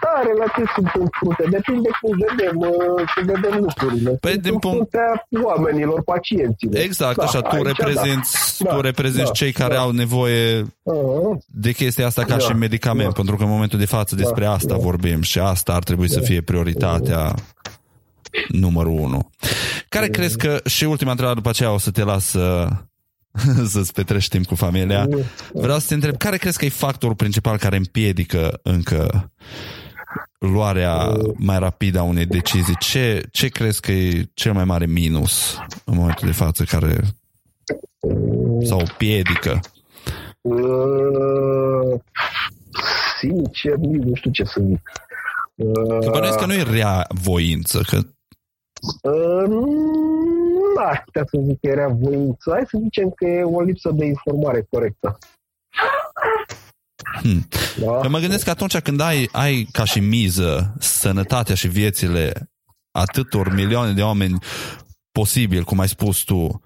Da, 0.03 0.13
relativ 0.31 0.65
sunt 0.75 0.89
în 0.99 1.07
frunte. 1.19 1.43
Depinde 1.57 1.89
cum 2.01 2.11
vedem, 2.27 2.57
uh, 2.57 3.03
cum 3.15 3.25
vedem 3.25 3.59
lucrurile. 3.59 4.11
Păi, 4.11 4.31
Sunt 4.31 4.43
din 4.43 4.53
în 4.53 4.59
punct- 4.59 4.75
fruntea 4.75 5.27
oamenilor, 5.43 6.01
pacienților. 6.03 6.75
exact 6.75 7.17
Da, 7.17 7.23
așa, 7.23 7.41
tu 7.41 7.55
aici, 7.55 7.65
reprezinți, 7.65 8.63
da. 8.63 8.73
tu 8.73 8.81
reprezinți 8.81 9.25
Da, 9.25 9.31
cei 9.31 9.51
care 9.51 9.73
da. 9.73 9.79
au 9.79 9.91
nevoie 9.91 10.61
Da. 10.83 10.93
Uh, 10.93 11.37
de 11.47 11.71
chestia 11.71 12.05
asta 12.05 12.21
ca 12.23 12.35
Da, 12.35 12.39
și 12.39 12.51
medicament, 12.53 13.07
da. 13.07 13.13
pentru 13.15 13.35
că 13.35 13.43
în 13.43 13.49
momentul 13.49 13.79
de 13.79 13.85
față 13.85 14.15
despre 14.15 14.43
Da, 14.43 14.51
asta 14.51 14.73
da. 14.73 14.79
vorbim 14.79 15.21
și 15.21 15.39
asta 15.39 15.73
ar 15.73 15.83
trebui 15.83 16.09
să 16.09 16.19
fie 16.19 16.41
prioritatea 16.41 17.33
numărul 18.47 18.99
unu. 18.99 19.29
Care 19.89 20.07
crezi 20.07 20.37
că, 20.37 20.59
și 20.65 20.83
ultima 20.83 21.09
întrebare 21.09 21.37
după 21.37 21.49
aceea 21.49 21.71
o 21.73 21.77
să 21.77 21.91
te 21.91 22.03
las 22.03 22.25
să, 22.25 22.67
să-ți 23.73 23.93
petrești 23.93 24.29
timp 24.29 24.45
cu 24.45 24.55
familia. 24.55 25.07
Vreau 25.53 25.79
să 25.79 25.87
te 25.87 25.93
întreb, 25.93 26.17
care 26.17 26.37
crezi 26.37 26.57
că 26.57 26.65
e 26.65 26.69
factorul 26.69 27.15
principal 27.15 27.57
care 27.57 27.75
împiedică 27.75 28.59
încă 28.63 29.31
luarea 30.39 31.17
mai 31.35 31.59
rapidă 31.59 31.99
a 31.99 32.03
unei 32.03 32.25
decizii? 32.25 32.77
Ce, 32.79 33.23
ce 33.31 33.47
crezi 33.47 33.81
că 33.81 33.91
e 33.91 34.29
cel 34.33 34.53
mai 34.53 34.65
mare 34.65 34.85
minus 34.85 35.57
în 35.83 35.95
momentul 35.95 36.27
de 36.27 36.33
față 36.33 36.63
care 36.63 37.01
sau 38.63 38.83
piedică? 38.97 39.59
Uh, 40.41 41.99
Sincer, 43.19 43.75
nici 43.75 44.03
nu 44.03 44.15
știu 44.15 44.31
ce 44.31 44.43
să 44.43 44.61
zic. 44.67 44.91
Uh, 45.55 45.99
Că 45.99 46.09
bănuiesc 46.11 46.37
că 46.37 46.45
nu 46.45 46.53
e 46.53 46.63
rea 46.63 47.07
voință, 47.09 47.81
că 47.87 47.99
Uh, 49.01 49.43
Nu 50.79 50.85
aș 50.85 50.97
putea 51.05 51.23
să 51.31 51.39
zic 51.45 51.59
că 51.59 51.67
era 51.67 51.87
voință. 51.87 52.49
Hai 52.51 52.63
să 52.69 52.77
zicem 52.83 53.09
că 53.15 53.25
e 53.25 53.43
o 53.43 53.61
lipsă 53.61 53.91
de 53.93 54.05
informare 54.05 54.67
corectă. 54.69 55.17
Hmm. 57.21 57.47
Da? 57.85 57.99
Că 57.99 58.07
mă 58.09 58.19
gândesc 58.19 58.43
că 58.43 58.49
atunci 58.49 58.79
când 58.79 58.99
ai, 59.01 59.29
ai 59.31 59.67
ca 59.71 59.83
și 59.85 59.99
miză 59.99 60.73
sănătatea 60.79 61.55
și 61.55 61.67
viețile 61.67 62.49
atâtor 62.91 63.53
milioane 63.53 63.93
de 63.93 64.01
oameni 64.01 64.37
posibil, 65.11 65.63
cum 65.63 65.79
ai 65.79 65.87
spus 65.87 66.19
tu, 66.19 66.61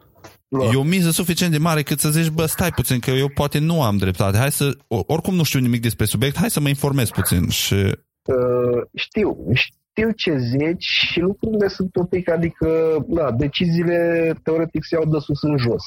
Da. 0.47 0.63
e 0.65 0.75
o 0.75 0.83
miză 0.83 1.11
suficient 1.11 1.51
de 1.51 1.57
mare 1.57 1.81
cât 1.83 1.99
să 1.99 2.09
zici, 2.09 2.29
bă, 2.29 2.45
stai 2.45 2.71
puțin, 2.71 2.99
că 2.99 3.11
eu 3.11 3.27
poate 3.29 3.59
nu 3.59 3.81
am 3.83 3.97
dreptate, 3.97 4.37
hai 4.37 4.51
să, 4.51 4.77
o- 4.87 5.03
oricum 5.07 5.35
nu 5.35 5.43
știu 5.43 5.59
nimic 5.59 5.81
despre 5.81 6.05
subiect, 6.05 6.37
hai 6.37 6.49
să 6.51 6.59
mă 6.59 6.67
informez 6.67 7.09
puțin 7.09 7.49
și... 7.49 7.73
Uh, 7.73 8.81
știu, 8.95 9.37
știu 9.53 9.77
ce 10.15 10.37
zici 10.37 10.83
și 10.85 11.19
lucrurile 11.19 11.67
sunt 11.67 11.95
un 11.95 12.05
pic, 12.05 12.29
adică, 12.29 12.97
na, 13.07 13.31
deciziile 13.31 14.33
teoretic 14.43 14.83
se 14.83 14.95
iau 14.95 15.05
de 15.11 15.17
sus 15.19 15.41
în 15.41 15.57
jos. 15.57 15.83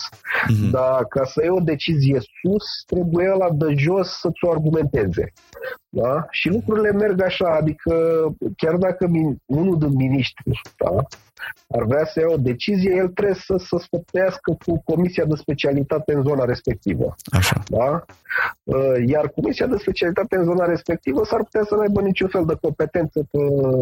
Mhm. 0.49 0.71
Dar 0.71 1.05
ca 1.05 1.25
să 1.25 1.41
iei 1.43 1.51
o 1.51 1.61
decizie 1.61 2.19
sus, 2.21 2.65
trebuie 2.87 3.29
la 3.29 3.51
de 3.53 3.75
jos 3.77 4.09
să-ți 4.09 4.45
o 4.45 4.51
argumenteze. 4.51 5.33
Da? 5.89 6.27
Și 6.31 6.49
lucrurile 6.49 6.93
merg 6.93 7.23
așa, 7.23 7.49
adică 7.61 7.95
chiar 8.57 8.77
dacă 8.77 9.07
min- 9.07 9.37
unul 9.45 9.79
din 9.79 9.95
miniștri 9.95 10.61
da, 10.77 11.03
ar 11.69 11.83
vrea 11.85 12.05
să 12.05 12.21
ia 12.21 12.27
o 12.29 12.37
decizie, 12.37 12.95
el 12.95 13.09
trebuie 13.09 13.35
să 13.35 13.55
se 13.57 13.77
sfătuiască 13.79 14.57
cu 14.65 14.83
comisia 14.85 15.25
de 15.25 15.35
specialitate 15.35 16.13
în 16.15 16.23
zona 16.23 16.45
respectivă. 16.45 17.15
Așa. 17.25 17.63
Da? 17.69 18.05
Uh, 18.65 18.95
Iar 19.07 19.29
comisia 19.29 19.67
de 19.67 19.77
specialitate 19.77 20.37
în 20.37 20.45
zona 20.45 20.65
respectivă 20.65 21.25
s-ar 21.25 21.43
putea 21.43 21.65
să 21.65 21.75
nu 21.75 21.81
aibă 21.81 22.01
niciun 22.01 22.29
fel 22.29 22.45
de 22.47 22.55
competență 22.61 23.19
pe, 23.31 23.39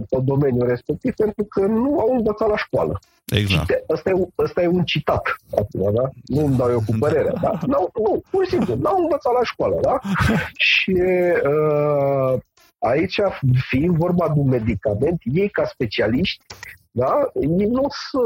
pe 0.08 0.18
domeniul 0.24 0.68
respectiv 0.68 1.14
pentru 1.14 1.44
că 1.44 1.60
nu 1.60 1.98
au 1.98 2.14
învățat 2.16 2.48
la 2.48 2.56
școală. 2.56 2.98
Exact. 3.24 3.60
Cite- 3.60 3.84
Ăsta 3.88 4.10
e, 4.10 4.28
ăsta 4.38 4.62
e 4.62 4.66
un 4.66 4.84
citat, 4.84 5.36
acum, 5.56 5.94
da? 5.94 6.08
Nu 6.24 6.44
îmi 6.44 6.56
dau 6.56 6.70
eu 6.70 6.82
cu 6.86 6.94
părerea, 7.04 7.34
da? 7.42 7.58
N-au, 7.66 7.90
nu, 7.94 8.22
pur 8.30 8.44
și 8.44 8.50
simplu, 8.50 8.74
n-au 8.74 8.98
învățat 9.02 9.32
la 9.32 9.42
școală, 9.42 9.78
da? 9.82 9.98
Și 10.70 10.96
uh, 11.44 12.38
aici, 12.78 13.20
fiind 13.68 13.96
vorba 13.96 14.28
de 14.28 14.40
un 14.40 14.48
medicament, 14.48 15.22
ei 15.24 15.48
ca 15.48 15.64
specialiști, 15.64 16.44
da? 16.96 17.30
Ei 17.34 17.66
nu 17.66 17.82
o 17.82 17.88
să 17.88 18.18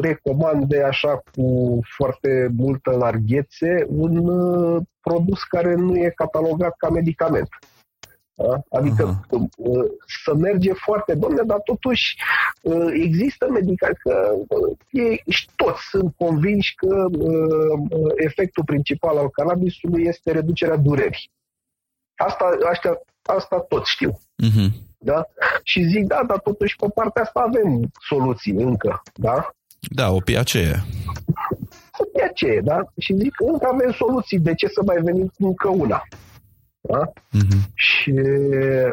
recomande 0.00 0.82
așa 0.82 1.22
cu 1.34 1.78
foarte 1.96 2.50
multă 2.56 2.90
larghețe 2.90 3.86
un 3.88 4.16
uh, 4.16 4.82
produs 5.00 5.42
care 5.42 5.74
nu 5.74 5.96
e 5.96 6.12
catalogat 6.16 6.74
ca 6.76 6.88
medicament. 6.88 7.48
Da? 8.34 8.62
Adică 8.78 9.02
Aha. 9.02 9.24
uh, 9.56 9.84
să 10.24 10.34
merge 10.34 10.72
foarte, 10.72 11.14
domne, 11.14 11.42
dar 11.42 11.60
totuși 11.60 12.16
uh, 12.62 12.86
există 12.92 13.48
medicamente, 13.50 14.00
că 14.02 14.34
uh, 14.48 14.76
ei 14.90 15.22
și 15.28 15.48
toți 15.56 15.82
sunt 15.90 16.14
convinși 16.16 16.74
că 16.74 17.06
uh, 17.18 17.78
uh, 17.90 18.12
efectul 18.16 18.64
principal 18.64 19.16
al 19.16 19.30
cannabisului 19.30 20.04
este 20.06 20.32
reducerea 20.32 20.76
durerii. 20.76 21.30
Asta, 22.16 22.58
aștia, 22.70 23.00
asta 23.22 23.60
tot 23.60 23.84
știu. 23.84 24.18
Mhm. 24.36 24.86
Da? 24.98 25.26
Și 25.62 25.82
zic, 25.82 26.06
da, 26.06 26.20
dar 26.26 26.38
totuși 26.38 26.76
pe 26.76 26.86
partea 26.94 27.22
asta 27.22 27.40
avem 27.40 27.90
soluții 28.08 28.52
încă, 28.52 29.02
da? 29.14 29.50
Da, 29.80 30.10
o 30.10 30.20
piacee. 30.20 30.84
De 32.12 32.22
aceea, 32.22 32.60
da? 32.62 32.78
Și 32.98 33.14
zic, 33.16 33.34
încă 33.38 33.68
avem 33.72 33.92
soluții, 33.92 34.38
de 34.38 34.54
ce 34.54 34.66
să 34.66 34.82
mai 34.86 34.96
venim 35.02 35.26
cu 35.26 35.46
încă 35.46 35.68
una? 35.68 36.02
Da? 36.80 37.12
Mhm. 37.30 37.70
Și 37.74 38.20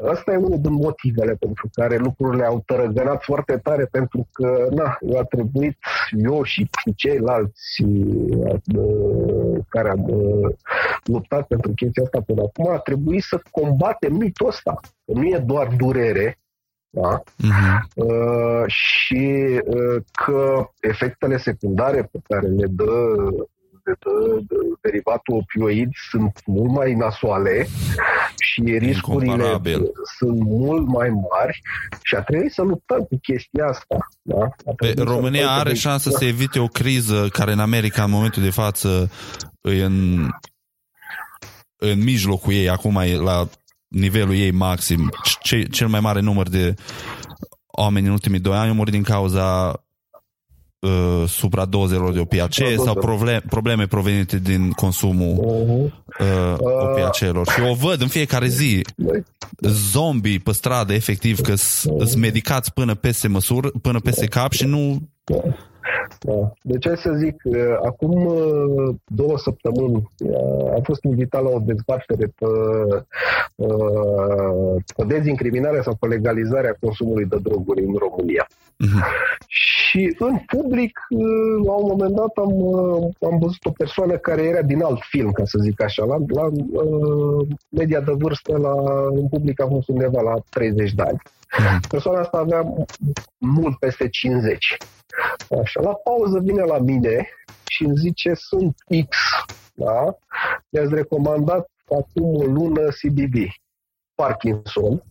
ăsta 0.01 0.31
e 0.31 0.35
unul 0.35 0.61
din 0.61 0.73
motivele 0.73 1.33
pentru 1.33 1.69
care 1.73 1.97
lucrurile 1.97 2.45
au 2.45 2.63
tărăgănat 2.65 3.23
foarte 3.23 3.57
tare, 3.57 3.85
pentru 3.85 4.27
că 4.31 4.67
na, 4.71 4.97
a 5.19 5.23
trebuit 5.23 5.77
eu 6.17 6.43
și 6.43 6.69
ceilalți 6.95 7.83
uh, 7.83 9.59
care 9.69 9.89
am 9.89 10.03
uh, 10.03 10.55
luptat 11.03 11.47
pentru 11.47 11.71
chestia 11.75 12.03
asta 12.03 12.21
până 12.25 12.41
acum, 12.41 12.69
a 12.69 12.77
trebuit 12.77 13.23
să 13.23 13.41
combatem 13.51 14.13
mitul 14.13 14.47
ăsta. 14.47 14.79
Nu 15.05 15.23
e 15.23 15.43
doar 15.45 15.67
durere, 15.77 16.39
da? 16.89 17.23
Mhm. 17.37 17.89
Uh, 17.95 18.63
și 18.67 19.61
uh, 19.65 20.01
că 20.25 20.69
efectele 20.79 21.37
secundare 21.37 22.09
pe 22.11 22.19
care 22.27 22.47
le 22.47 22.67
dă 22.67 23.15
de, 23.85 23.91
de, 23.99 24.45
de 24.47 24.55
derivatul 24.81 25.35
opioid 25.35 25.89
sunt 26.09 26.41
mult 26.45 26.71
mai 26.71 26.93
nasoale 26.93 27.67
și 28.39 28.61
riscurile 28.61 29.31
Incomparabil. 29.31 29.91
sunt 30.19 30.39
mult 30.39 30.87
mai 30.87 31.09
mari 31.09 31.61
și 32.03 32.15
a 32.15 32.21
trebuit 32.21 32.51
să 32.51 32.61
luptăm 32.61 32.99
cu 32.99 33.17
chestia 33.21 33.65
asta. 33.65 33.97
Da? 34.21 34.43
A 34.43 34.47
Pe, 34.47 34.73
trebuit 34.75 34.97
să 34.97 35.03
România 35.03 35.41
luptăm 35.41 35.59
are 35.59 35.69
cu- 35.69 35.75
șansă 35.75 36.09
să 36.09 36.25
evite 36.25 36.59
o 36.59 36.67
criză 36.67 37.27
care 37.31 37.51
în 37.51 37.59
America 37.59 38.03
în 38.03 38.09
momentul 38.11 38.41
de 38.43 38.49
față 38.49 39.11
e 39.61 39.83
în, 39.83 40.27
în 41.77 42.03
mijlocul 42.03 42.53
ei, 42.53 42.69
acum 42.69 42.95
e 42.95 43.15
la 43.15 43.47
nivelul 43.87 44.35
ei 44.35 44.51
maxim. 44.51 45.09
Ce, 45.41 45.63
cel 45.63 45.87
mai 45.87 45.99
mare 45.99 46.19
număr 46.19 46.47
de 46.49 46.73
oameni 47.67 48.05
în 48.05 48.11
ultimii 48.11 48.39
doi 48.39 48.57
ani 48.57 48.69
au 48.69 48.75
murit 48.75 48.93
din 48.93 49.03
cauza 49.03 49.73
uh, 50.85 51.27
supradozelor 51.29 52.13
de 52.13 52.19
opiacee 52.19 52.75
sau 52.75 52.85
Supradoze. 52.85 53.05
probleme, 53.05 53.41
probleme 53.49 53.85
provenite 53.87 54.39
din 54.39 54.71
consumul 54.71 55.33
Mhm. 55.33 55.93
uh, 56.19 56.57
opiaceelor. 56.91 57.47
Și 57.47 57.59
o 57.69 57.73
văd 57.73 58.01
în 58.01 58.07
fiecare 58.07 58.47
zi 58.47 58.81
Băi, 58.97 59.23
zombii 59.61 60.39
pe 60.39 60.51
stradă, 60.51 60.93
efectiv, 60.93 61.39
că 61.41 61.55
sunt 61.55 62.15
medicați 62.15 62.73
până 62.73 62.95
peste 62.95 63.27
măsură, 63.27 63.71
până 63.81 63.99
peste 63.99 64.25
cap 64.25 64.51
și 64.51 64.65
nu... 64.65 65.01
Da. 66.19 66.33
Da. 66.33 66.51
De 66.61 66.77
ce 66.77 66.95
să 66.95 67.13
zic, 67.17 67.41
uh, 67.43 67.55
acum 67.85 68.25
uh, 68.25 68.95
două 69.05 69.37
săptămâni 69.37 70.11
uh, 70.19 70.71
am 70.73 70.81
fost 70.83 71.03
invitat 71.03 71.43
la 71.43 71.49
o 71.49 71.59
dezbatere 71.59 72.33
pe, 72.35 72.45
uh, 73.55 74.81
pe 74.95 75.03
dezincriminarea 75.07 75.81
sau 75.81 75.95
pe 75.99 76.07
legalizarea 76.07 76.77
consumului 76.79 77.25
de 77.25 77.37
droguri 77.41 77.83
în 77.83 77.95
România. 77.95 78.47
Mhm. 78.77 79.03
Și 79.47 80.15
în 80.17 80.37
public, 80.45 80.99
uh, 81.09 81.65
la 81.65 81.73
un 81.73 81.87
moment 81.91 82.15
dat, 82.15 82.33
am, 82.35 82.53
uh, 82.55 83.29
am 83.29 83.37
văzut 83.39 83.65
o 83.65 83.71
persoană 83.71 84.17
care 84.17 84.41
era 84.43 84.61
din 84.61 84.81
alt 84.81 84.99
film, 85.09 85.31
ca 85.31 85.43
să 85.45 85.57
zic 85.61 85.81
așa. 85.81 86.05
La, 86.05 86.17
la 86.27 86.45
uh, 86.45 87.47
media 87.69 88.01
de 88.01 88.11
vârstă, 88.17 88.57
la, 88.57 88.73
în 89.09 89.27
public 89.27 89.61
a 89.61 89.67
fost 89.67 89.87
undeva 89.87 90.21
la 90.21 90.33
30 90.49 90.93
de 90.93 91.01
ani. 91.01 91.21
Mhm. 91.59 91.87
Persoana 91.89 92.19
asta 92.19 92.37
avea 92.37 92.63
mult 93.37 93.77
peste 93.79 94.09
50. 94.09 94.77
Așa, 95.61 95.81
la 95.81 95.93
pauză 95.93 96.39
vine 96.39 96.63
la 96.63 96.77
mine 96.79 97.29
și 97.67 97.83
îmi 97.83 97.95
zice, 97.97 98.33
sunt 98.33 98.75
X, 99.09 99.17
da? 99.73 100.15
Mi-ați 100.69 100.93
recomandat 100.93 101.69
acum 101.85 102.35
o 102.35 102.43
lună 102.43 102.81
CBD, 102.89 103.35
Parkinson. 104.15 105.03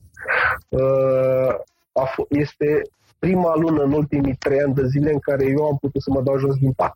Uh, 0.68 1.55
a 1.93 2.09
f- 2.09 2.28
este 2.28 2.82
prima 3.18 3.55
lună 3.55 3.82
în 3.82 3.93
ultimii 3.93 4.37
trei 4.37 4.61
ani 4.61 4.74
de 4.74 4.87
zile 4.87 5.12
în 5.12 5.18
care 5.18 5.45
eu 5.47 5.64
am 5.66 5.76
putut 5.80 6.03
să 6.03 6.11
mă 6.11 6.22
dau 6.22 6.39
jos 6.39 6.57
din 6.57 6.72
pat. 6.72 6.93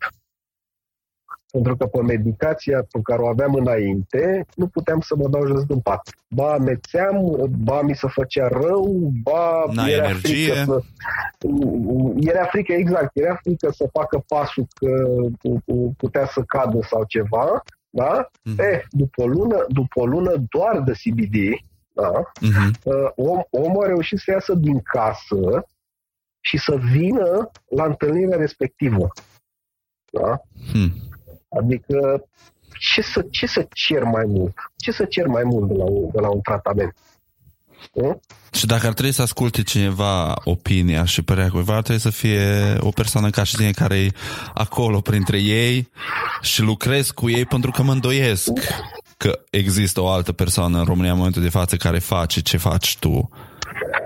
Pentru 1.52 1.76
că 1.76 1.86
pe 1.86 2.02
medicația 2.02 2.78
pe 2.90 2.98
care 3.02 3.22
o 3.22 3.28
aveam 3.28 3.54
înainte, 3.54 4.46
nu 4.54 4.66
puteam 4.66 5.00
să 5.00 5.14
mă 5.16 5.28
dau 5.28 5.46
jos 5.46 5.64
din 5.64 5.80
pat. 5.80 6.10
Ba 6.28 6.56
mețeam, 6.56 7.48
ba 7.62 7.82
mi 7.82 7.94
se 7.94 8.06
făcea 8.10 8.48
rău, 8.48 9.12
ba 9.22 9.64
N-ai 9.72 9.92
era 9.92 10.04
energie. 10.04 10.52
frică 10.52 10.64
să... 10.64 10.82
Era 12.16 12.44
frică, 12.44 12.72
exact, 12.72 13.16
era 13.16 13.34
frică 13.42 13.70
să 13.70 13.88
facă 13.92 14.24
pasul 14.28 14.66
că 14.74 15.06
putea 15.96 16.26
să 16.26 16.42
cadă 16.42 16.78
sau 16.90 17.04
ceva, 17.04 17.62
da? 17.90 18.28
Mhm. 18.42 18.60
Eh, 18.60 18.82
după 18.90 19.22
o 19.22 19.26
lună, 19.26 19.64
după 19.68 20.00
o 20.00 20.06
lună 20.06 20.34
doar 20.48 20.80
de 20.80 20.92
CBD, 20.92 21.36
da? 21.94 22.12
Mhm. 22.40 22.74
Uh, 22.84 23.10
om, 23.14 23.40
omul 23.50 23.84
a 23.84 23.86
reușit 23.86 24.18
să 24.18 24.30
iasă 24.30 24.54
din 24.54 24.80
casă 24.80 25.66
și 26.40 26.58
să 26.58 26.76
vină 26.76 27.50
la 27.68 27.84
întâlnirea 27.84 28.36
respectivă. 28.36 29.08
Da? 30.12 30.40
Hmm. 30.72 30.92
Adică 31.48 32.24
ce 32.94 33.02
să, 33.02 33.26
ce 33.30 33.46
să 33.46 33.66
cer 33.72 34.02
mai 34.02 34.24
mult? 34.26 34.54
Ce 34.76 34.90
să 34.90 35.04
cer 35.04 35.26
mai 35.26 35.42
mult 35.44 35.68
de 35.68 35.74
la 35.74 35.84
un, 35.84 36.10
de 36.12 36.20
la 36.20 36.28
un 36.28 36.40
tratament? 36.40 36.94
Nu? 37.92 38.20
Și 38.52 38.66
dacă 38.66 38.86
ar 38.86 38.92
trebui 38.92 39.12
să 39.12 39.22
asculte 39.22 39.62
cineva 39.62 40.34
opinia 40.44 41.04
și 41.04 41.22
părerea 41.22 41.50
cuiva, 41.50 41.74
ar 41.74 41.82
trebui 41.82 42.00
să 42.00 42.10
fie 42.10 42.76
o 42.80 42.88
persoană 42.88 43.30
ca 43.30 43.42
și 43.42 43.56
tine 43.56 43.70
care 43.70 43.98
e 43.98 44.10
acolo 44.54 45.00
printre 45.00 45.38
ei 45.38 45.90
și 46.40 46.62
lucrez 46.62 47.10
cu 47.10 47.30
ei 47.30 47.44
pentru 47.44 47.70
că 47.70 47.82
mă 47.82 47.92
îndoiesc 47.92 48.50
că 49.16 49.40
există 49.50 50.00
o 50.00 50.08
altă 50.08 50.32
persoană 50.32 50.78
în 50.78 50.84
România 50.84 51.10
în 51.10 51.16
momentul 51.16 51.42
de 51.42 51.48
față 51.48 51.76
care 51.76 51.98
face 51.98 52.40
ce 52.40 52.56
faci 52.56 52.96
tu 52.98 53.28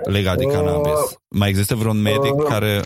legat 0.03 0.37
de 0.37 0.45
Uh, 0.45 0.51
cannabis. 0.51 1.19
Mai 1.27 1.49
există 1.49 1.75
vreun 1.75 2.01
medic 2.01 2.33
uh, 2.33 2.45
care... 2.47 2.81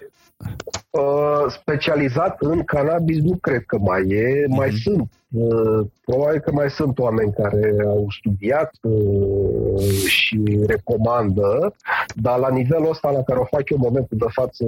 Uh, 0.90 1.46
specializat 1.62 2.36
în 2.40 2.64
cannabis 2.64 3.18
nu 3.22 3.38
cred 3.42 3.64
că 3.66 3.78
mai 3.80 4.02
e, 4.08 4.46
mai 4.48 4.68
Mhm. 4.68 4.78
sunt. 4.82 5.10
Uh, 5.32 5.86
probabil 6.06 6.40
că 6.40 6.52
mai 6.52 6.70
sunt 6.70 7.00
oameni 7.00 7.34
care 7.34 7.76
au 7.86 8.08
studiat 8.20 8.72
uh, 8.82 9.84
și 10.08 10.40
recomandă, 10.68 11.76
dar 12.16 12.40
la 12.40 12.50
nivelul 12.50 12.90
ăsta 12.90 13.10
la 13.12 13.22
care 13.24 13.40
o 13.40 13.44
fac 13.44 13.70
eu 13.70 13.78
în 13.78 13.84
momentul 13.86 14.18
de 14.18 14.26
față, 14.30 14.64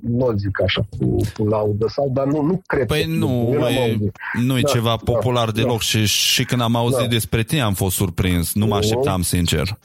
nu 0.00 0.26
o 0.26 0.32
zic 0.32 0.62
așa 0.62 0.86
cu, 0.98 1.16
cu 1.36 1.44
laudă 1.46 1.86
sau, 1.88 2.10
dar 2.12 2.26
nu, 2.26 2.42
nu 2.42 2.62
cred 2.66 2.86
Păi 2.86 3.00
că 3.02 3.08
nu, 3.08 3.48
eu 3.52 3.58
n-am 3.60 3.72
e, 3.72 3.78
auzit. 3.80 4.16
nu 4.42 4.58
e 4.58 4.60
Da, 4.60 4.68
ceva 4.68 4.88
da, 5.04 5.12
popular 5.12 5.50
da. 5.50 5.60
deloc 5.60 5.80
și, 5.80 6.04
și 6.06 6.44
când 6.44 6.60
am 6.60 6.76
auzit 6.76 6.98
Da. 6.98 7.06
despre 7.06 7.42
tine 7.42 7.60
am 7.60 7.74
fost 7.74 7.96
surprins. 7.96 8.54
Nu 8.54 8.64
mă 8.66 8.72
Nu. 8.72 8.78
așteptam, 8.78 9.22
sincer. 9.22 9.78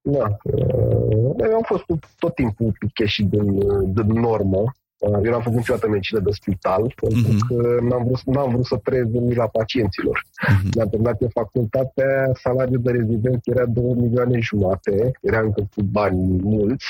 Da. 0.00 0.36
Uh, 0.42 1.34
Eu 1.38 1.54
am 1.54 1.62
fost 1.64 1.84
tot 2.18 2.34
timpul 2.34 2.66
un 2.66 2.72
pic 2.78 2.98
ieșit 2.98 3.28
din, 3.28 3.58
din 3.94 4.20
normă. 4.20 4.62
Uh, 4.98 5.18
Eu 5.24 5.30
n-am 5.30 5.42
făcut 5.42 5.56
niciodată 5.58 5.88
medicină 5.88 6.20
de 6.20 6.30
spital, 6.30 6.94
pentru 7.00 7.32
Mhm. 7.32 7.46
că 7.46 7.78
n-am 7.80 8.04
vrut, 8.04 8.22
n-am 8.24 8.50
vrut 8.50 8.64
să 8.66 8.76
trăiesc 8.76 9.08
în 9.12 9.24
mila 9.24 9.46
pacienților. 9.46 10.22
Mhm. 10.48 10.68
Mi-am 10.74 10.88
terminat 10.88 11.20
eu 11.22 11.28
facultatea, 11.32 12.30
salariul 12.42 12.80
de 12.82 12.90
rezident 12.90 13.40
era 13.44 13.66
2 13.66 13.92
milioane 13.94 14.38
jumate, 14.38 15.10
era 15.20 15.40
încă 15.40 15.68
cu 15.74 15.82
bani 15.82 16.40
mulți, 16.42 16.86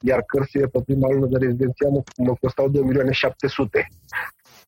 iar 0.00 0.22
cărțile 0.22 0.66
pe 0.66 0.80
prima 0.84 1.08
lună 1.12 1.26
de 1.26 1.38
rezidenție 1.38 1.88
mă, 1.88 2.02
mă 2.16 2.34
costau 2.40 2.68
2 2.68 2.82
milioane 2.82 3.12
700. 3.12 3.88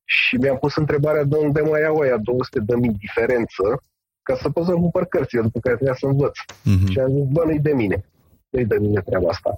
Și 0.05 0.35
mi-am 0.35 0.57
pus 0.57 0.75
întrebarea 0.75 1.23
de 1.23 1.37
unde 1.37 1.61
mai 1.61 1.81
iau 1.81 1.97
aia 1.99 2.17
200 2.17 2.59
de 2.59 2.75
mii 2.75 2.95
diferență 2.99 3.81
ca 4.23 4.35
să 4.41 4.49
pot 4.49 4.65
să 4.65 4.71
cumpăr 4.71 5.05
cărțile 5.05 5.41
după 5.41 5.59
care 5.59 5.75
trebuia 5.75 5.97
să 5.99 6.05
învăț. 6.05 6.35
Mhm. 6.63 6.91
Și 6.91 6.99
am 6.99 7.11
zis, 7.15 7.25
bă, 7.35 7.41
nu-i 7.45 7.59
de 7.59 7.73
mine. 7.73 8.05
Nu-i 8.49 8.65
de 8.65 8.77
mine 8.79 9.01
treaba 9.01 9.29
asta. 9.29 9.49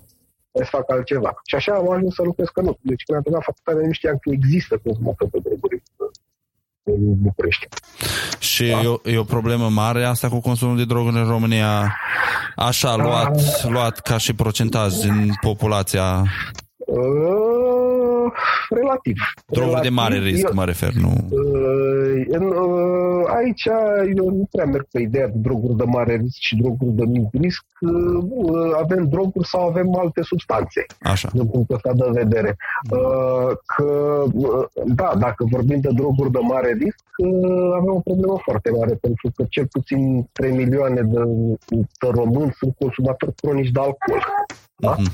Hai 0.54 0.66
să 0.70 0.76
fac 0.78 0.92
altceva. 0.92 1.32
Și 1.46 1.56
așa 1.56 1.74
am 1.74 1.92
ajuns 1.92 2.14
să 2.14 2.22
lucrez 2.24 2.48
că 2.48 2.62
nu. 2.62 2.78
Deci 2.82 3.04
când 3.04 3.18
am 3.18 3.24
terminat 3.24 3.46
facultatea, 3.50 3.88
nu 3.88 3.94
știam 3.94 4.18
că 4.22 4.30
există 4.30 4.74
consumator 4.84 5.28
de 5.32 5.40
droguri 5.44 5.84
în 6.84 7.22
București. 7.22 7.68
Și 8.40 8.64
e, 8.70 8.88
o, 8.88 9.10
e 9.10 9.18
o 9.18 9.24
problemă 9.24 9.70
mare 9.70 10.04
asta 10.04 10.30
cu 10.30 10.40
consumul 10.40 10.78
de 10.78 10.86
droguri 10.86 11.16
în 11.16 11.28
România, 11.28 11.96
așa 12.56 12.96
luat, 12.96 13.64
luat 13.70 14.00
ca 14.00 14.18
și 14.18 14.34
procentaj 14.34 14.94
din 14.94 15.34
populația, 15.42 16.24
Uh, 16.86 18.32
relativ. 18.70 19.18
droguri 19.46 19.82
de 19.82 19.90
mare 19.90 20.14
Relativ, 20.14 20.34
risc, 20.34 20.48
eu- 20.48 20.54
mă 20.54 20.66
refer, 20.66 20.92
nu? 20.94 21.14
Uh, 21.30 22.26
în, 22.28 22.44
uh, 22.46 23.26
aici 23.36 23.66
eu 24.18 24.30
nu 24.30 24.48
prea 24.52 24.66
merg 24.66 24.88
pe 24.92 25.02
ideea 25.02 25.28
de 25.28 25.38
droguri 25.38 25.78
de 25.78 25.84
mare 25.84 26.16
risc 26.16 26.38
și 26.40 26.56
droguri 26.56 26.92
de 26.96 27.04
mic 27.06 27.28
risc. 27.32 27.64
Uh, 27.82 28.24
uh, 28.30 28.72
avem 28.82 29.08
droguri 29.10 29.48
sau 29.48 29.68
avem 29.68 29.96
alte 29.98 30.22
substanțe. 30.22 30.86
Așa. 31.02 31.30
din 31.34 31.48
punctul 31.48 31.76
ăsta 31.76 31.92
de 31.94 32.10
vedere. 32.12 32.56
Uh, 32.92 33.52
Că, 33.76 33.84
uh, 34.34 34.66
da, 34.86 35.14
dacă 35.20 35.46
vorbim 35.52 35.80
de 35.80 35.90
droguri 35.96 36.32
de 36.32 36.40
mare 36.42 36.78
risc, 36.80 37.04
uh, 37.18 37.72
avem 37.80 37.94
o 37.94 38.00
problemă 38.00 38.38
foarte 38.44 38.70
mare, 38.72 38.94
pentru 39.02 39.32
că 39.36 39.46
cel 39.50 39.68
puțin 39.72 40.28
3 40.32 40.52
milioane 40.52 41.02
de, 41.02 41.20
de 42.00 42.08
români 42.12 42.54
sunt 42.58 42.76
consumatori 42.80 43.34
cronici 43.36 43.72
de 43.72 43.80
alcool. 43.80 44.22
Da? 44.76 44.96
Mhm. 44.98 45.12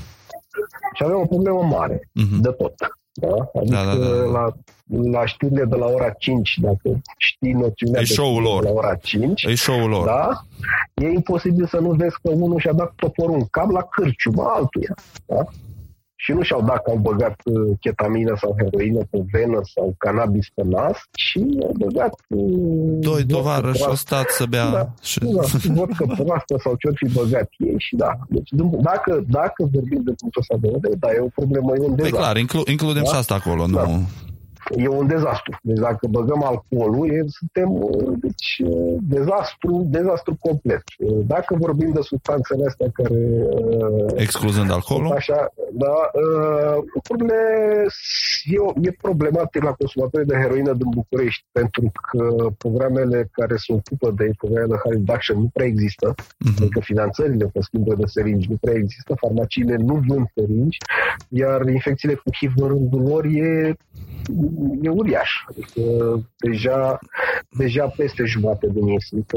Și 0.94 1.02
avem 1.04 1.16
o 1.16 1.26
problemă 1.26 1.62
mare 1.62 2.08
Mhm. 2.12 2.40
de 2.40 2.48
tot. 2.50 2.74
Da? 3.14 3.28
Adică 3.60 3.74
Da, 3.74 3.84
da, 3.84 3.94
da, 3.94 4.06
da. 4.06 4.24
La, 4.30 4.52
la 5.10 5.26
știrile 5.26 5.64
de 5.64 5.76
la 5.76 5.86
ora 5.86 6.10
5, 6.10 6.58
dacă 6.60 7.00
știi 7.18 7.52
noțiunea 7.52 8.00
E 8.00 8.04
de 8.04 8.12
show-ul 8.12 8.32
știri 8.42 8.52
lor. 8.52 8.62
de 8.62 8.68
la 8.68 8.74
ora 8.74 8.94
5, 8.94 9.42
E 9.44 9.54
show-ul 9.54 9.88
lor. 9.90 10.04
da? 10.06 10.44
E 10.94 11.06
imposibil 11.08 11.66
să 11.66 11.76
nu 11.78 11.90
vezi 11.90 12.14
că 12.22 12.30
unul 12.30 12.58
și-a 12.60 12.72
dat 12.72 12.92
toporul 12.96 13.34
în 13.34 13.44
cap 13.50 13.70
la 13.70 13.82
cârciumă 13.82 14.42
altuia. 14.54 14.94
Da? 15.26 15.44
Și 16.24 16.32
nu 16.32 16.42
și-au 16.42 16.62
dat 16.62 16.82
că 16.82 16.90
au 16.90 16.96
băgat 16.96 17.36
uh, 17.44 17.76
chetamină 17.80 18.32
sau 18.40 18.54
heroină 18.58 19.00
pe 19.10 19.18
venă 19.32 19.60
sau 19.74 19.94
cannabis 19.98 20.46
pe 20.54 20.62
nas, 20.64 20.96
ci 21.12 21.36
au 21.62 21.74
băgat... 21.78 22.14
uh, 22.28 22.98
Doi 23.08 23.22
vodka 23.22 23.34
tovarăși 23.36 23.80
au 23.80 23.84
proastă. 23.84 24.06
stat 24.06 24.28
să 24.28 24.44
bea 24.48 24.70
Da, 24.70 24.88
și... 25.02 25.18
Da, 25.18 25.42
vodka 25.72 26.04
proastă 26.16 26.54
sau 26.62 26.74
ce-or 26.78 26.94
fi 26.96 27.08
băgat 27.14 27.48
ei 27.58 27.74
și 27.78 27.96
da. 27.96 28.10
Deci 28.28 28.48
din- 28.50 28.80
dacă, 28.80 29.24
dacă 29.28 29.68
vorbim 29.72 30.00
de 30.04 30.12
punctul 30.20 30.40
ăsta 30.40 30.56
de 30.60 30.68
vedere, 30.72 30.94
da, 30.98 31.08
e 31.12 31.18
o 31.20 31.26
problemă, 31.34 31.70
e 31.74 31.78
un 31.78 31.84
Păi 31.86 31.94
dezastru. 31.94 32.16
clar, 32.18 32.36
inclu- 32.36 32.66
includem 32.66 33.02
Da? 33.02 33.08
și 33.10 33.16
asta 33.16 33.34
acolo, 33.34 33.66
nu? 33.66 33.74
Da. 33.76 33.86
E 34.76 34.88
un 34.88 35.06
dezastru. 35.06 35.58
Deci 35.62 35.78
dacă 35.78 36.06
băgăm 36.10 36.42
alcoolul, 36.44 37.10
e, 37.10 37.24
suntem 37.26 37.68
deci, 38.20 38.62
dezastru, 39.00 39.86
dezastru 39.90 40.36
complet. 40.40 40.82
Dacă 41.26 41.56
vorbim 41.58 41.90
de 41.92 42.00
substanțele 42.00 42.64
astea 42.66 42.86
care... 42.92 43.18
Excluzând 44.14 44.70
alcoolul? 44.70 45.12
Așa, 45.12 45.52
da, 45.72 45.94
lucrurile 46.94 47.34
e, 48.44 48.88
e 48.88 48.96
problematic 49.00 49.62
la 49.62 49.72
consumatorii 49.72 50.26
de 50.26 50.36
heroină 50.36 50.72
din 50.72 50.88
București, 50.94 51.44
pentru 51.52 51.92
că 52.02 52.50
programele 52.58 53.28
care 53.32 53.56
se 53.56 53.72
ocupă 53.72 54.10
de 54.10 54.30
programele 54.38 54.66
de 54.72 54.80
harm 54.84 55.02
reduction 55.06 55.38
nu 55.38 55.50
prea 55.52 55.66
există, 55.66 56.14
uh-huh. 56.14 56.60
adică 56.60 56.80
finanțările 56.80 57.46
pe 57.46 57.60
schimbă 57.60 57.94
de 57.94 58.06
seringi 58.06 58.50
nu 58.50 58.56
prea 58.60 58.74
există, 58.74 59.14
farmaciile 59.20 59.76
nu 59.76 59.94
vând 60.08 60.26
seringi, 60.34 60.76
iar 61.28 61.68
infecțiile 61.68 62.14
cu 62.14 62.30
HIV 62.36 62.52
în 62.56 62.68
rândul 62.68 63.02
lor 63.02 63.24
e 63.24 63.76
e 64.82 64.88
uriaș. 64.88 65.30
Adică 65.48 65.82
deja, 66.36 66.98
deja 67.50 67.86
peste 67.96 68.24
jumate 68.24 68.66
din 68.72 68.86
ei 68.86 69.02
sunt, 69.02 69.30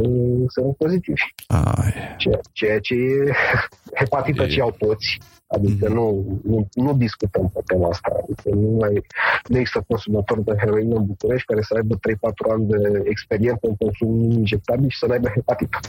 sunt 0.48 0.76
pozitivi. 0.78 1.22
Ceea, 2.18 2.40
ceea 2.52 2.80
ce 2.80 2.94
e 2.94 3.32
hepatită 4.00 4.44
e... 4.44 4.48
ce 4.48 4.62
au 4.62 4.72
toți. 4.72 5.18
Adică 5.48 5.86
mm-hmm. 5.86 5.94
nu, 5.94 6.40
nu, 6.44 6.68
nu 6.74 6.94
discutăm 6.94 7.50
pe 7.54 7.62
tema 7.66 7.90
asta. 7.90 8.10
Adică 8.24 8.50
nu, 8.56 8.70
mai, 8.80 9.06
nu 9.48 9.58
există 9.58 9.84
consumator 9.88 10.40
de 10.40 10.54
heroină 10.58 10.96
în 10.96 11.06
București 11.06 11.46
care 11.46 11.62
să 11.62 11.74
aibă 11.76 11.96
3-4 11.96 12.52
ani 12.52 12.68
de 12.68 13.02
experiență 13.04 13.60
în 13.62 13.76
consum 13.76 14.32
injectabil 14.32 14.90
și 14.90 14.98
să 14.98 15.06
n-aibă 15.06 15.28
hepatită. 15.28 15.80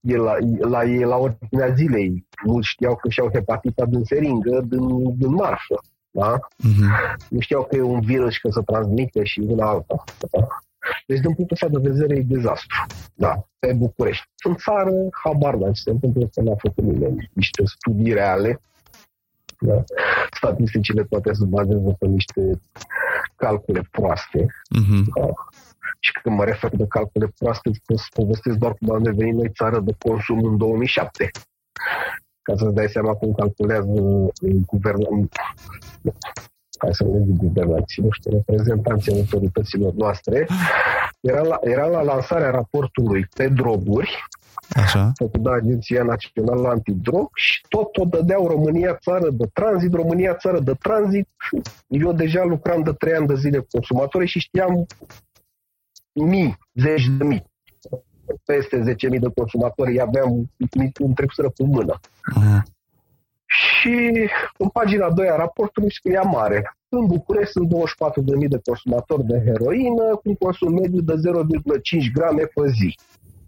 E 0.00 0.16
la, 0.16 0.34
la, 0.58 0.84
e 0.84 1.04
la 1.04 1.16
ordinea 1.16 1.74
zilei. 1.74 2.26
Mulți 2.44 2.68
știau 2.68 2.96
că 2.96 3.08
și-au 3.08 3.30
hepatita 3.32 3.84
din 3.84 4.04
seringă, 4.04 4.64
din, 4.68 5.18
din 5.18 5.32
marșă 5.32 5.80
da? 6.10 6.38
Uh-huh. 6.38 7.16
Nu 7.28 7.40
știau 7.40 7.64
că 7.64 7.76
e 7.76 7.80
un 7.80 8.00
virus 8.00 8.32
și 8.32 8.40
că 8.40 8.48
se 8.50 8.60
transmite 8.60 9.24
și 9.24 9.40
una 9.40 9.68
alta. 9.68 10.04
Da? 10.30 10.46
Deci, 11.06 11.20
din 11.20 11.34
punctul 11.34 11.58
ăsta 11.62 11.80
de 11.80 11.88
vedere, 11.88 12.16
e 12.16 12.22
dezastru. 12.22 12.86
Da, 13.14 13.46
pe 13.58 13.72
București. 13.72 14.24
În 14.44 14.54
țară, 14.54 14.92
habar 15.22 15.54
n 15.54 15.72
ce 15.72 15.82
se 15.82 15.90
întâmplă 15.90 16.26
că 16.26 16.40
n-a 16.40 16.54
făcut 16.58 16.84
nimeni 16.84 17.30
niște 17.32 17.62
studii 17.64 18.12
reale. 18.12 18.60
Da? 19.60 19.84
Statisticile 20.30 21.04
toate 21.04 21.32
se 21.32 21.44
bazează 21.44 21.96
pe 21.98 22.06
niște 22.06 22.62
calcule 23.36 23.88
proaste. 23.90 24.46
Uh-huh. 24.46 25.04
Da? 25.14 25.26
Și 25.98 26.12
când 26.22 26.36
mă 26.36 26.44
refer 26.44 26.76
de 26.76 26.86
calcule 26.88 27.32
proaste, 27.38 27.70
să 27.94 28.06
povestesc 28.14 28.56
doar 28.56 28.74
cum 28.74 28.90
am 28.90 29.02
devenit 29.02 29.34
noi 29.34 29.50
țară 29.54 29.80
de 29.80 29.94
consum 29.98 30.44
în 30.44 30.56
2007 30.56 31.30
ca 32.50 32.56
să-ți 32.56 32.74
dai 32.74 32.88
seama 32.88 33.12
cum 33.12 33.32
calculează 33.32 33.86
guvernul, 34.66 35.28
hai 36.78 36.94
să 36.94 37.04
nu 37.04 37.24
zic 37.24 37.36
guvernații, 37.36 38.02
nu 38.02 38.10
știu, 38.10 38.30
reprezentanții 38.30 39.12
autorităților 39.12 39.92
noastre, 39.92 40.46
era 41.20 41.42
la, 41.42 41.58
era 41.60 41.86
la 41.86 42.02
lansarea 42.02 42.50
raportului 42.50 43.26
pe 43.36 43.48
droguri, 43.48 44.24
Așa. 44.74 45.12
făcut 45.14 45.42
de 45.42 45.50
Agenția 45.50 46.02
Națională 46.02 46.68
Antidrog 46.68 47.28
și 47.34 47.60
tot 47.68 47.96
o 47.96 48.04
dădeau 48.04 48.46
România 48.46 48.94
țară 48.94 49.30
de 49.30 49.44
tranzit, 49.52 49.92
România 49.92 50.34
țară 50.34 50.60
de 50.60 50.72
tranzit. 50.78 51.28
Eu 51.88 52.12
deja 52.12 52.44
lucram 52.44 52.82
de 52.82 52.92
trei 52.92 53.14
ani 53.14 53.26
de 53.26 53.34
zile 53.34 53.58
cu 53.58 53.66
consumatori 53.70 54.26
și 54.26 54.38
știam 54.38 54.86
mii, 56.12 56.58
zeci 56.74 57.06
de 57.18 57.24
mii 57.24 57.49
peste 58.44 58.78
10.000 58.78 59.18
de 59.20 59.30
consumatori 59.34 60.00
aveam 60.00 60.50
îmi 60.98 61.14
trecuseră 61.14 61.50
cu 61.50 61.64
mână. 61.64 62.00
Uh-huh. 62.00 62.62
Și 63.46 64.28
în 64.58 64.68
pagina 64.68 65.10
2 65.10 65.28
a 65.28 65.36
raportului 65.36 65.92
scria 65.92 66.22
mare. 66.22 66.76
În 66.88 67.06
București 67.06 67.52
sunt 67.52 67.68
24.000 68.42 68.48
de 68.48 68.60
consumatori 68.64 69.24
de 69.24 69.42
heroină 69.44 70.04
cu 70.14 70.22
un 70.24 70.34
consum 70.34 70.72
mediu 70.72 71.00
de 71.00 71.14
0,5 71.14 72.12
grame 72.12 72.42
pe 72.42 72.68
zi. 72.68 72.98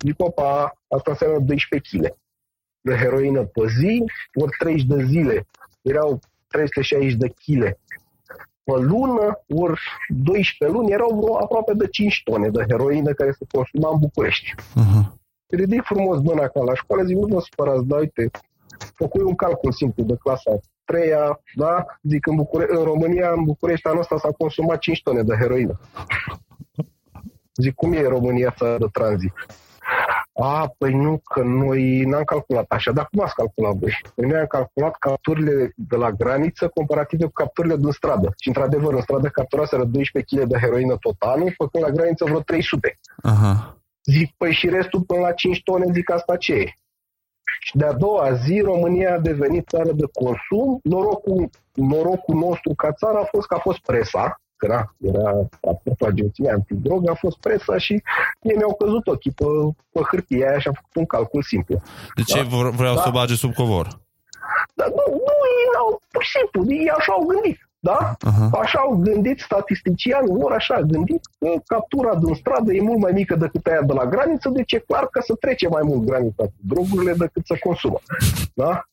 Zic, 0.04 0.14
opa, 0.20 0.72
asta 0.88 1.10
înseamnă 1.10 1.38
12 1.38 1.96
kg 1.96 2.20
de 2.80 2.94
heroină 2.94 3.44
pe 3.44 3.66
zi, 3.78 4.04
ori 4.34 4.56
30 4.58 4.86
de 4.86 5.04
zile 5.04 5.46
erau 5.82 6.20
360 6.48 7.14
de 7.14 7.28
kg 7.28 7.76
pe 8.64 8.80
lună, 8.80 9.42
ori 9.48 9.80
12 10.08 10.78
luni, 10.78 10.92
erau 10.92 11.20
vreo 11.20 11.36
aproape 11.36 11.72
de 11.74 11.88
5 11.88 12.20
tone 12.24 12.48
de 12.48 12.64
heroină 12.68 13.12
care 13.12 13.32
se 13.32 13.44
consuma 13.52 13.90
în 13.92 13.98
București. 13.98 14.54
Uh-huh. 14.54 15.20
Ridic 15.46 15.82
frumos 15.82 16.20
mâna 16.20 16.48
ca 16.48 16.60
la 16.60 16.74
școală, 16.74 17.02
zic, 17.02 17.16
nu 17.16 17.26
vă 17.26 17.40
supărați, 17.40 17.86
da, 17.86 17.96
uite, 17.96 18.30
făcui 18.94 19.22
un 19.22 19.34
calcul 19.34 19.72
simplu 19.72 20.02
de 20.04 20.16
clasa 20.16 20.50
3 20.84 21.10
da? 21.54 21.86
Zic, 22.02 22.26
în, 22.26 22.36
Bucure- 22.36 22.76
în 22.76 22.84
România, 22.84 23.32
în 23.36 23.44
București, 23.44 23.86
anul 23.86 24.00
ăsta 24.00 24.18
s-a 24.18 24.30
consumat 24.38 24.78
5 24.78 25.02
tone 25.02 25.22
de 25.22 25.34
heroină. 25.34 25.80
Zic, 27.56 27.74
cum 27.74 27.92
e 27.92 28.08
România 28.08 28.54
țară 28.56 28.78
de 28.78 28.86
tranzit? 28.92 29.32
A, 30.45 30.74
păi 30.78 30.95
nu, 30.95 31.18
că 31.18 31.43
noi 31.43 32.05
n-am 32.05 32.24
calculat 32.24 32.64
așa. 32.68 32.93
Dar 32.93 33.09
cum 33.11 33.20
ați 33.22 33.34
calculat 33.34 33.74
voi? 33.74 34.01
Păi 34.14 34.26
noi 34.28 34.38
am 34.38 34.47
calculat 34.47 34.97
capturile 34.99 35.72
de 35.76 35.97
la 35.97 36.11
graniță 36.11 36.68
comparative 36.68 37.24
cu 37.24 37.32
capturile 37.32 37.76
din 37.76 37.90
stradă. 37.90 38.34
Și 38.40 38.49
într-adevăr, 38.49 38.95
în 38.95 39.01
stradă 39.01 39.28
capturaseră 39.28 39.84
12 39.84 40.36
kg 40.36 40.49
de 40.49 40.59
heroină 40.59 40.97
tot 40.97 41.16
anul, 41.18 41.55
făcând 41.57 41.84
la 41.84 41.90
graniță 41.90 42.24
vreo 42.24 42.40
300. 42.40 42.99
Aha. 43.22 43.76
Zic, 44.05 44.34
păi 44.36 44.53
și 44.53 44.68
restul 44.68 45.01
până 45.01 45.20
la 45.20 45.32
5 45.32 45.62
tone, 45.62 45.86
zic 45.93 46.11
asta 46.11 46.36
ce 46.36 46.53
e? 46.53 46.74
Și 47.61 47.76
de-a 47.76 47.93
doua 47.93 48.32
zi, 48.32 48.61
România 48.61 49.14
a 49.14 49.18
devenit 49.18 49.68
țară 49.68 49.93
de 49.93 50.05
consum. 50.12 50.80
Norocul, 50.82 51.51
norocul 51.72 52.34
nostru 52.34 52.74
ca 52.74 52.93
țară 52.93 53.18
a 53.18 53.24
fost 53.24 53.47
că 53.47 53.55
a 53.55 53.59
fost 53.59 53.78
presa, 53.78 54.40
că 54.62 54.68
da, 54.68 55.10
era 55.10 55.30
raportul 55.60 56.06
agenției 56.06 56.50
antidrog, 56.50 57.10
a 57.10 57.14
fost 57.14 57.38
presa 57.38 57.78
și 57.78 58.02
mie 58.42 58.56
mi-au 58.56 58.74
căzut 58.74 59.06
ochii 59.06 59.30
pe, 59.30 59.44
pe 59.92 60.00
hârtie 60.10 60.48
aia 60.48 60.58
și 60.58 60.68
am 60.68 60.74
făcut 60.80 60.94
un 60.94 61.06
calcul 61.06 61.42
simplu. 61.42 61.82
De 62.14 62.22
ce 62.22 62.42
da? 62.42 62.68
vreau 62.80 62.94
da. 62.94 63.00
să 63.00 63.10
bage 63.10 63.34
sub 63.34 63.52
covor? 63.54 63.86
Dar 64.74 64.88
nu, 64.88 65.04
nu, 65.28 65.34
ei 65.60 65.68
au, 65.82 66.02
pur 66.10 66.22
și 66.22 66.30
simplu, 66.38 66.60
ei 66.74 66.90
așa 66.98 67.12
au 67.12 67.24
gândit. 67.32 67.58
Da? 67.90 67.98
Uh-huh. 68.16 68.50
Așa 68.62 68.78
au 68.78 68.94
gândit 68.96 69.38
statisticianii, 69.40 70.38
vor 70.42 70.52
așa 70.52 70.80
gândit 70.80 71.22
că 71.38 71.48
captura 71.66 72.14
din 72.14 72.34
stradă 72.34 72.72
e 72.72 72.80
mult 72.80 73.00
mai 73.00 73.12
mică 73.12 73.34
decât 73.34 73.66
aia 73.66 73.82
de 73.82 73.92
la 73.92 74.06
graniță, 74.06 74.48
deci 74.48 74.72
e 74.72 74.78
clar 74.78 75.06
că 75.06 75.20
se 75.20 75.34
trece 75.40 75.68
mai 75.68 75.82
mult 75.84 76.02
granița 76.04 76.44
cu 76.44 76.58
drogurile 76.60 77.12
decât 77.12 77.46
să 77.46 77.56
consumă. 77.60 78.00
Da? 78.54 78.84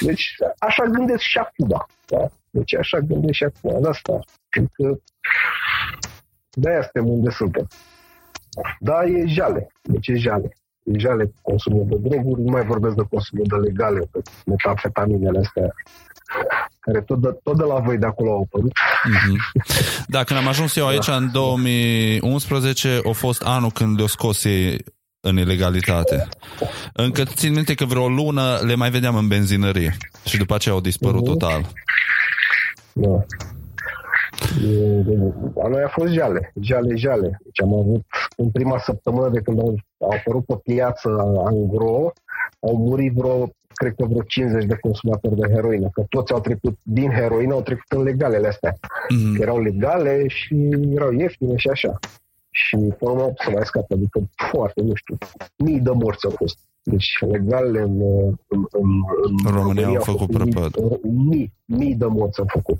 Deci 0.00 0.24
așa 0.58 0.84
gândesc 0.84 1.20
și 1.20 1.38
acum. 1.38 1.86
Da? 2.06 2.28
Deci 2.50 2.74
așa 2.74 2.98
gândesc 2.98 3.34
și 3.34 3.44
acum. 3.44 3.82
De 3.82 3.88
asta. 3.88 4.20
Că 4.50 4.98
de-aia 6.50 6.82
suntem 6.82 7.12
unde 7.12 7.30
suntem. 7.30 7.66
Da, 8.80 9.02
e 9.04 9.26
jale. 9.26 9.66
Deci 9.82 10.08
e 10.08 10.14
jale. 10.14 10.56
E 10.84 10.98
jale 10.98 11.32
consumul 11.42 11.86
de 11.88 12.08
droguri, 12.08 12.42
nu 12.42 12.50
mai 12.50 12.64
vorbesc 12.64 12.94
de 12.94 13.02
consumul 13.10 13.46
de 13.48 13.56
legale, 13.56 14.08
de 14.12 14.20
metamfetaminele 14.46 15.38
astea 15.38 15.74
care 16.80 17.00
tot 17.00 17.20
de, 17.20 17.38
tot 17.42 17.56
de 17.56 17.64
la 17.64 17.78
voi 17.78 17.98
de 17.98 18.06
acolo 18.06 18.30
au 18.30 18.40
apărut. 18.40 18.72
Mm-hmm. 18.72 20.06
Da, 20.06 20.24
când 20.24 20.38
am 20.38 20.48
ajuns 20.48 20.76
eu 20.76 20.86
aici 20.86 21.06
da. 21.06 21.16
în 21.16 21.30
2011, 21.32 23.00
a 23.08 23.12
fost 23.12 23.42
anul 23.42 23.70
când 23.70 23.96
le-o 23.96 24.06
scos 24.06 24.44
ei 24.44 24.84
în 25.20 25.36
ilegalitate. 25.36 26.28
Încă 26.92 27.24
țin 27.24 27.52
minte 27.52 27.74
că 27.74 27.84
vreo 27.84 28.08
lună 28.08 28.58
le 28.64 28.74
mai 28.74 28.90
vedeam 28.90 29.16
în 29.16 29.28
benzinărie 29.28 29.96
și 30.24 30.36
după 30.36 30.54
aceea 30.54 30.74
au 30.74 30.80
dispărut 30.80 31.22
mm-hmm. 31.22 31.38
total. 31.38 31.66
Da. 32.92 33.24
A 35.62 35.68
noi 35.68 35.82
a 35.82 35.88
fost 35.88 36.12
jale, 36.12 36.52
jale, 36.60 36.96
jale. 36.96 37.40
Deci 37.44 37.60
am 37.60 37.74
avut 37.74 38.04
în 38.36 38.50
prima 38.50 38.78
săptămână 38.78 39.28
de 39.28 39.40
când 39.40 39.58
au, 39.58 39.74
au 39.98 40.10
apărut 40.10 40.44
pe 40.44 40.54
piață 40.62 41.08
angro, 41.44 42.12
au 42.60 42.76
murit 42.76 43.12
vreo, 43.12 43.50
cred 43.74 43.94
că 43.96 44.04
vreo 44.04 44.22
50 44.22 44.64
de 44.64 44.76
consumatori 44.80 45.36
de 45.36 45.52
heroină, 45.54 45.88
că 45.92 46.04
toți 46.08 46.32
au 46.32 46.40
trecut 46.40 46.78
din 46.82 47.10
heroină, 47.10 47.54
au 47.54 47.62
trecut 47.62 47.86
în 47.88 48.02
legalele 48.02 48.48
astea. 48.48 48.72
Mm-hmm. 48.72 49.40
Erau 49.40 49.60
legale 49.60 50.28
și 50.28 50.68
erau 50.94 51.12
ieftine 51.12 51.56
și 51.56 51.68
așa. 51.68 51.98
Și 52.50 52.76
până 52.76 53.12
la 53.12 53.32
să 53.44 53.50
mai 53.50 53.64
scapă, 53.64 53.94
adică 53.94 54.28
foarte, 54.50 54.82
nu 54.82 54.94
știu, 54.94 55.16
mii 55.56 55.80
de 55.80 55.90
morți 55.90 56.26
au 56.26 56.32
fost. 56.36 56.58
Deci 56.82 57.18
legalele 57.30 57.80
în, 57.80 58.00
în, 58.46 58.66
în, 58.70 58.88
în 59.44 59.52
România 59.52 59.86
au 59.86 60.00
făcut 60.00 60.30
prăpăd. 60.30 60.76
Mii, 61.02 61.52
mii 61.64 61.94
de 61.94 62.06
morți 62.06 62.38
au 62.38 62.46
făcut. 62.48 62.78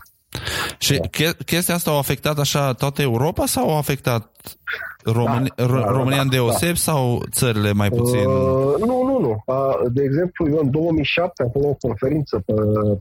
Și 0.82 0.98
da. 0.98 1.30
chestia 1.44 1.74
asta 1.74 1.90
a 1.90 1.96
afectat 1.96 2.38
așa 2.38 2.72
toată 2.72 3.02
Europa 3.02 3.46
sau 3.46 3.70
a 3.70 3.76
afectat 3.76 4.30
România, 5.04 5.52
da, 5.56 5.66
da, 5.66 5.90
România 5.90 6.16
da, 6.16 6.22
în 6.22 6.28
deoseb 6.28 6.68
da. 6.68 6.74
sau 6.74 7.22
țările 7.30 7.72
mai 7.72 7.88
puțin? 7.90 8.26
Uh, 8.26 8.74
nu, 8.78 9.02
nu, 9.02 9.18
nu. 9.20 9.42
Uh, 9.46 9.90
de 9.92 10.02
exemplu, 10.02 10.48
eu 10.48 10.58
în 10.58 10.70
2007 10.70 11.42
am 11.42 11.50
făcut 11.52 11.68
o 11.68 11.86
conferință 11.86 12.42
pe, 12.46 12.52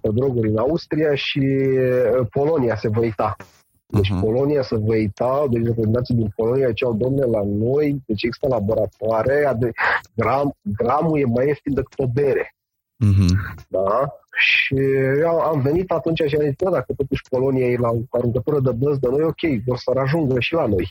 pe 0.02 0.10
droguri 0.14 0.50
în 0.50 0.58
Austria 0.58 1.16
și 1.16 1.40
uh, 1.40 2.28
Polonia 2.32 2.76
se 2.76 2.88
va 2.88 3.00
uita. 3.00 3.36
Deci 3.86 4.12
uh-huh. 4.12 4.22
Polonia 4.22 4.62
se 4.62 4.76
va 4.76 4.94
uita, 4.94 5.46
deci 5.50 5.66
reprezentanții 5.66 6.16
din 6.16 6.34
Polonia 6.36 6.68
ziceau, 6.68 6.94
domne, 6.94 7.26
la 7.26 7.42
noi, 7.46 8.02
deci 8.06 8.24
există 8.24 8.48
laboratoare, 8.48 9.56
de 9.60 9.72
gram, 10.16 10.56
gramul 10.62 11.20
e 11.20 11.26
mai 11.26 11.48
ieftin 11.48 11.74
decât 11.74 12.00
o 12.00 12.08
bere. 12.08 12.56
Mm-hmm. 13.06 13.66
Da? 13.68 14.19
Și 14.40 14.76
eu 15.20 15.40
am 15.40 15.62
venit 15.62 15.92
atunci 15.92 16.22
și 16.28 16.36
am 16.36 16.44
zis, 16.44 16.72
dacă 16.72 16.94
totuși 16.98 17.22
Polonia 17.30 17.66
e 17.66 17.78
la 17.78 17.90
o 17.90 18.00
aruncătură 18.10 18.60
de 18.60 18.72
băz 18.72 18.98
de 18.98 19.08
noi, 19.10 19.24
ok, 19.24 19.64
vor 19.66 19.78
să 19.78 19.92
ajungă 20.04 20.40
și 20.40 20.54
la 20.54 20.66
noi. 20.66 20.90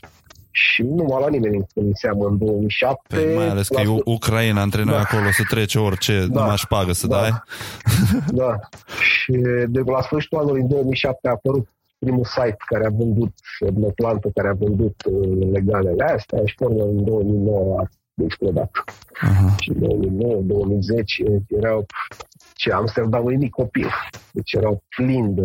Și 0.51 0.81
nu 0.81 1.03
m-a 1.03 1.17
luat 1.17 1.29
nimeni 1.29 1.65
în 1.73 1.91
seamă 1.93 2.25
în 2.25 2.37
2007. 2.37 3.15
Păi 3.15 3.35
mai 3.35 3.49
ales 3.49 3.67
că 3.67 3.81
e 3.81 4.01
Ucraina 4.05 4.61
între 4.61 4.83
noi 4.83 4.93
da. 4.93 4.99
acolo 4.99 5.31
să 5.31 5.43
trece 5.49 5.79
orice, 5.79 6.25
da. 6.31 6.39
numai 6.39 6.55
pagă 6.69 6.91
să 6.91 7.07
da. 7.07 7.19
dai. 7.19 7.43
Da. 8.41 8.59
și 9.01 9.31
de 9.67 9.79
la 9.85 10.01
sfârșitul 10.01 10.37
anului 10.37 10.63
2007 10.63 11.27
a 11.27 11.31
apărut 11.31 11.67
primul 11.99 12.25
site 12.25 12.57
care 12.65 12.85
a 12.85 12.89
vândut, 12.89 13.33
plantă 13.95 14.29
care 14.33 14.47
a 14.47 14.53
vândut 14.53 14.95
uh, 15.05 15.47
legalele 15.51 16.03
astea 16.03 16.41
și 16.45 16.55
până 16.55 16.83
în 16.83 17.03
2009 17.03 17.79
a 17.79 17.89
explodat. 18.23 18.71
Uh-huh. 18.71 19.55
Și 19.59 19.71
2009, 19.71 20.41
2010 20.41 21.23
erau 21.47 21.85
ce 22.59 22.71
Amsterdam 22.71 23.29
e 23.29 23.35
mic 23.35 23.49
copil. 23.49 23.87
Deci 24.31 24.51
erau 24.51 24.83
plini 24.95 25.33
de... 25.33 25.43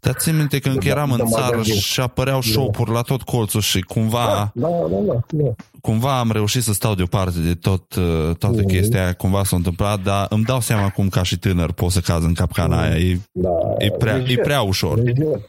Dar 0.00 0.14
țin 0.14 0.36
minte 0.36 0.58
că 0.58 0.68
încă 0.68 0.88
eram 0.88 1.10
în 1.12 1.26
țară 1.26 1.62
și 1.62 2.00
apăreau 2.00 2.40
shop-uri 2.40 2.90
la 2.90 3.02
tot 3.02 3.22
colțul 3.22 3.60
și 3.60 3.80
cumva... 3.80 4.52
Da, 4.54 4.68
da, 4.68 4.86
da, 4.90 4.96
da, 5.06 5.20
da. 5.28 5.54
Cumva 5.80 6.18
am 6.18 6.30
reușit 6.32 6.62
să 6.62 6.72
stau 6.72 6.94
deoparte 6.94 7.38
de 7.40 7.54
tot, 7.54 7.94
uh, 7.94 8.36
toată 8.38 8.62
mm-hmm. 8.62 8.66
chestia 8.66 9.02
aia, 9.02 9.12
cumva 9.12 9.44
s-a 9.44 9.56
întâmplat, 9.56 10.02
dar 10.02 10.26
îmi 10.30 10.44
dau 10.44 10.60
seama 10.60 10.88
cum 10.88 11.08
ca 11.08 11.22
și 11.22 11.38
tânăr 11.38 11.72
pot 11.72 11.90
să 11.90 12.00
caz 12.00 12.24
în 12.24 12.34
capcana 12.34 12.82
aia. 12.82 12.96
E, 12.96 13.18
da, 13.32 13.50
e, 13.78 13.90
prea, 13.90 14.16
leger, 14.16 14.38
e 14.38 14.42
prea 14.42 14.60
ușor. 14.60 14.98
Leger, 14.98 15.40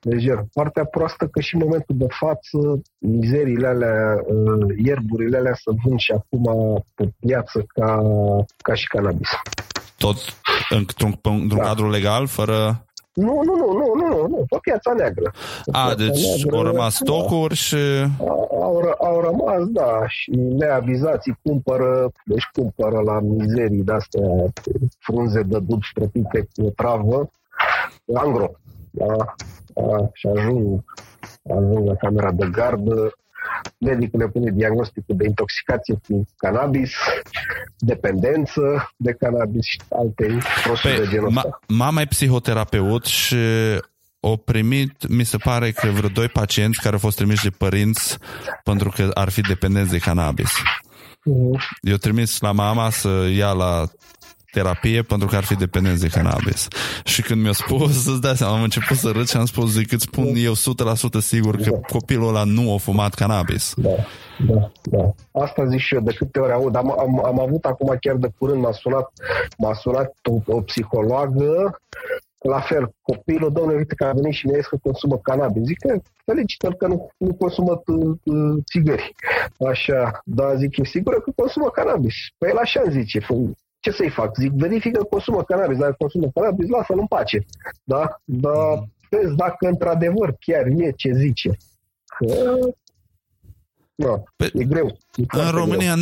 leger. 0.00 0.44
Partea 0.52 0.84
proastă 0.84 1.26
că 1.26 1.40
și 1.40 1.54
în 1.54 1.60
momentul 1.64 1.94
de 1.98 2.06
față 2.08 2.82
mizerile 2.98 3.66
alea, 3.66 4.22
uh, 4.26 4.74
ierburile 4.84 5.36
alea 5.36 5.54
să 5.54 5.70
vând 5.84 5.98
și 5.98 6.12
acum 6.12 6.44
pe 6.94 7.10
piață 7.20 7.64
ca, 7.66 8.02
ca 8.56 8.74
și 8.74 8.86
cannabis. 8.86 9.28
Tot 9.98 10.16
într-un, 10.68 11.18
într-un 11.22 11.58
da. 11.58 11.64
cadru 11.64 11.90
legal, 11.90 12.26
fără... 12.26 12.86
Nu, 13.12 13.40
nu, 13.44 13.54
nu, 13.56 13.72
nu, 13.72 13.94
nu, 13.94 14.16
nu, 14.16 14.26
nu, 14.28 14.44
pe 14.48 14.56
piața 14.60 14.92
neagră. 14.92 15.32
Pe 15.64 15.70
A, 15.72 15.84
piața 15.84 15.94
deci 15.94 16.26
neagră, 16.26 16.56
au 16.56 16.62
rămas 16.62 16.94
stocuri 16.94 17.48
da. 17.48 17.54
și... 17.54 17.76
Au, 18.60 18.96
au 19.00 19.20
rămas, 19.20 19.66
da, 19.66 20.06
și 20.06 20.30
neavizații 20.30 21.38
cumpără, 21.42 22.10
deci 22.24 22.48
cumpără 22.52 23.00
la 23.00 23.20
mizerii 23.20 23.82
de-astea 23.82 24.52
frunze 24.98 25.42
de 25.42 25.58
dub 25.58 25.82
străpite 25.82 26.48
cu 26.54 26.72
travă, 26.76 27.30
angro, 28.14 28.50
da, 28.90 29.34
da, 29.74 30.10
și 30.12 30.26
ajung, 30.26 30.84
ajung 31.48 31.86
la 31.86 31.94
camera 31.94 32.32
de 32.32 32.48
gardă, 32.52 33.12
medicul 33.78 34.20
le 34.20 34.28
pune 34.28 34.50
diagnosticul 34.50 35.16
de 35.16 35.24
intoxicație 35.26 35.94
cu 36.08 36.26
cannabis, 36.36 36.92
dependență 37.78 38.90
de 38.96 39.12
cannabis 39.12 39.64
și 39.64 39.80
alte 39.88 40.38
prostii 40.64 40.90
păi, 40.90 40.98
de 40.98 41.08
genul 41.10 41.26
ăsta. 41.26 41.60
Mama 41.68 42.00
e 42.00 42.06
psihoterapeut 42.06 43.04
și 43.04 43.36
o 44.20 44.36
primit, 44.36 45.08
mi 45.08 45.24
se 45.24 45.36
pare 45.36 45.70
că 45.70 45.88
vreo 45.88 46.08
doi 46.08 46.28
pacienți 46.28 46.80
care 46.80 46.94
au 46.94 47.00
fost 47.00 47.16
trimiși 47.16 47.42
de 47.42 47.50
părinți 47.50 48.18
pentru 48.64 48.90
că 48.90 49.10
ar 49.14 49.28
fi 49.28 49.40
dependenți 49.40 49.90
de 49.90 49.98
cannabis. 49.98 50.50
Uh-huh. 50.50 51.60
Eu 51.80 51.96
trimis 51.96 52.40
la 52.40 52.52
mama 52.52 52.90
să 52.90 53.28
ia 53.36 53.52
la 53.52 53.86
terapie 54.56 55.02
pentru 55.02 55.28
că 55.28 55.36
ar 55.36 55.44
fi 55.44 55.54
dependenți 55.54 56.00
de 56.00 56.08
cannabis. 56.08 56.68
Și 57.04 57.22
când 57.22 57.42
mi-a 57.42 57.52
spus, 57.52 58.04
să 58.04 58.10
dai 58.20 58.36
seama, 58.36 58.56
am 58.56 58.62
început 58.62 58.96
să 58.96 59.08
râd 59.10 59.28
și 59.28 59.36
am 59.36 59.44
spus, 59.44 59.70
zic, 59.72 59.92
îți 59.92 60.08
spun 60.10 60.26
eu 60.36 60.52
100% 60.52 60.56
sigur 61.20 61.56
că 61.56 61.70
copilul 61.92 62.28
ăla 62.28 62.44
nu 62.44 62.74
a 62.74 62.76
fumat 62.76 63.14
cannabis. 63.14 63.74
Da, 63.76 63.96
da, 64.48 64.70
da. 64.82 65.04
Asta 65.42 65.66
zic 65.66 65.80
și 65.80 65.94
eu 65.94 66.00
de 66.00 66.12
câte 66.12 66.38
ori 66.38 66.52
aud. 66.52 66.76
Am, 66.76 66.90
am, 66.98 67.24
am 67.24 67.40
avut 67.40 67.64
acum 67.64 67.96
chiar 68.00 68.16
de 68.16 68.28
curând, 68.38 68.60
m-a 68.62 68.72
sunat, 68.72 69.12
m-a 69.58 69.74
sunat 69.74 70.14
o, 70.30 70.54
o 70.56 70.60
psihologă 70.60 71.80
la 72.46 72.60
fel, 72.60 72.94
copilul, 73.02 73.52
domnule, 73.52 73.76
uite 73.76 73.94
că 73.94 74.04
a 74.04 74.12
venit 74.12 74.34
și 74.34 74.46
mi-a 74.46 74.56
zis 74.56 74.66
că 74.66 74.76
consumă 74.82 75.18
cannabis. 75.18 75.62
Zic 75.62 75.78
că 75.78 76.00
felicită 76.24 76.68
că 76.70 76.86
nu, 76.86 77.10
nu 77.16 77.34
consumă 77.34 77.82
țigări. 78.70 79.14
Așa, 79.70 80.20
da, 80.24 80.54
zic, 80.54 80.76
e 80.76 80.84
sigură 80.84 81.20
că 81.20 81.30
consumă 81.36 81.68
cannabis. 81.70 82.14
Păi 82.38 82.48
el 82.50 82.56
așa 82.56 82.82
zice, 82.88 83.20
ce 83.86 83.96
să-i 83.96 84.10
fac? 84.10 84.36
Zic, 84.38 84.52
verifică 84.52 84.98
că 84.98 85.04
consumă 85.04 85.42
cannabis, 85.42 85.78
dacă 85.78 85.94
consumă 85.98 86.30
cannabis, 86.34 86.68
lasă-l 86.68 86.98
în 86.98 87.06
pace. 87.06 87.38
Da? 87.84 88.20
Dar 88.24 88.88
vezi 89.10 89.34
dacă 89.34 89.66
într-adevăr 89.66 90.36
chiar 90.40 90.66
e 90.66 90.92
ce 90.96 91.10
zice. 91.12 91.50
Că 92.18 92.58
da, 93.94 94.22
Pe, 94.36 94.50
e 94.54 94.64
greu. 94.64 94.98
E 95.16 95.40
în 95.40 95.50
România, 95.50 95.94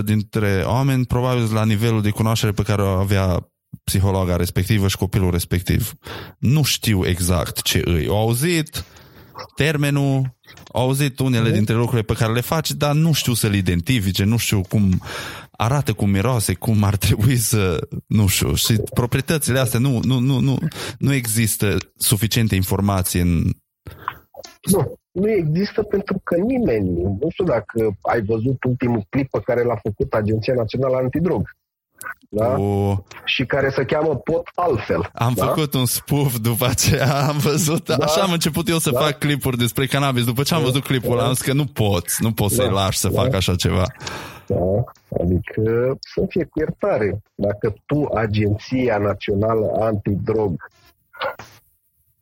99,9% 0.00 0.04
dintre 0.04 0.62
oameni, 0.66 1.06
probabil 1.06 1.52
la 1.52 1.64
nivelul 1.64 2.02
de 2.02 2.10
cunoaștere 2.10 2.52
pe 2.52 2.62
care 2.62 2.82
o 2.82 2.86
avea 2.86 3.48
psihologa 3.84 4.36
respectivă 4.36 4.88
și 4.88 4.96
copilul 4.96 5.30
respectiv. 5.30 5.92
Nu 6.38 6.62
știu 6.62 7.06
exact 7.06 7.62
ce 7.62 7.82
îi. 7.84 8.06
Au 8.06 8.16
auzit 8.16 8.84
termenul, 9.54 10.37
au 10.72 10.82
auzit 10.82 11.18
unele 11.18 11.50
dintre 11.50 11.74
lucrurile 11.74 12.02
pe 12.02 12.14
care 12.14 12.32
le 12.32 12.40
faci, 12.40 12.72
dar 12.72 12.94
nu 12.94 13.12
știu 13.12 13.32
să-l 13.32 13.54
identifice, 13.54 14.24
nu 14.24 14.36
știu 14.36 14.60
cum 14.68 15.02
arată, 15.50 15.92
cum 15.92 16.10
miroase, 16.10 16.54
cum 16.54 16.82
ar 16.82 16.96
trebui 16.96 17.36
să, 17.36 17.88
nu 18.06 18.26
știu, 18.26 18.54
și 18.54 18.80
proprietățile 18.94 19.58
astea 19.58 19.80
nu, 19.80 20.00
nu, 20.04 20.18
nu, 20.18 20.38
nu, 20.38 20.58
nu 20.98 21.12
există 21.12 21.76
suficiente 21.96 22.54
informații 22.54 23.20
în... 23.20 23.42
Nu, 24.70 24.98
nu 25.10 25.30
există 25.30 25.82
pentru 25.82 26.20
că 26.24 26.36
nimeni, 26.36 26.88
nu 27.02 27.28
știu 27.30 27.44
dacă 27.44 27.96
ai 28.02 28.22
văzut 28.22 28.64
ultimul 28.64 29.06
clip 29.08 29.30
pe 29.30 29.40
care 29.44 29.62
l-a 29.62 29.80
făcut 29.82 30.12
Agenția 30.12 30.54
Națională 30.54 30.96
Antidrog 30.96 31.56
da? 32.28 32.54
Cu... 32.54 33.04
și 33.24 33.44
care 33.44 33.70
se 33.70 33.84
cheamă 33.84 34.16
Pot 34.16 34.48
Altfel. 34.54 35.10
Am 35.14 35.32
da? 35.36 35.46
făcut 35.46 35.74
un 35.74 35.86
spoof 35.86 36.36
după 36.36 36.66
aceea, 36.66 37.14
am 37.28 37.38
văzut, 37.38 37.84
da? 37.84 38.04
așa 38.04 38.22
am 38.22 38.32
început 38.32 38.68
eu 38.68 38.78
să 38.78 38.90
da? 38.90 38.98
fac 38.98 39.18
clipuri 39.18 39.56
despre 39.56 39.86
cannabis. 39.86 40.24
După 40.24 40.42
ce 40.42 40.54
am 40.54 40.62
văzut 40.62 40.82
clipul 40.82 41.16
da. 41.16 41.26
am 41.26 41.32
zis 41.32 41.42
că 41.42 41.52
nu 41.52 41.64
poți, 41.64 42.22
nu 42.22 42.32
poți 42.32 42.56
da. 42.56 42.62
să-i 42.62 42.72
lași 42.72 42.98
să 42.98 43.08
da. 43.08 43.20
facă 43.20 43.36
așa 43.36 43.54
ceva. 43.54 43.84
Da? 44.46 44.84
Adică 45.20 45.98
să 46.00 46.24
fie 46.28 46.44
cu 46.44 46.58
iertare. 46.58 47.22
Dacă 47.34 47.74
tu, 47.86 48.04
Agenția 48.14 48.98
Națională 48.98 49.76
Antidrog, 49.80 50.70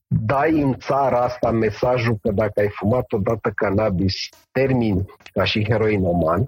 dai 0.06 0.60
în 0.60 0.74
țara 0.78 1.20
asta 1.20 1.50
mesajul 1.50 2.18
că 2.22 2.30
dacă 2.32 2.60
ai 2.60 2.70
fumat 2.70 3.12
odată 3.12 3.52
cannabis, 3.54 4.14
termini 4.52 5.04
ca 5.32 5.44
și 5.44 5.66
heroinoman, 5.68 6.44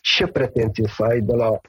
ce 0.00 0.26
pretenție 0.26 0.88
să 0.96 1.02
ai 1.02 1.20
de 1.20 1.34
la 1.34 1.60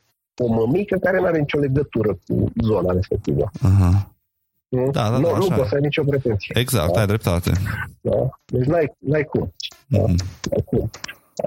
o 0.44 0.48
mămică 0.48 0.98
care 0.98 1.20
nu 1.20 1.26
are 1.26 1.40
nicio 1.40 1.60
legătură 1.60 2.18
cu 2.28 2.52
zona 2.64 2.94
respectivă. 2.94 3.50
Uh-huh. 3.58 4.18
Nu? 4.70 4.90
Da, 4.92 5.10
da, 5.10 5.18
nu, 5.18 5.28
da, 5.32 5.38
nu 5.38 5.48
poți 5.48 5.70
să 5.70 5.76
ai 5.76 5.82
nicio 5.82 6.04
pretenție. 6.04 6.56
Exact, 6.60 6.94
da? 6.94 7.00
ai 7.00 7.08
dreptate. 7.08 7.52
Da? 8.02 8.30
Deci 8.46 8.66
n-ai, 8.66 8.96
n-ai 8.98 9.24
cum. 9.24 9.54
Da? 9.88 10.00
Mm-hmm. 10.00 10.16
N-ai 10.50 10.64
cum. 10.66 10.90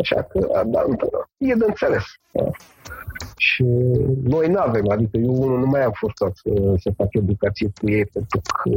Așa 0.00 0.22
că 0.22 0.62
da, 0.66 0.84
e 1.36 1.54
de 1.54 1.64
înțeles. 1.68 2.02
Da? 2.32 2.44
Și 3.36 3.62
noi 4.22 4.48
nu 4.48 4.58
avem, 4.58 4.90
adică 4.90 5.16
eu 5.16 5.42
unul 5.42 5.58
nu 5.58 5.66
mai 5.66 5.84
am 5.84 5.92
forțat 5.94 6.32
să, 6.34 6.74
să 6.76 6.92
fac 6.96 7.14
educație 7.14 7.72
cu 7.80 7.90
ei 7.90 8.04
pentru 8.04 8.40
că 8.62 8.70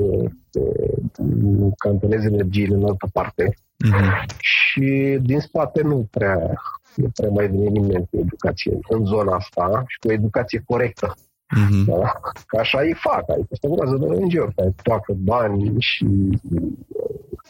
cantonez 1.77 2.23
energiile 2.23 2.75
în 2.75 2.85
altă 2.85 3.07
parte. 3.13 3.55
Mm-hmm. 3.83 4.25
Și 4.37 5.17
din 5.21 5.39
spate 5.39 5.81
nu 5.81 6.07
prea 6.11 6.61
nu 6.95 7.09
prea 7.15 7.29
mai 7.29 7.47
vine 7.47 7.67
nimeni 7.67 8.07
cu 8.11 8.17
educație 8.17 8.79
în 8.89 9.05
zona 9.05 9.35
asta 9.35 9.83
și 9.87 9.97
cu 9.99 10.11
educație 10.11 10.63
corectă. 10.65 11.15
Mm-hmm. 11.15 11.85
Da? 11.85 12.19
Că 12.45 12.57
așa 12.57 12.79
îi 12.79 12.93
fac, 12.93 13.29
adică 13.29 13.55
să 13.61 13.67
urmează 13.67 13.95
de 13.95 14.05
ONG-uri 14.05 14.55
care 14.55 14.73
toacă 14.83 15.13
bani 15.13 15.75
și 15.79 16.07
uh, 16.51 16.71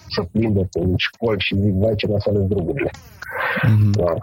să 0.09 0.21
plimbă 0.31 0.61
pe 0.71 0.79
școli 0.95 1.41
și 1.41 1.55
zic, 1.61 1.73
vai 1.73 1.95
ce 1.95 2.07
nasoale 2.07 2.39
drogurile. 2.39 2.89
Mm-hmm. 2.89 3.91
Da. 3.91 4.13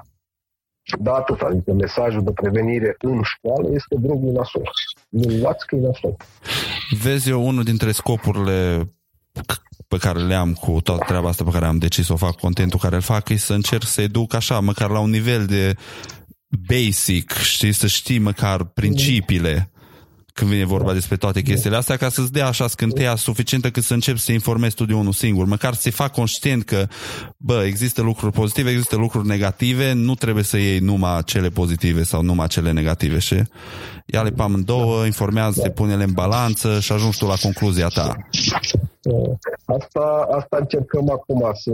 Da, 0.99 1.13
atât, 1.13 1.41
adică 1.41 1.73
mesajul 1.73 2.25
de 2.25 2.33
prevenire 2.33 2.95
în 2.99 3.23
școală 3.23 3.69
este 3.73 3.97
drogul 3.99 4.33
nasol. 4.33 4.71
Nu 5.09 5.39
luați 5.41 5.67
că 5.67 5.77
e 5.77 5.81
nasol. 5.81 6.17
Vezi 7.03 7.31
eu 7.31 7.47
unul 7.47 7.63
dintre 7.63 7.93
scopurile 7.93 8.85
pe 9.89 9.97
care 9.99 10.19
le 10.19 10.35
am 10.35 10.53
cu 10.53 10.81
toată 10.81 11.05
treaba 11.07 11.29
asta 11.29 11.45
pe 11.45 11.51
care 11.51 11.67
am 11.67 11.79
decis 11.79 12.07
să 12.07 12.13
o 12.13 12.17
fac, 12.17 12.37
contentul 12.37 12.79
care 12.79 12.95
îl 12.95 13.01
fac, 13.01 13.29
e 13.29 13.37
să 13.37 13.53
încerc 13.53 13.87
să 13.87 14.01
educ 14.01 14.35
așa, 14.35 14.61
măcar 14.61 14.91
la 14.91 14.99
un 14.99 15.11
nivel 15.11 15.47
de 15.47 15.77
basic, 16.69 17.33
știi, 17.33 17.73
să 17.73 17.87
știi 17.87 18.19
măcar 18.19 18.65
principiile 18.65 19.73
când 20.33 20.51
vine 20.51 20.65
vorba 20.65 20.93
despre 20.93 21.17
toate 21.17 21.43
chestiile 21.43 21.77
astea, 21.77 21.97
ca 21.97 22.09
să-ți 22.09 22.33
dea 22.33 22.47
așa 22.47 22.67
scânteia 22.67 23.17
suficientă 23.17 23.71
cât 23.71 23.83
să 23.83 23.95
începi 23.95 24.19
să 24.19 24.33
informezi 24.33 24.75
tu 24.75 24.85
de 24.85 24.95
unul 24.95 25.13
singur. 25.13 25.47
Măcar 25.47 25.75
să-i 25.75 25.91
fac 25.91 26.13
conștient 26.13 26.65
că, 26.65 26.89
bă, 27.37 27.65
există 27.65 28.03
lucruri 28.03 28.33
pozitive, 28.33 28.71
există 28.71 28.97
lucruri 28.97 29.27
negative, 29.27 29.93
nu 29.93 30.15
trebuie 30.15 30.45
să 30.45 30.57
iei 30.57 30.79
numai 30.79 31.23
cele 31.25 31.49
pozitive 31.49 32.03
sau 32.03 32.23
numai 32.23 32.47
cele 32.47 32.73
negative 32.73 33.19
și 33.19 33.43
ia-le 34.07 34.31
pe 34.31 34.43
amândouă, 34.43 35.05
informează-te, 35.05 35.71
pune-le 35.71 36.05
în 36.05 36.13
balanță 36.13 36.81
și 36.81 36.93
ajungi 36.93 37.19
tu 37.19 37.27
la 37.27 37.37
concluzia 37.43 37.89
ta. 37.89 38.17
este, 39.05 39.39
Asta, 39.79 40.29
asta 40.31 40.57
încercăm 40.61 41.11
acum 41.11 41.51
să, 41.53 41.73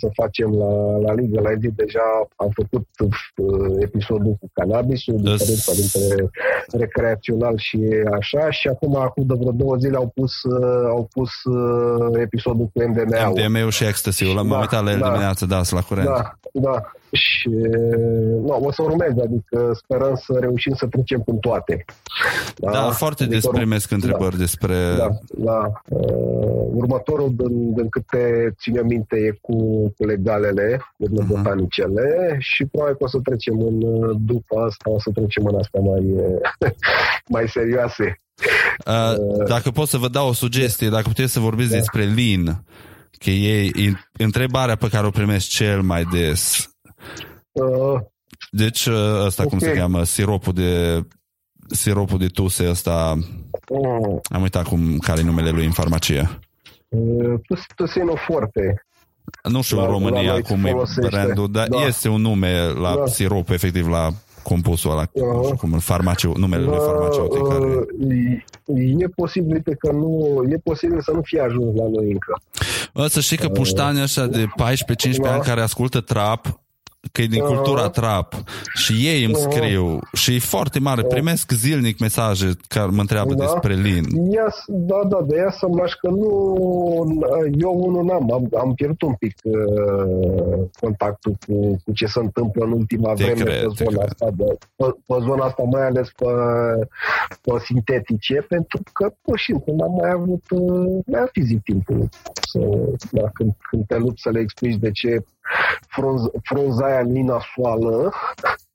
să 0.00 0.08
facem 0.14 0.50
la, 0.52 0.96
la 1.06 1.12
Liga. 1.14 1.40
La 1.40 1.54
zi 1.60 1.68
deja 1.68 2.08
am 2.36 2.50
făcut 2.54 2.86
uh, 2.98 3.76
episodul 3.78 4.36
cu 4.40 4.50
cannabisul, 4.52 5.16
diferența 5.16 5.72
dintre 5.72 6.30
recreațional 6.72 7.54
și 7.56 7.80
așa 8.18 8.50
și 8.50 8.68
acum, 8.68 8.96
acum 8.96 9.26
de 9.26 9.34
vreo 9.38 9.52
două 9.52 9.76
zile 9.76 9.96
au 9.96 10.12
pus, 10.14 10.42
uh, 10.42 10.86
au 10.88 11.08
pus 11.12 11.30
uh, 11.44 12.20
episodul 12.20 12.70
cu 12.72 12.82
MDMA-ul. 12.88 13.38
MDMA-ul 13.38 13.70
și 13.70 13.84
ecstasy-ul, 13.84 14.34
l-am 14.34 14.48
da, 14.48 14.58
uitat 14.58 14.84
la 14.84 14.90
el 14.90 14.98
da, 14.98 15.06
dimineață, 15.06 15.46
da, 15.46 15.60
la 15.70 15.80
curent. 15.80 16.06
Da, 16.06 16.38
da. 16.52 16.92
Și 17.12 17.48
nu, 18.42 18.60
o 18.62 18.72
să 18.72 18.82
urmez, 18.82 19.12
adică 19.22 19.72
sperăm 19.74 20.14
să 20.14 20.36
reușim 20.40 20.74
să 20.74 20.86
trecem 20.86 21.20
cu 21.20 21.32
toate. 21.40 21.84
Da, 22.56 22.70
da 22.70 22.90
foarte 22.90 23.26
des 23.26 23.46
primesc 23.46 23.90
întrebări 23.90 24.36
da, 24.36 24.36
despre... 24.36 24.74
Da, 24.96 25.08
da. 25.36 25.72
Uh, 25.88 26.68
următorul, 27.28 27.48
din, 27.48 27.74
din 27.74 27.88
câte 27.88 28.54
ține 28.58 28.82
minte, 28.82 29.16
e 29.16 29.38
cu, 29.40 29.88
cu 29.96 30.04
legalele, 30.06 30.80
cu 30.96 31.06
uh-huh. 31.06 31.26
botanicele 31.26 32.36
și 32.38 32.64
probabil 32.64 32.96
că 32.96 33.04
o 33.04 33.08
să 33.08 33.18
trecem 33.22 33.60
în, 33.60 33.78
după 34.24 34.60
asta, 34.60 34.90
o 34.90 35.00
să 35.00 35.10
trecem 35.14 35.44
în 35.46 35.54
asta 35.54 35.78
mai, 35.78 36.04
mai 37.34 37.48
serioase. 37.48 38.20
Uh, 38.86 39.46
dacă 39.46 39.70
pot 39.70 39.88
să 39.88 39.96
vă 39.96 40.08
dau 40.08 40.28
o 40.28 40.32
sugestie, 40.32 40.88
dacă 40.88 41.08
puteți 41.08 41.32
să 41.32 41.40
vorbiți 41.40 41.70
da. 41.70 41.76
despre 41.76 42.04
lin, 42.04 42.62
că 43.18 43.30
e 43.30 43.70
întrebarea 44.18 44.76
pe 44.76 44.88
care 44.88 45.06
o 45.06 45.10
primesc 45.10 45.48
cel 45.48 45.82
mai 45.82 46.04
des. 46.04 46.70
Uh, 47.52 48.00
deci 48.50 48.86
uh, 48.86 49.24
ăsta 49.24 49.42
okay. 49.42 49.58
cum 49.58 49.58
se 49.58 49.72
cheamă, 49.72 50.04
siropul 50.04 50.52
de 50.52 51.02
siropul 51.70 52.18
de 52.18 52.26
tuse 52.26 52.68
ăsta, 52.68 53.18
uh. 53.68 54.20
am 54.30 54.42
uitat 54.42 54.66
cum, 54.66 54.98
care 54.98 55.20
e 55.20 55.24
numele 55.24 55.50
lui 55.50 55.64
în 55.64 55.72
farmacie. 55.72 56.38
Uh, 56.88 57.40
Tusino 57.76 58.14
foarte. 58.26 58.82
Nu 59.42 59.62
știu 59.62 59.76
la, 59.76 59.82
în 59.82 59.88
România 59.88 60.32
la 60.32 60.40
cum 60.40 60.64
e 60.64 60.74
brandul, 61.00 61.50
dar 61.50 61.68
da. 61.68 61.86
este 61.86 62.08
un 62.08 62.20
nume 62.20 62.72
la 62.72 62.94
da. 62.94 63.06
sirop, 63.06 63.50
efectiv 63.50 63.88
la 63.88 64.08
compusul 64.42 64.90
ăla, 64.90 65.06
uh-huh. 65.06 65.56
cum 65.58 65.70
farmaciu, 65.70 66.32
numele 66.36 66.64
da, 66.64 66.70
lui 66.70 66.78
farmaceutic. 66.78 67.42
Uh, 67.42 67.48
care... 67.48 67.86
E 68.98 69.08
posibil 69.08 69.62
că 69.78 69.92
nu, 69.92 70.42
e 70.48 70.56
posibil 70.64 71.00
să 71.00 71.10
nu 71.10 71.20
fie 71.22 71.40
ajuns 71.40 71.76
la 71.76 71.88
noi 71.88 72.10
încă. 72.10 72.40
Să 73.08 73.20
știi 73.20 73.36
că 73.36 73.48
puștanii 73.48 74.02
ăștia 74.02 74.26
de 74.26 74.44
14-15 74.44 74.48
da. 75.22 75.32
ani 75.32 75.42
care 75.42 75.60
ascultă 75.60 76.00
trap, 76.00 76.60
că 77.12 77.22
e 77.22 77.26
din 77.26 77.42
uh-huh. 77.42 77.46
cultura 77.46 77.88
trap 77.88 78.34
și 78.74 78.92
ei 78.92 79.24
îmi 79.24 79.34
uh-huh. 79.34 79.50
scriu 79.50 79.98
și 80.12 80.34
e 80.34 80.38
foarte 80.38 80.78
mare, 80.78 81.02
uh-huh. 81.02 81.08
primesc 81.08 81.50
zilnic 81.50 81.98
mesaje 81.98 82.50
care 82.68 82.90
mă 82.90 83.00
întreabă 83.00 83.34
da. 83.34 83.44
despre 83.44 83.74
Lin. 83.74 84.04
Ia, 84.32 84.54
da, 84.66 85.00
da, 85.08 85.18
de 85.26 85.36
ea 85.36 85.50
să-mi 85.50 85.76
lași 85.76 85.96
că 85.96 86.08
nu, 86.08 86.30
eu 87.58 87.72
unul 87.86 88.04
n-am, 88.04 88.32
am, 88.32 88.48
am 88.60 88.74
pierdut 88.74 89.02
un 89.02 89.14
pic 89.14 89.34
uh, 89.42 89.54
contactul 90.80 91.32
cu, 91.46 91.76
cu 91.84 91.92
ce 91.92 92.06
se 92.06 92.18
întâmplă 92.18 92.64
în 92.64 92.72
ultima 92.72 93.12
te 93.12 93.24
vreme 93.24 93.42
cred, 93.42 93.60
pe 93.60 93.84
zona 93.84 94.02
asta, 94.02 94.30
de, 94.36 94.44
pe, 94.76 94.84
pe 95.06 95.14
zona 95.20 95.44
asta, 95.44 95.62
mai 95.62 95.86
ales 95.86 96.08
pe, 96.16 96.26
pe 97.42 97.52
sintetice, 97.64 98.46
pentru 98.48 98.82
că 98.92 99.12
pur 99.22 99.38
și 99.38 99.44
simplu 99.44 99.74
n-am 99.74 99.94
mai 100.00 100.10
avut, 100.10 100.44
uh, 100.50 101.02
mai 101.06 101.28
fizic 101.32 101.62
timpul 101.62 102.08
să, 102.50 102.58
da, 103.10 103.28
când, 103.32 103.52
când 103.70 103.86
te 103.86 103.96
lupți 103.96 104.22
să 104.22 104.30
le 104.30 104.40
explici 104.40 104.76
de 104.76 104.90
ce 104.90 105.24
frunz, 105.88 106.22
frunza 106.42 106.84
aia 106.84 107.02
nasoală, 107.04 108.12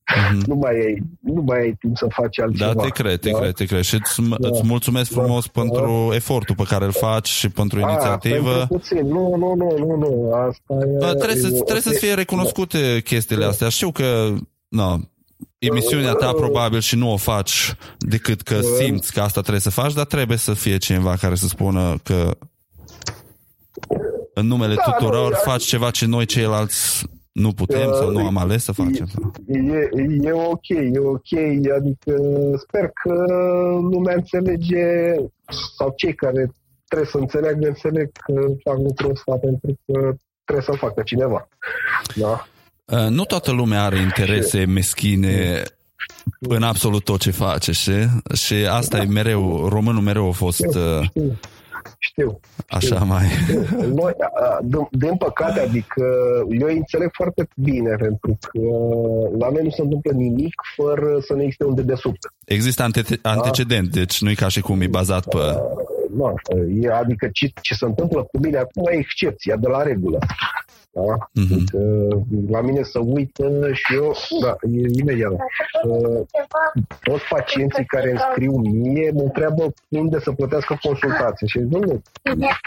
Mm-hmm. 0.03 0.45
Nu, 0.45 0.55
mai 0.55 0.73
ai, 0.73 1.01
nu 1.19 1.41
mai 1.41 1.59
ai 1.59 1.75
timp 1.79 1.97
să 1.97 2.05
faci 2.09 2.39
altceva. 2.39 2.73
Da, 2.73 2.81
te 2.81 2.89
cred, 2.89 3.19
te 3.19 3.29
da? 3.29 3.39
cred, 3.39 3.53
te 3.53 3.65
cred. 3.65 3.81
Și 3.81 3.93
îți, 3.93 4.21
da. 4.21 4.49
îți 4.49 4.61
mulțumesc 4.65 5.11
da. 5.11 5.21
frumos 5.21 5.45
da. 5.45 5.61
pentru 5.61 6.07
da. 6.09 6.15
efortul 6.15 6.55
pe 6.55 6.63
care 6.63 6.85
îl 6.85 6.91
faci 6.91 7.27
și 7.27 7.49
pentru 7.49 7.83
A, 7.83 7.89
inițiativă. 7.89 8.65
Puțin. 8.69 9.07
Nu, 9.07 9.35
nu, 9.35 9.53
nu, 9.55 9.77
nu, 9.77 9.95
nu. 9.95 10.33
Asta 10.33 10.73
e, 10.73 10.97
da, 10.99 11.13
trebuie, 11.13 11.37
să, 11.37 11.49
trebuie 11.49 11.81
să 11.81 11.91
fie 11.99 12.13
recunoscute 12.13 12.93
da. 12.93 12.99
chestiile 12.99 13.45
astea. 13.45 13.69
Știu 13.69 13.91
că 13.91 14.33
na, 14.67 14.99
emisiunea 15.57 16.13
ta 16.13 16.31
probabil 16.31 16.79
și 16.79 16.95
nu 16.95 17.11
o 17.11 17.17
faci 17.17 17.75
decât 17.97 18.41
că 18.41 18.59
simți 18.77 19.13
că 19.13 19.21
asta 19.21 19.39
trebuie 19.39 19.61
să 19.61 19.69
faci, 19.69 19.93
dar 19.93 20.05
trebuie 20.05 20.37
să 20.37 20.53
fie 20.53 20.77
cineva 20.77 21.15
care 21.15 21.35
să 21.35 21.47
spună 21.47 21.95
că 22.03 22.37
în 24.33 24.47
numele 24.47 24.75
da, 24.75 24.81
tuturor 24.81 25.29
nu, 25.29 25.37
faci 25.43 25.63
ceva 25.63 25.91
ce 25.91 26.05
noi 26.05 26.25
ceilalți 26.25 27.05
nu 27.31 27.53
putem 27.53 27.89
uh, 27.89 27.95
sau 27.95 28.11
nu 28.11 28.25
am 28.25 28.37
ales 28.37 28.63
să 28.63 28.71
facem? 28.71 29.07
E, 29.47 29.57
e, 29.57 30.07
e 30.21 30.31
ok, 30.31 30.67
e 30.69 30.99
ok, 30.99 31.31
adică 31.77 32.15
sper 32.57 32.91
că 33.03 33.13
lumea 33.91 34.15
înțelege 34.15 35.15
sau 35.77 35.93
cei 35.95 36.15
care 36.15 36.51
trebuie 36.87 37.09
să 37.11 37.17
înțeleagă, 37.17 37.67
înțeleg 37.67 38.11
că 38.11 38.33
fac 38.63 38.77
lucrul 38.77 39.11
ăsta 39.11 39.35
pentru 39.35 39.79
că 39.85 40.15
trebuie 40.43 40.65
să-l 40.65 40.77
facă 40.77 41.01
cineva. 41.05 41.47
Da? 42.15 42.47
Uh, 42.85 43.09
nu 43.09 43.23
toată 43.23 43.51
lumea 43.51 43.83
are 43.83 43.99
interese 43.99 44.65
meschine 44.65 45.63
în 46.39 46.63
absolut 46.63 47.03
tot 47.03 47.19
ce 47.19 47.31
face, 47.31 47.71
și, 47.71 47.91
și 48.33 48.53
asta 48.53 48.97
da. 48.97 49.03
e 49.03 49.07
mereu, 49.07 49.67
românul 49.67 50.01
mereu 50.01 50.27
a 50.27 50.31
fost... 50.31 50.57
Știu, 50.57 50.99
uh, 51.23 51.31
știu 51.99 52.23
știu. 52.23 52.39
Așa 52.67 52.95
știu. 52.95 53.05
mai... 53.05 53.25
Noi, 53.99 54.13
din 54.91 55.15
păcate, 55.17 55.59
adică 55.59 56.03
eu 56.59 56.67
înțeleg 56.67 57.09
foarte 57.13 57.47
bine, 57.55 57.95
pentru 57.95 58.37
că 58.41 58.59
la 59.37 59.49
noi 59.49 59.63
nu 59.63 59.69
se 59.69 59.81
întâmplă 59.81 60.11
nimic 60.11 60.53
fără 60.75 61.19
să 61.27 61.33
nu 61.33 61.41
existe 61.41 61.65
un 61.65 61.75
dedesubt. 61.75 62.33
Există 62.45 62.83
ante- 62.83 63.19
antecedent, 63.21 63.89
da? 63.89 63.99
deci 63.99 64.21
nu 64.21 64.29
e 64.29 64.33
ca 64.33 64.47
și 64.47 64.61
cum 64.61 64.81
e 64.81 64.87
bazat 64.87 65.27
pe... 65.27 65.43
Nu, 66.15 66.33
adică 66.91 67.29
ce, 67.33 67.51
ce 67.61 67.73
se 67.73 67.85
întâmplă 67.85 68.23
cu 68.23 68.39
mine 68.39 68.57
acum 68.57 68.83
e 68.91 68.95
excepția 68.95 69.55
de 69.55 69.67
la 69.67 69.81
regulă. 69.81 70.17
Da? 70.93 71.29
Uh-huh. 71.41 72.49
la 72.49 72.61
mine 72.61 72.83
să 72.83 72.99
uită 72.99 73.69
și 73.73 73.93
eu, 73.93 74.15
da, 74.41 74.55
imediat. 74.99 75.31
toți 77.03 77.23
pacienții 77.29 77.85
care 77.85 78.09
îmi 78.09 78.19
scriu 78.31 78.57
mie 78.57 79.11
mă 79.11 79.21
întreabă 79.21 79.73
unde 79.87 80.19
să 80.19 80.31
plătească 80.31 80.77
consultație. 80.81 81.47
Și 81.47 81.59
zic, 81.59 82.03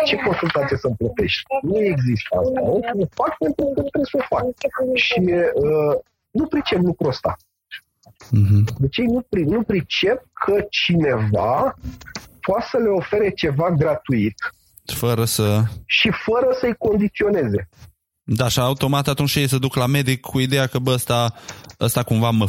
ce 0.05 0.17
consultație 0.17 0.77
să-mi 0.77 0.95
plătești? 0.97 1.43
Nu 1.63 1.79
există 1.79 2.37
asta. 2.39 2.61
O 2.63 2.81
fac 3.15 3.37
pentru 3.39 3.65
că 3.75 3.81
trebuie 3.81 4.11
să 4.11 4.19
o 4.21 4.37
fac. 4.37 4.45
Și 4.95 5.21
uh, 5.55 5.97
nu 6.31 6.47
pricep 6.47 6.81
lucrul 6.83 7.09
ăsta. 7.09 7.37
Uh-huh. 8.13 8.79
Deci 8.79 8.97
ei 8.97 9.07
nu, 9.07 9.27
nu 9.31 9.63
pricep 9.63 10.27
că 10.33 10.67
cineva 10.69 11.75
poate 12.41 12.67
să 12.71 12.79
le 12.79 12.89
ofere 12.89 13.31
ceva 13.31 13.71
gratuit 13.71 14.35
fără 14.95 15.25
să... 15.25 15.63
Și 15.87 16.11
fără 16.11 16.57
să-i 16.59 16.75
condiționeze. 16.75 17.69
Da, 18.29 18.49
și 18.49 18.61
automat 18.61 19.09
atunci 19.09 19.35
ei 19.35 19.49
se 19.49 19.59
duc 19.59 19.75
la 19.75 19.87
medic 19.87 20.21
cu 20.21 20.39
ideea 20.39 20.67
că 20.67 20.79
bă, 20.79 20.91
ăsta, 20.91 21.35
ăsta 21.81 22.03
cumva 22.03 22.31
mă, 22.31 22.47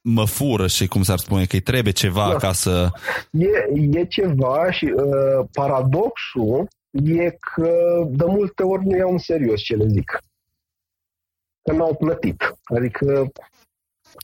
mă 0.00 0.24
fură 0.24 0.66
și 0.66 0.86
cum 0.86 1.02
s-ar 1.02 1.18
spune, 1.18 1.44
că 1.44 1.54
îi 1.54 1.60
trebuie 1.60 1.92
ceva 1.92 2.28
da. 2.30 2.36
ca 2.36 2.52
să... 2.52 2.90
E, 3.30 3.48
e 3.90 4.04
ceva 4.04 4.70
și 4.70 4.84
uh, 4.84 5.46
paradoxul 5.52 6.68
e 6.90 7.30
că 7.30 7.70
de 8.08 8.24
multe 8.24 8.62
ori 8.62 8.86
nu 8.86 8.96
iau 8.96 9.10
în 9.10 9.18
serios 9.18 9.60
ce 9.60 9.74
le 9.74 9.86
zic. 9.86 10.18
Că 11.62 11.72
n-au 11.72 11.94
plătit. 11.94 12.56
Adică 12.64 13.32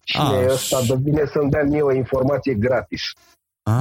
cine 0.04 0.22
A, 0.22 0.42
e 0.42 0.50
ăsta 0.50 0.80
de 0.82 0.96
bine 1.02 1.24
să-mi 1.32 1.50
dea 1.50 1.62
mie 1.62 1.82
o 1.82 1.92
informație 1.92 2.54
gratis. 2.54 3.02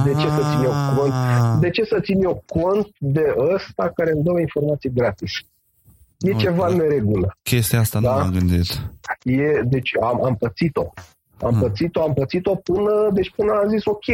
De 0.04 0.10
ce 0.10 0.28
să 0.28 0.42
țin 0.50 0.64
eu 0.64 0.72
cont? 0.96 1.14
De 1.60 1.70
ce 1.70 1.84
să 1.84 2.00
țin 2.00 2.22
eu 2.22 2.44
cont 2.46 2.88
de 2.98 3.34
ăsta 3.36 3.90
care 3.94 4.10
îmi 4.10 4.22
dă 4.22 4.30
o 4.30 4.38
informație 4.38 4.90
gratis? 4.94 5.30
E 6.20 6.34
ceva 6.34 6.66
în 6.66 6.76
neregulă. 6.76 7.36
Chestia 7.42 7.78
asta 7.78 8.00
da? 8.00 8.10
nu 8.10 8.18
m-am 8.18 8.32
gândit. 8.32 8.66
E, 9.22 9.62
deci 9.64 9.92
am, 10.02 10.24
am 10.24 10.36
pățit-o. 10.36 10.92
Am 11.38 11.50
hmm. 11.50 11.60
pățit-o, 11.60 12.02
am 12.02 12.12
pățit-o 12.12 12.54
până, 12.54 13.10
deci 13.12 13.32
până 13.36 13.52
am 13.52 13.68
zis 13.68 13.84
ok, 13.84 14.04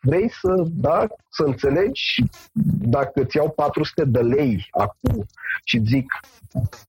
vrei 0.00 0.30
să, 0.30 0.64
da, 0.70 1.06
să 1.28 1.42
înțelegi 1.42 2.24
dacă 2.80 3.20
îți 3.20 3.36
iau 3.36 3.50
400 3.50 4.04
de 4.04 4.20
lei 4.20 4.68
acum 4.70 5.26
și 5.64 5.80
zic 5.84 6.06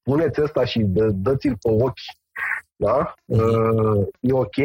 puneți 0.03 0.41
ăsta 0.41 0.65
și 0.65 0.80
dă, 0.80 1.09
dă-ți-l 1.09 1.57
pe 1.61 1.69
ochi, 1.69 1.99
da, 2.76 3.13
hmm. 3.26 3.39
uh, 3.39 4.07
e 4.19 4.34
ok, 4.34 4.57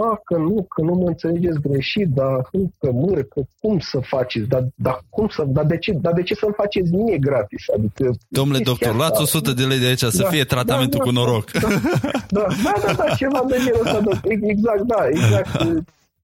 a, 0.00 0.20
că 0.24 0.36
nu, 0.36 0.66
că 0.68 0.82
nu 0.82 0.94
mă 0.94 1.08
înțelegeți 1.08 1.60
greșit, 1.60 2.08
dar 2.08 2.40
că 2.78 2.92
mă, 2.92 3.12
că 3.12 3.40
cum 3.60 3.78
să 3.78 3.98
faceți, 4.02 4.48
dar, 4.48 4.64
dar 4.74 5.00
cum 5.08 5.28
să, 5.28 5.44
dar 5.46 5.64
de 5.64 5.78
ce, 5.78 5.92
dar 5.92 6.12
de 6.12 6.22
ce 6.22 6.34
să-mi 6.34 6.52
faceți 6.56 6.92
mie 6.92 7.18
gratis? 7.18 7.64
Adică, 7.76 8.10
Domnule 8.28 8.58
doctor, 8.62 8.94
luați 8.94 9.22
100 9.22 9.52
de 9.52 9.64
lei 9.64 9.78
de 9.78 9.86
aici, 9.86 10.00
da, 10.00 10.10
să 10.10 10.26
fie 10.30 10.44
tratamentul 10.44 10.98
da, 10.98 11.04
da, 11.04 11.10
cu 11.10 11.16
noroc. 11.16 11.50
Da, 11.50 11.68
da, 12.28 12.46
da, 12.64 12.72
da, 12.86 12.92
da, 12.92 13.14
ceva 13.14 13.44
de 13.48 13.56
genul 13.64 13.86
ăsta, 13.86 14.00
da, 14.00 14.20
exact, 14.22 14.82
da, 14.82 15.08
exact, 15.08 15.48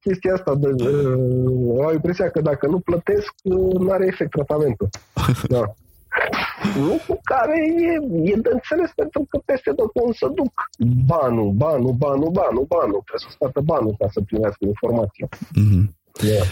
chestia 0.01 0.35
asta, 0.35 0.55
de, 0.55 0.69
uh, 0.69 1.85
au 1.85 1.93
impresia 1.93 2.31
că 2.31 2.41
dacă 2.41 2.67
nu 2.67 2.79
plătesc, 2.79 3.33
nu 3.43 3.91
are 3.91 4.07
efect 4.07 4.31
tratamentul. 4.31 4.89
Da. 5.49 5.75
Lucru 6.89 7.21
care 7.23 7.57
e, 7.91 7.93
e 8.33 8.35
de 8.47 8.51
înțeles 8.53 8.91
pentru 8.97 9.27
că 9.29 9.37
peste 9.45 9.71
tot 9.79 9.91
cum 9.93 10.13
să 10.13 10.27
duc 10.41 10.53
banul, 11.13 11.51
banul, 11.51 11.93
banul, 11.93 12.31
banul, 12.41 12.65
banul. 12.75 13.01
Trebuie 13.07 13.27
să 13.27 13.31
scoată 13.31 13.61
banul 13.61 13.95
ca 13.99 14.07
să 14.15 14.21
primească 14.21 14.63
informația. 14.65 15.27
Mm-hmm. 15.61 15.85
Yeah. 16.31 16.47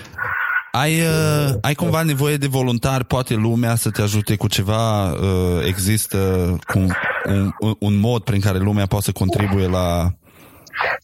Ai, 0.73 1.01
uh, 1.01 1.55
ai 1.61 1.75
cumva 1.75 2.03
nevoie 2.03 2.37
de 2.37 2.47
voluntari? 2.47 3.05
Poate 3.05 3.35
lumea 3.35 3.75
să 3.75 3.91
te 3.91 4.03
ajute 4.03 4.37
cu 4.37 4.49
ceva? 4.49 5.11
Uh, 5.11 5.67
există 5.67 6.19
cum, 6.67 6.83
un, 7.27 7.51
un, 7.59 7.75
un 7.79 8.01
mod 8.01 8.23
prin 8.23 8.41
care 8.41 8.59
lumea 8.59 8.87
poate 8.87 9.05
să 9.05 9.13
contribuie 9.13 9.67
la... 9.67 10.07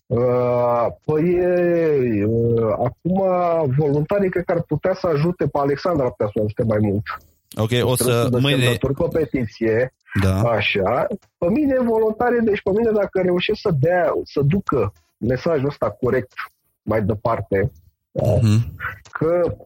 Uh, 0.07 0.87
păi, 1.05 1.25
uh, 2.25 2.71
acum 2.71 3.23
voluntarii 3.77 4.31
cred 4.31 4.45
că 4.45 4.53
ar 4.53 4.62
putea 4.62 4.95
să 4.95 5.07
ajute 5.07 5.47
pe 5.47 5.59
Alexandra, 5.59 6.05
ar 6.05 6.11
putea 6.11 6.31
să 6.35 6.41
ajute 6.45 6.62
mai 6.62 6.79
mult. 6.81 7.03
Ok, 7.57 7.70
o 7.82 7.97
să 7.97 8.28
mâine... 8.40 8.78
pe 8.80 9.09
petiție, 9.12 9.95
Da. 10.22 10.42
așa. 10.42 11.07
Pe 11.38 11.47
mine 11.51 11.76
voluntare, 11.82 12.38
deci 12.45 12.62
pe 12.62 12.70
mine 12.70 12.90
dacă 12.90 13.20
reușesc 13.20 13.61
să 13.61 13.70
dea, 13.80 14.12
să 14.24 14.40
ducă 14.47 14.92
mesajul 15.18 15.66
ăsta 15.68 15.90
corect 15.90 16.32
mai 16.82 17.03
departe, 17.03 17.72
Mhm. 18.12 18.74
că 19.11 19.57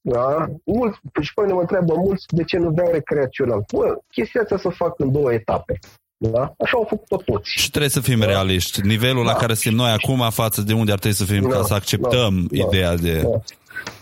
da, 0.00 0.46
mulți, 0.64 0.98
și 1.20 1.34
pe 1.34 1.40
mine 1.42 1.52
mă 1.52 1.60
întreabă 1.60 1.94
mulți 1.96 2.24
de 2.28 2.42
ce 2.44 2.56
nu 2.58 2.70
vreau 2.70 2.90
recreațional. 2.92 3.64
Bă, 3.72 3.98
chestia 4.12 4.40
asta 4.40 4.56
să 4.58 4.68
fac 4.68 4.98
în 4.98 5.12
două 5.12 5.32
etape. 5.32 5.78
Da? 6.16 6.54
Așa 6.58 6.76
au 6.76 6.86
făcut-o 6.88 7.16
toți. 7.32 7.50
Și 7.50 7.68
trebuie 7.70 7.90
să 7.90 8.00
fim 8.00 8.22
realiști. 8.22 8.80
Nivelul 8.86 9.24
la 9.24 9.32
Da. 9.32 9.38
care 9.38 9.54
suntem 9.54 9.80
noi 9.80 9.90
acum 9.90 10.30
față 10.30 10.60
de 10.62 10.72
unde 10.72 10.92
ar 10.92 10.98
trebui 10.98 11.16
să 11.16 11.24
fim 11.24 11.42
Da, 11.42 11.48
ca 11.56 11.62
să 11.62 11.74
acceptăm 11.74 12.46
da, 12.50 12.56
ideea 12.66 12.96
de... 12.96 13.20
Da. 13.22 13.40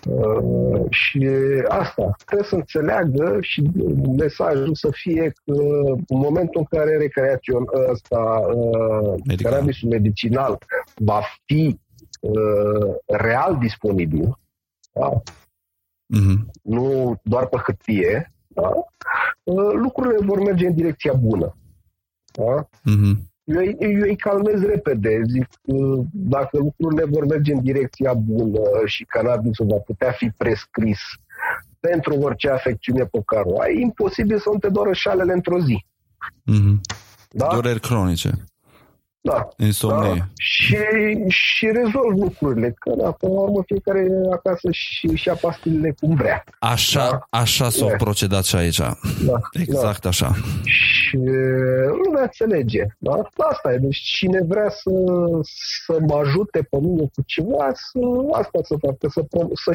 Uh, 0.09 0.85
și 0.91 1.29
asta, 1.68 2.16
trebuie 2.25 2.49
să 2.49 2.55
înțeleagă 2.55 3.39
și 3.41 3.71
mesajul 4.16 4.75
să 4.75 4.89
fie 4.93 5.33
că 5.45 5.53
în 6.07 6.18
momentul 6.18 6.61
în 6.61 6.79
care 6.79 6.97
recreațion 6.97 7.64
ăsta, 7.91 8.41
uh, 8.55 9.14
Medical. 9.25 9.53
cannabisul 9.53 9.89
medicinal 9.89 10.59
va 10.95 11.23
fi 11.45 11.79
uh, 12.21 12.95
real 13.07 13.59
disponibil, 13.61 14.39
da? 14.93 15.23
Mhm. 16.07 16.51
nu 16.62 17.14
doar 17.23 17.47
pe 17.47 17.57
hârtie, 17.57 18.33
da? 18.49 18.73
uh, 19.43 19.73
lucrurile 19.73 20.25
vor 20.25 20.41
merge 20.43 20.66
în 20.66 20.75
direcția 20.75 21.12
bună. 21.12 21.57
Da? 22.33 22.68
Mhm. 22.83 23.30
Eu, 23.45 23.59
îi- 23.61 23.76
eu 23.78 24.01
îi 24.01 24.16
calmez 24.16 24.62
repede, 24.62 25.20
zic 25.30 25.49
uh, 25.62 26.05
dacă 26.12 26.57
lucrurile 26.59 27.05
vor 27.05 27.26
merge 27.26 27.53
în 27.53 27.62
direcția 27.62 28.14
bună 28.14 28.61
și 28.86 29.05
cannabisul 29.05 29.66
va 29.66 29.76
putea 29.76 30.11
fi 30.11 30.30
prescris 30.36 30.99
pentru 31.80 32.14
orice 32.14 32.49
afecțiune 32.51 33.05
pe 33.05 33.20
care 33.26 33.43
o 33.47 33.61
ai, 33.61 33.74
e 33.76 33.80
imposibil 33.80 34.38
să 34.38 34.49
nu 34.53 34.59
te 34.59 34.68
doară 34.68 34.93
șalele 34.93 35.32
într-o 35.32 35.59
zi. 35.61 35.84
Mhm. 36.45 36.80
Da? 37.30 37.49
Dureri 37.53 37.80
cronice, 37.80 38.30
Da. 39.23 39.49
insomnie. 39.59 40.18
Da. 40.18 40.25
Și, 40.39 40.77
și 41.29 41.66
rezolv 41.66 42.18
lucrurile, 42.18 42.75
că 42.79 42.95
da, 42.97 43.11
până 43.11 43.33
la 43.33 43.41
urmă 43.41 43.62
fiecare 43.66 43.99
e 43.99 44.33
acasă 44.33 44.68
și 44.71 45.09
și 45.14 45.29
ia 45.29 45.35
pastilele 45.41 45.95
cum 46.01 46.14
vrea. 46.14 46.45
Așa, 46.59 47.09
Da. 47.11 47.39
așa 47.39 47.68
s-au 47.68 47.89
Da. 47.89 47.95
procedat 47.97 48.45
și 48.45 48.57
aici. 48.57 48.79
Da, 48.79 49.41
Exact 49.53 50.07
așa. 50.07 50.33
Și 50.64 51.16
lumea 52.05 52.23
înțelege. 52.23 52.85
Da? 52.99 53.12
Asta 53.51 53.73
e. 53.73 53.77
Deci 53.77 53.97
cine 53.97 54.41
vrea 54.49 54.68
să, 54.71 54.91
să 55.87 55.97
mă 56.07 56.14
ajute 56.25 56.66
pe 56.71 56.79
mine 56.81 57.01
cu 57.03 57.23
ceva, 57.27 57.71
să, 57.75 57.99
asta 58.33 58.59
să 58.62 58.75
facă, 58.81 59.09
să, 59.09 59.23
pro, 59.23 59.49
să, 59.64 59.71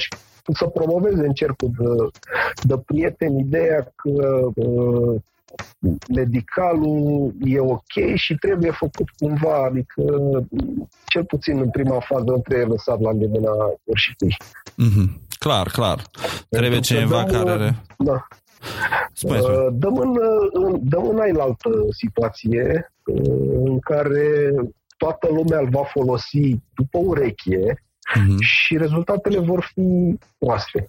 să 0.54 0.66
promoveze 0.66 1.26
în 1.26 1.34
cercul 1.34 1.70
de, 1.78 2.10
de 2.62 2.78
prieteni 2.86 3.39
ideea 3.39 3.93
că 3.96 4.48
uh, 4.56 5.22
medicalul 6.10 7.34
e 7.43 7.60
ok 7.60 8.16
și 8.16 8.36
trebuie 8.36 8.72
făcut 8.72 9.10
cumva, 9.18 9.64
adică 9.64 10.03
cel 11.06 11.26
puțin 11.26 11.60
în 11.60 11.70
prima 11.70 11.99
fază 11.99 12.24
nu 12.26 12.38
trebuie 12.38 12.68
lăsat 12.68 12.99
la 12.99 13.10
îndemâna 13.10 13.51
sfârșitului. 13.82 14.36
Mhm. 14.76 15.22
Clar, 15.39 15.68
clar. 15.68 16.01
Trebuie 16.49 16.70
Pentru 16.72 16.93
că 16.93 16.99
cineva 16.99 17.24
dăm, 17.24 17.32
care 17.36 17.49
are... 17.49 17.76
Da, 17.97 18.28
Spune, 19.14 19.39
spune. 19.39 19.56
Uh, 19.56 19.68
Dăm 19.74 19.97
în, 19.97 20.16
în, 20.51 20.80
dăm 20.84 21.08
în 21.10 21.20
ailaltă 21.20 21.70
situație 21.97 22.93
uh, 23.06 23.60
în 23.64 23.80
care 23.80 24.53
toată 24.97 25.28
lumea 25.32 25.60
îl 25.60 25.70
va 25.70 25.84
folosi 25.84 26.60
după 26.74 26.97
ureche 26.97 27.80
Mhm. 28.14 28.39
și 28.41 28.78
rezultatele 28.78 29.39
vor 29.39 29.72
fi 29.74 30.18
proaste. 30.38 30.86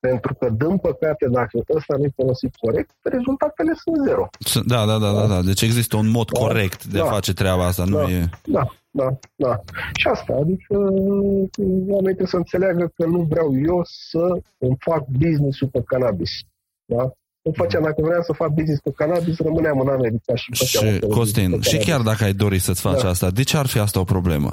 Pentru 0.00 0.34
că, 0.34 0.48
din 0.58 0.76
păcate, 0.78 1.26
dacă 1.30 1.58
ăsta 1.76 1.94
nu-i 1.98 2.12
folosit 2.16 2.56
corect, 2.56 2.90
rezultatele 3.02 3.72
sunt 3.84 3.96
zero. 4.06 4.28
Sunt- 4.38 4.66
Da, 4.66 4.86
da, 4.86 4.98
da, 4.98 5.12
da, 5.12 5.26
da. 5.26 5.42
Deci 5.42 5.62
există 5.62 5.96
un 5.96 6.08
mod 6.08 6.30
Da. 6.32 6.38
corect 6.40 6.84
de 6.84 6.98
a 7.00 7.02
Da. 7.04 7.10
face 7.10 7.32
treaba 7.32 7.64
asta. 7.66 7.84
Nu 7.84 7.96
Da. 7.96 8.10
e... 8.10 8.28
Da, 8.44 8.66
da, 8.90 9.08
da. 9.36 9.60
Și 9.98 10.06
asta, 10.08 10.32
adică 10.42 10.74
oamenii 11.94 12.16
trebuie 12.18 12.26
să 12.26 12.36
înțeleagă 12.36 12.92
că 12.94 13.06
nu 13.06 13.20
vreau 13.30 13.48
eu 13.66 13.80
să 13.84 14.22
îmi 14.58 14.76
fac 14.78 15.02
business-ul 15.06 15.68
pe 15.68 15.82
cannabis. 15.86 16.30
Da? 16.84 17.02
Nu 17.42 17.52
făceam, 17.56 17.82
dacă 17.82 18.00
vreau 18.02 18.22
să 18.22 18.32
fac 18.32 18.48
business 18.48 18.80
pe 18.80 18.90
cannabis, 18.96 19.38
rămâneam 19.38 19.80
în 19.80 19.88
America 19.88 20.34
și 20.34 20.52
făceam 20.56 20.88
Și, 20.88 20.94
acolo 20.96 21.14
Costin, 21.14 21.42
business 21.42 21.68
pe 21.70 21.76
și 21.76 21.76
cannabis. 21.84 21.92
chiar 21.92 22.00
dacă 22.14 22.24
ai 22.24 22.32
dori 22.32 22.58
să-ți 22.58 22.80
faci 22.80 23.02
Da. 23.02 23.08
asta, 23.08 23.30
de 23.30 23.42
ce 23.42 23.56
ar 23.56 23.66
fi 23.66 23.78
asta 23.78 24.00
o 24.00 24.04
problemă? 24.04 24.50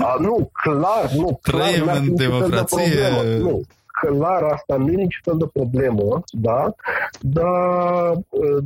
A, 0.00 0.16
nu, 0.20 0.50
clar, 0.62 1.10
nu. 1.16 1.38
Clar, 1.42 1.60
Trăim 1.70 1.84
n-ar 1.84 1.94
fi 1.96 2.00
în 2.00 2.10
niciun 2.10 2.16
fel 2.16 2.40
de 2.40 2.46
democrație. 2.46 2.92
problemă. 3.06 3.38
Nu, 3.50 3.60
clar, 4.00 4.42
asta 4.42 4.76
nu 4.76 4.88
e 4.92 4.96
niciun 4.96 5.20
fel 5.22 5.36
de 5.38 5.46
problemă, 5.52 6.22
da? 6.32 6.74
Dar 7.20 8.12
uh, 8.28 8.64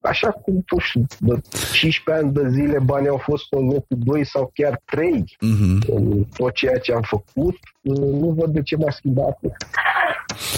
așa 0.00 0.30
cum 0.30 0.62
tu 0.66 0.78
știi, 0.78 1.06
de 1.18 1.40
15 1.72 2.24
ani 2.24 2.32
de 2.32 2.48
zile 2.50 2.78
banii 2.78 3.08
au 3.08 3.16
fost 3.16 3.44
în 3.52 3.64
locul 3.64 3.96
2 4.04 4.26
sau 4.26 4.50
chiar 4.54 4.80
3 4.84 5.24
Mhm. 5.40 5.82
în 5.94 6.24
tot 6.36 6.52
ceea 6.54 6.78
ce 6.78 6.92
am 6.92 7.02
făcut, 7.02 7.56
uh, 7.80 7.96
nu 7.98 8.34
văd 8.38 8.52
de 8.52 8.62
ce 8.62 8.76
m-aș 8.76 8.94
schimba 8.94 9.22
atât. 9.26 9.52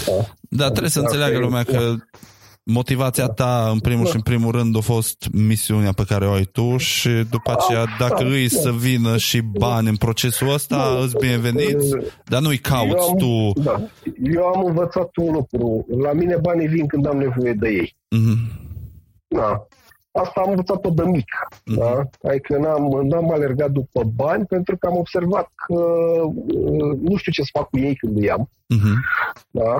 Da. 0.05 0.13
Dar 0.49 0.69
trebuie 0.69 0.89
să 0.89 0.99
Adică 0.99 1.13
înțeleagă 1.13 1.35
asta 1.35 1.45
e- 1.45 1.49
lumea 1.49 1.63
că 1.63 2.03
motivația 2.65 3.27
ta, 3.27 3.69
în 3.71 3.79
primul 3.79 4.03
Da. 4.03 4.09
și 4.09 4.15
în 4.15 4.21
primul 4.21 4.51
rând, 4.51 4.77
a 4.77 4.79
fost 4.79 5.27
misiunea 5.31 5.91
pe 5.91 6.03
care 6.07 6.27
o 6.27 6.31
ai 6.31 6.43
tu 6.51 6.77
și 6.77 7.09
după 7.09 7.51
aceea, 7.51 7.85
dacă 7.99 8.23
da, 8.23 8.29
îi 8.29 8.47
da. 8.49 8.59
să 8.59 8.71
vină 8.71 9.17
și 9.17 9.41
bani 9.41 9.89
în 9.89 9.95
procesul 9.95 10.53
ăsta, 10.53 10.75
Da. 10.75 11.03
îți 11.03 11.15
bineveniți, 11.17 11.93
Uh, 11.95 12.03
dar 12.25 12.41
nu-i 12.41 12.57
cauți 12.57 12.95
eu 12.95 13.09
am, 13.09 13.17
tu. 13.17 13.61
Da. 13.61 13.81
Eu 14.33 14.43
am 14.43 14.65
învățat 14.65 15.09
un 15.15 15.33
lucru. 15.33 15.85
La 16.01 16.13
mine 16.13 16.35
banii 16.41 16.67
vin 16.67 16.87
când 16.87 17.07
am 17.07 17.17
nevoie 17.17 17.53
de 17.53 17.67
ei. 17.69 17.95
Mhm. 18.09 18.37
Da. 19.27 19.67
Asta 20.23 20.41
am 20.41 20.49
învățat-o 20.49 20.89
de 20.89 21.03
mic. 21.03 21.25
Mhm. 21.65 21.77
Da? 21.79 22.09
Adică 22.29 22.57
n-am, 22.57 23.07
n-am 23.07 23.31
alergat 23.31 23.71
după 23.71 24.03
bani 24.15 24.45
pentru 24.45 24.77
că 24.77 24.87
am 24.87 24.97
observat 24.97 25.51
că 25.67 25.73
uh, 26.53 26.97
nu 27.01 27.15
știu 27.15 27.31
ce 27.31 27.41
să 27.41 27.49
fac 27.53 27.69
cu 27.69 27.77
ei 27.77 27.95
când 27.95 28.17
îi 28.17 28.29
am. 28.31 28.49
Mhm. 28.67 29.03
Da? 29.51 29.77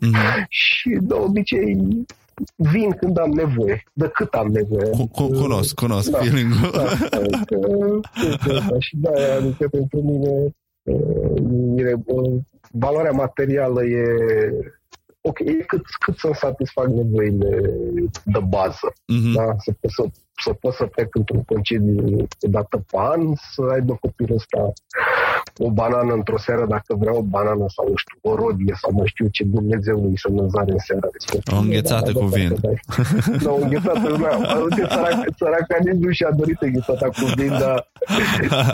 Mhm. 0.00 0.16
și 0.48 0.98
de 1.00 1.14
obicei 1.14 1.76
vin 2.56 2.90
când 2.90 3.18
am 3.18 3.30
nevoie, 3.30 3.82
de 3.92 4.08
cât 4.14 4.32
am 4.34 4.46
nevoie. 4.46 4.90
Cu- 4.90 5.08
cu- 5.08 5.26
Cunosc, 5.40 5.74
cunosc 5.74 6.10
Da. 6.10 6.18
feeling-ul. 6.18 6.70
Da, 6.72 6.82
adică, 7.18 7.56
chestia 8.14 8.54
asta. 8.58 8.76
și 8.78 8.96
da, 8.96 9.10
adică 9.38 9.68
pentru 9.68 10.02
mine 10.02 10.54
uh, 10.82 11.84
e, 11.84 11.92
uh, 12.04 12.32
valoarea 12.72 13.10
materială 13.10 13.84
e 13.84 14.04
ok, 15.20 15.38
e 15.38 15.52
cât, 15.52 15.82
cât 16.04 16.18
să-mi 16.18 16.34
satisfac 16.34 16.86
nevoile 16.86 17.60
de 18.24 18.40
bază. 18.48 18.92
Mhm. 19.06 19.32
Da? 19.32 19.54
Să, 19.58 19.72
pot 19.80 19.90
să, 19.90 20.04
să 20.42 20.52
pot 20.52 20.74
să 20.74 20.86
plec 20.86 21.14
într-un 21.14 21.42
concediu 21.44 22.26
o 22.40 22.48
dată 22.48 22.76
pe 22.76 22.96
an, 22.96 23.20
să 23.54 23.62
aibă 23.72 23.94
copilul 24.00 24.36
ăsta 24.36 24.72
o 25.58 25.70
banană 25.70 26.12
într-o 26.12 26.38
seară 26.38 26.66
dacă 26.68 26.94
vrea 26.98 27.14
o 27.14 27.22
banană 27.22 27.64
sau, 27.76 27.84
nu 27.88 27.96
știu, 28.02 28.16
o 28.30 28.34
rodie 28.34 28.74
sau 28.80 28.90
mai 28.92 29.06
știu 29.06 29.26
ce 29.26 29.44
Dumnezeu 29.44 30.04
îi 30.04 30.18
să 30.18 30.28
mânzare 30.30 30.72
în 30.72 30.78
seara 30.78 31.08
respectivă. 31.12 31.56
O 31.56 31.60
înghețată 31.60 32.12
Da, 32.12 32.18
cu 32.20 32.26
da, 32.28 32.36
vin. 32.36 32.48
da, 32.60 32.68
da. 32.68 33.36
Da, 33.44 33.50
o 33.50 33.58
înghețată, 33.62 34.08
da. 34.24 34.32
Uite, 34.62 34.82
săraca, 34.94 35.24
săraca 35.38 35.76
nici 35.84 36.02
nu 36.04 36.10
și-a 36.10 36.30
dorit 36.36 36.60
înghețata 36.60 37.06
cu 37.06 37.24
vin, 37.36 37.48
dar 37.48 37.90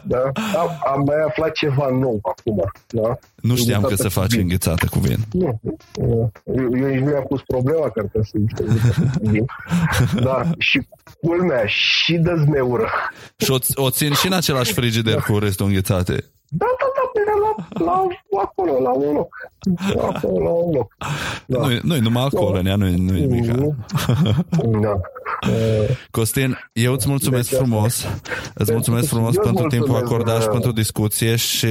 da, 0.04 0.22
am, 0.60 0.68
am 0.92 1.02
mai 1.06 1.20
aflat 1.28 1.52
ceva 1.52 1.88
nou 1.90 2.18
acum. 2.22 2.58
Da? 2.88 3.18
Nu 3.42 3.54
știam 3.56 3.80
că 3.80 3.86
Înghețată 3.86 4.08
se 4.08 4.14
cu 4.14 4.20
face 4.20 4.34
vin. 4.36 4.40
înghețată 4.40 4.86
cu 4.90 4.98
vin. 4.98 5.18
Nu, 5.32 5.60
eu, 6.00 6.32
eu 6.56 6.68
nici 6.68 7.00
nu 7.00 7.10
i-am 7.10 7.24
pus 7.28 7.40
problema 7.46 7.88
că 7.90 8.00
ar 8.02 8.06
trebui 8.06 8.26
să 8.28 8.36
existe. 8.38 8.64
Da, 10.22 10.42
și 10.58 10.86
culmea, 11.20 11.66
și 11.66 12.14
de 12.16 12.34
zmeură. 12.44 12.88
Și 13.36 13.50
o, 13.50 13.56
o 13.74 13.90
țin 13.90 14.12
și 14.12 14.26
în 14.26 14.32
același 14.32 14.72
frigider 14.72 15.20
cu 15.20 15.38
restul 15.38 15.66
înghețate. 15.66 16.24
Da, 16.48 16.66
da, 16.78 16.86
da, 16.96 17.10
bine, 17.14 17.34
la, 17.44 17.84
la, 17.84 18.06
acolo, 18.42 18.80
la 18.80 18.90
un 18.90 19.14
loc. 19.14 19.34
Acolo, 20.14 20.42
la 20.44 20.50
un 20.50 20.74
loc. 20.74 20.96
Da. 21.46 21.58
Nu, 21.58 21.78
nu 21.82 22.00
numai 22.00 22.22
alcool 22.22 22.56
în 22.56 22.66
ea, 22.66 22.76
nu, 22.76 22.84
nu 22.96 23.16
e 23.16 23.20
nimic. 23.20 23.52
Da. 24.80 25.00
Uh, 25.48 25.96
Costin, 26.10 26.58
eu 26.72 26.92
îți 26.92 27.08
mulțumesc 27.08 27.50
Deci, 27.50 27.58
frumos. 27.58 28.06
Îți 28.54 28.72
mulțumesc 28.72 29.08
frumos 29.08 29.36
Eu 29.36 29.42
pentru 29.42 29.62
mulțumesc, 29.62 29.84
timpul 29.84 30.04
acordat 30.06 30.40
și 30.40 30.46
uh, 30.46 30.52
pentru 30.52 30.72
discuție 30.72 31.36
și 31.36 31.66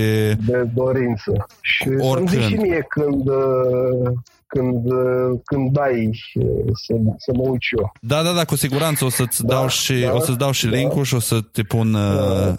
de 0.45 0.69
dorință. 0.73 1.45
Și 1.61 1.89
Oricând. 1.99 2.29
să-mi 2.29 2.41
zici 2.41 2.51
și 2.51 2.55
mie 2.55 2.85
când, 2.89 3.27
uh, 3.27 4.11
când, 4.55 4.85
uh, 4.85 5.39
când 5.45 5.71
dai 5.71 6.09
uh, 6.33 6.45
să, 6.85 6.93
să 7.17 7.31
mă 7.35 7.43
uit 7.49 7.61
și 7.61 7.75
eu. 7.77 7.91
Da, 8.01 8.23
da, 8.23 8.31
da, 8.31 8.45
cu 8.45 8.55
siguranță 8.55 9.05
o 9.05 9.09
să-ți 9.09 9.43
Da, 9.45 9.53
dau 9.55 9.67
și, 9.67 9.93
da, 9.93 10.13
o 10.13 10.19
să-ți 10.19 10.37
dau 10.37 10.51
și 10.51 10.65
da. 10.65 10.75
link-ul 10.75 11.03
și 11.03 11.13
o 11.15 11.19
să 11.19 11.41
te 11.41 11.63
pun 11.63 11.93
uh, 11.93 12.53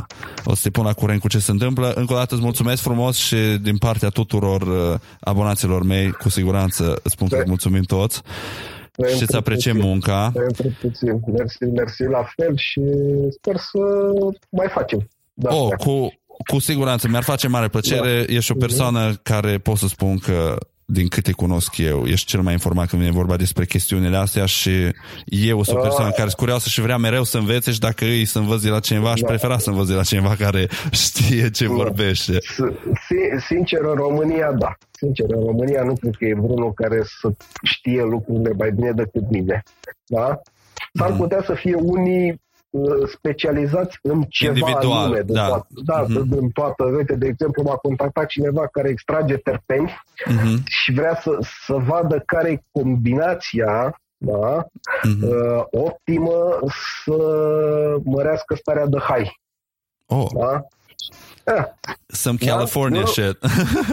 o 0.44 0.54
să 0.54 0.60
te 0.62 0.70
pun 0.70 0.84
la 0.84 0.92
curent 0.92 1.20
cu 1.20 1.28
ce 1.28 1.38
se 1.38 1.50
întâmplă. 1.50 1.92
Încă 1.94 2.12
o 2.12 2.16
dată 2.16 2.34
îți 2.34 2.42
mulțumesc 2.44 2.82
frumos 2.82 3.16
și 3.16 3.36
din 3.62 3.76
partea 3.76 4.08
tuturor 4.08 4.62
uh, 4.62 4.98
abonaților 5.20 5.82
mei, 5.82 6.10
cu 6.10 6.28
siguranță 6.28 6.98
îți 7.02 7.12
spun 7.14 7.28
că 7.28 7.34
Da. 7.34 7.40
îți 7.40 7.48
mulțumim 7.50 7.82
toți 7.82 8.16
și 8.96 9.02
îți 9.04 9.18
Pentru 9.18 9.36
apreciem 9.36 9.74
puțin. 9.74 9.88
munca. 9.90 10.30
Pentru 10.34 10.76
puțin. 10.80 11.20
Mersi, 11.36 11.64
mersi 11.64 12.02
la 12.02 12.24
fel 12.36 12.52
și 12.56 12.80
sper 13.30 13.56
să 13.56 13.78
mai 14.50 14.68
facem. 14.68 15.08
Da, 15.34 15.54
Oh, 15.54 15.68
da. 15.68 15.76
cu, 15.76 16.12
cu 16.50 16.58
siguranță, 16.58 17.08
mi-ar 17.08 17.22
face 17.22 17.48
mare 17.48 17.68
plăcere. 17.68 18.24
Da. 18.26 18.32
Ești 18.34 18.52
o 18.52 18.54
persoană 18.54 19.14
care 19.22 19.58
pot 19.58 19.76
să 19.76 19.86
spun 19.88 20.18
că 20.18 20.56
din 20.88 21.08
câte 21.08 21.32
cunosc 21.32 21.76
eu, 21.78 22.04
ești 22.06 22.26
cel 22.26 22.40
mai 22.40 22.52
informat 22.52 22.88
când 22.88 23.02
vine 23.02 23.14
vorba 23.14 23.36
despre 23.36 23.64
chestiunile 23.64 24.16
astea 24.16 24.46
și 24.46 24.70
eu 25.24 25.62
sunt 25.62 25.76
o 25.78 25.80
persoană 25.80 26.08
Ah. 26.08 26.14
care 26.14 26.26
sunt 26.28 26.40
curioasă 26.40 26.68
și 26.68 26.80
vrea 26.80 26.96
mereu 26.96 27.22
să 27.24 27.38
învețe 27.38 27.70
și 27.72 27.78
dacă 27.78 28.04
îi 28.04 28.24
să 28.24 28.38
învăț 28.38 28.60
de 28.62 28.68
la 28.68 28.80
cineva, 28.80 29.10
aș 29.10 29.20
Da. 29.20 29.26
prefera 29.26 29.58
să 29.58 29.70
învăț 29.70 29.86
de 29.86 29.94
la 29.94 30.02
cineva 30.02 30.34
care 30.38 30.68
știe 30.90 31.50
ce 31.50 31.68
vorbește. 31.68 32.38
Si- 32.40 33.44
Sincer, 33.46 33.80
în 33.80 33.94
România, 33.94 34.52
da. 34.52 34.76
Sincer, 34.90 35.26
în 35.28 35.40
România 35.44 35.82
nu 35.82 35.94
cred 35.94 36.14
că 36.18 36.24
e 36.24 36.34
vreunul 36.34 36.72
care 36.72 37.02
să 37.20 37.28
știe 37.62 38.02
lucrurile 38.02 38.52
mai 38.58 38.70
bine 38.70 38.92
decât 38.92 39.30
mine. 39.30 39.62
Da? 40.06 40.40
S-ar 40.94 41.08
Mhm. 41.10 41.18
putea 41.18 41.42
să 41.46 41.54
fie 41.54 41.74
unii 41.74 42.30
uh, 42.30 42.38
specializați 43.12 43.98
în 44.02 44.22
ceva 44.28 44.52
Individual, 44.58 44.98
anume, 45.04 45.22
din 45.22 45.34
da. 45.34 45.46
toată, 45.46 45.66
da, 45.84 46.04
Mhm. 46.08 46.28
din 46.28 46.50
toată. 46.50 46.84
Uite, 46.84 47.14
de 47.14 47.26
exemplu, 47.26 47.62
m-a 47.62 47.76
contactat 47.76 48.26
cineva 48.26 48.66
care 48.66 48.88
extrage 48.88 49.36
terpeni 49.36 49.94
Mhm, 50.26 50.62
și 50.64 50.92
vrea 50.92 51.18
să, 51.22 51.38
să 51.66 51.74
vadă 51.74 52.22
care 52.26 52.50
e 52.50 52.62
combinația 52.72 54.00
da, 54.18 54.66
mhm. 55.02 55.22
uh, 55.28 55.64
optimă 55.70 56.58
să 57.04 57.16
mărească 58.04 58.54
starea 58.54 58.86
de 58.86 58.98
hai. 58.98 59.40
Oh, 60.06 60.26
Da? 60.34 60.66
Eh, 61.56 61.64
some 62.06 62.36
Da, 62.40 62.52
California 62.52 63.00
eu- 63.00 63.06
shit. 63.06 63.38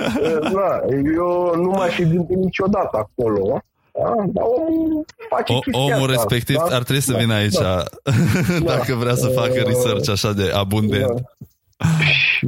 Da, 0.54 0.80
eu 1.16 1.54
nu 1.56 1.70
m-aș 1.70 1.94
fi 1.96 2.04
gândit 2.04 2.38
niciodată 2.38 2.98
acolo, 2.98 3.60
da? 3.94 4.14
dar 4.28 4.44
omul 4.44 5.06
face 5.30 5.54
O, 5.54 5.60
chestia 5.60 5.82
omul 5.84 6.10
asta, 6.10 6.12
respectiv 6.12 6.56
da? 6.56 6.76
ar 6.76 6.84
trebui 6.84 7.02
să 7.02 7.12
Da, 7.12 7.18
vină 7.18 7.34
aici 7.34 7.54
da, 7.54 7.84
dacă 8.74 8.94
vrea 8.96 9.16
să 9.16 9.28
facă 9.28 9.54
Uh, 9.60 9.66
research 9.66 10.10
așa 10.10 10.34
de 10.34 10.52
abundent. 10.54 11.06
da. 11.14 11.22
Și 12.04 12.48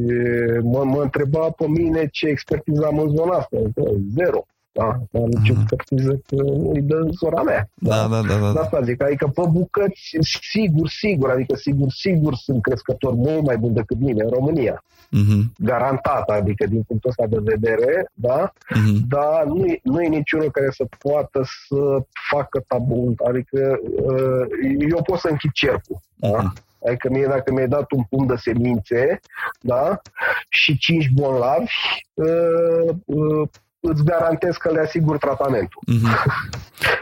mă, 0.63 0.83
mă 0.83 1.01
întreba 1.01 1.49
pe 1.49 1.67
mine 1.67 2.09
ce 2.11 2.27
expertiză 2.27 2.85
am 2.85 2.99
în 2.99 3.09
zona 3.15 3.35
asta. 3.37 3.57
Da, 3.75 3.83
Zero. 4.15 4.45
Da, 4.77 4.99
nu 5.11 5.23
am 5.23 5.29
nicio 5.29 5.53
expertiză 5.53 6.21
că 6.27 6.35
nu-i 6.35 6.81
dă 6.81 7.09
zona 7.21 7.41
mea. 7.43 7.69
Mhm. 7.75 7.89
Da, 7.89 8.07
da, 8.07 8.21
da, 8.27 8.39
da. 8.39 8.51
De 8.51 8.59
asta 8.59 8.81
zic, 8.81 9.03
adică 9.03 9.27
pe 9.27 9.41
bucăți, 9.49 10.17
sigur, 10.51 10.89
sigur, 10.89 11.29
adică 11.29 11.55
sigur, 11.55 11.91
sigur 11.91 12.35
sunt 12.35 12.61
crescători 12.61 13.15
mult 13.15 13.45
mai 13.45 13.57
buni 13.57 13.73
decât 13.73 13.99
mine 13.99 14.23
în 14.23 14.29
România. 14.29 14.83
Mhm, 15.09 15.53
Garantat, 15.57 16.29
adică 16.29 16.65
din 16.65 16.83
punctul 16.87 17.09
ăsta 17.09 17.25
de 17.27 17.37
vedere, 17.43 18.11
da? 18.13 18.53
mhm. 18.69 19.07
dar 19.07 19.43
nu 19.45 19.65
e, 19.65 19.79
nu 19.83 20.01
e 20.01 20.07
niciunul 20.07 20.51
care 20.51 20.71
să 20.71 20.85
poată 20.99 21.41
să 21.67 22.05
facă 22.29 22.63
tabu, 22.67 23.13
adică 23.27 23.79
uh, 24.05 24.47
eu 24.89 25.01
pot 25.01 25.19
să 25.19 25.27
închid 25.29 25.51
cercul. 25.51 25.99
Da? 26.15 26.27
Mhm. 26.27 26.53
Adică 26.87 27.09
mie 27.11 27.25
dacă 27.25 27.51
mi-ai 27.51 27.67
dat 27.67 27.91
un 27.91 28.03
pumn 28.09 28.27
de 28.27 28.35
semințe 28.35 29.19
da? 29.61 30.01
și 30.49 30.77
cinci 30.77 31.09
bolnavi, 31.09 31.71
uh, 32.13 32.95
uh, 33.05 33.47
îți 33.91 34.03
garantez 34.03 34.55
că 34.55 34.71
le 34.71 34.79
asigur 34.81 35.17
tratamentul. 35.17 35.81
Mhm. 35.87 36.03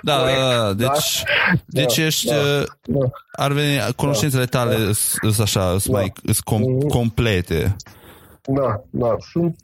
Da, 0.01 0.15
da, 0.15 0.19
Corect, 0.19 0.39
da, 0.39 0.57
da? 0.63 0.73
deci, 0.73 1.23
deci 1.65 1.97
Da, 1.97 2.03
ești, 2.03 2.27
da. 2.27 2.35
uh, 2.35 2.63
Da. 2.81 3.05
ar 3.31 3.51
veni, 3.51 3.79
cunoștințele 3.95 4.45
tale 4.45 4.91
sunt 4.91 5.39
așa, 5.39 5.69
sunt 5.69 5.93
Da. 5.93 5.99
mai 5.99 6.13
sunt 6.23 6.39
com, 6.39 6.61
Mhm. 6.61 6.87
complete. 6.87 7.75
Da, 8.47 8.81
da, 8.89 9.15
sunt, 9.31 9.55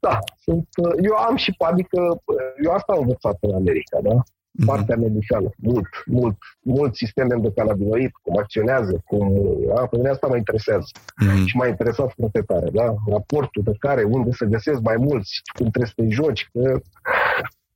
da, 0.00 0.18
sunt, 0.44 0.68
uh, 0.76 0.92
eu 1.02 1.14
am 1.14 1.36
și, 1.36 1.54
adică, 1.58 2.00
uh, 2.24 2.36
eu 2.64 2.72
asta 2.72 2.92
am 2.92 2.98
învățat 3.00 3.36
în 3.40 3.54
America, 3.54 3.98
da? 4.02 4.14
Mhm. 4.58 4.66
partea 4.66 4.96
medicală, 4.96 5.50
mult, 5.56 5.88
mult, 6.06 6.36
mult 6.62 6.94
sistem 6.94 7.30
endocannabinoid, 7.30 8.10
cum 8.22 8.36
acționează, 8.38 9.02
cum, 9.06 9.32
da, 9.74 9.80
pe 9.86 9.96
mine 9.96 10.08
asta 10.08 10.26
mă 10.26 10.36
interesează 10.36 10.86
Mhm. 11.16 11.44
și 11.44 11.56
m-a 11.56 11.66
interesat 11.66 12.12
foarte 12.16 12.40
tare, 12.40 12.68
da, 12.72 12.94
raportul 13.10 13.62
de 13.62 13.72
care, 13.78 14.02
unde 14.02 14.30
să 14.32 14.44
găsesc 14.44 14.80
mai 14.80 14.96
mulți, 14.98 15.40
cum 15.58 15.70
trebuie 15.70 15.92
să 15.96 16.02
te 16.02 16.08
joci, 16.08 16.48
că, 16.52 16.80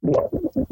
da, 0.00 0.28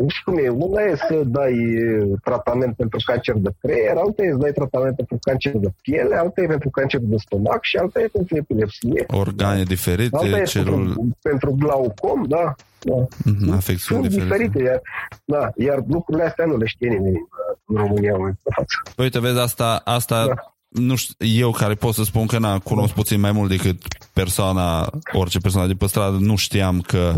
și 0.06 0.22
cum 0.24 0.38
e, 0.38 0.48
una 0.48 0.80
e 0.80 0.96
să 0.96 1.22
dai 1.26 1.52
e, 1.52 2.06
tratament 2.24 2.76
pentru 2.76 2.98
cancer 3.04 3.34
de 3.34 3.50
creier, 3.60 3.96
alta 3.96 4.22
e 4.22 4.30
să 4.30 4.36
dai 4.36 4.52
tratament 4.52 4.96
pentru 4.96 5.18
cancer 5.20 5.52
de 5.56 5.68
piele, 5.82 6.16
alta 6.16 6.42
e 6.42 6.46
pentru 6.46 6.70
cancer 6.70 7.00
de 7.02 7.16
stomac 7.16 7.62
și 7.62 7.76
alta 7.76 8.00
e 8.00 8.08
pentru 8.12 8.36
epilepsie. 8.36 9.04
Organe 9.08 9.58
Alta 9.58 9.68
diferite, 9.68 10.26
e 10.26 10.42
celul, 10.42 10.84
pentru, 10.84 11.16
pentru 11.22 11.54
glaucom, 11.58 12.24
da, 12.28 12.54
da. 12.78 13.06
mhm, 13.24 13.52
afecțiuni 13.52 14.02
Sunt 14.02 14.14
diferite. 14.14 14.36
diferite, 14.36 14.62
iar, 14.62 14.80
da, 15.24 15.50
iar 15.56 15.82
lucrurile 15.88 16.24
astea 16.24 16.44
nu 16.44 16.56
le 16.56 16.66
știe 16.66 16.88
nimeni 16.88 17.16
uh, 17.16 17.56
în 17.64 17.76
România 17.76 18.10
în 18.12 18.18
momentul 18.18 18.42
de 18.44 18.50
față. 18.54 19.00
Uite, 19.02 19.20
vezi, 19.20 19.38
asta, 19.38 19.80
asta 19.84 20.26
Da. 20.26 20.34
nu 20.68 20.94
știu, 20.96 21.26
eu 21.26 21.50
care 21.50 21.74
pot 21.74 21.94
să 21.94 22.04
spun 22.04 22.26
că 22.26 22.38
na, 22.38 22.58
cunosc 22.58 22.94
puțin 22.94 23.20
mai 23.20 23.32
mult 23.32 23.48
decât 23.48 23.82
persoana, 24.12 24.90
orice 25.12 25.38
persoană 25.38 25.66
de 25.66 25.74
pe 25.74 25.86
stradă, 25.86 26.16
nu 26.20 26.36
știam 26.36 26.80
că 26.80 27.12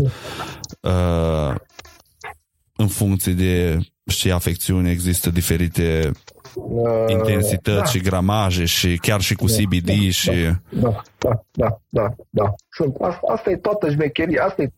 uh, 0.81 1.55
în 2.79 2.87
funcție 2.87 3.33
de 3.33 3.77
și 4.07 4.31
afecțiuni 4.31 4.89
există 4.89 5.29
diferite 5.29 6.11
Uh, 6.55 7.05
intensități 7.07 7.77
da, 7.77 7.83
și 7.83 7.99
gramaje 7.99 8.65
și 8.65 8.97
chiar 8.97 9.21
și 9.21 9.35
cu 9.35 9.45
CBD 9.45 10.09
și... 10.09 10.31
Da, 10.69 11.01
da, 11.17 11.43
da, 11.51 11.79
da, 11.89 12.13
da. 12.29 12.53
Sunt, 12.69 12.95
asta, 12.95 13.19
asta 13.27 13.49
e 13.49 13.55
toată 13.55 13.89
șmecheria, 13.89 14.43
asta 14.43 14.61
e 14.61 14.71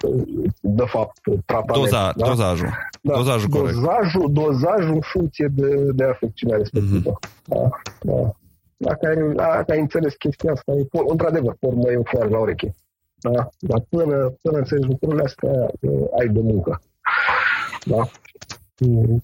de 0.61 0.83
fapt 0.85 1.19
tratamentul. 1.45 1.83
Doza, 1.83 2.13
da? 2.15 2.25
dozajul. 2.25 2.69
Da, 3.01 3.13
Dozajul 3.15 3.49
corect. 3.49 3.75
Dozajul, 3.75 4.29
dozajul 4.31 4.93
în 4.93 5.01
funcție 5.01 5.47
de, 5.51 5.91
de 5.95 6.03
afecțiunea 6.03 6.57
respectivă. 6.57 7.19
Mhm. 7.19 7.59
Da, 7.59 7.69
da. 8.01 8.31
Dacă 8.77 9.07
ai, 9.07 9.33
dacă 9.35 9.71
ai 9.71 9.79
înțeles 9.79 10.13
chestia 10.13 10.51
asta, 10.51 10.71
e, 10.71 10.83
por- 10.83 11.09
într-adevăr, 11.09 11.55
formă 11.59 11.91
e 11.91 11.97
un 11.97 12.03
foar 12.03 12.29
la 12.29 12.39
ureche. 12.39 12.75
Da? 13.15 13.49
Dar 13.59 13.83
până, 13.89 14.33
până 14.41 14.57
înțelegi 14.57 14.87
lucrurile 14.87 15.23
astea, 15.23 15.51
uh, 15.79 16.19
ai 16.19 16.27
de 16.27 16.39
muncă. 16.39 16.81
Da? 17.85 18.07
Mm. 18.77 19.19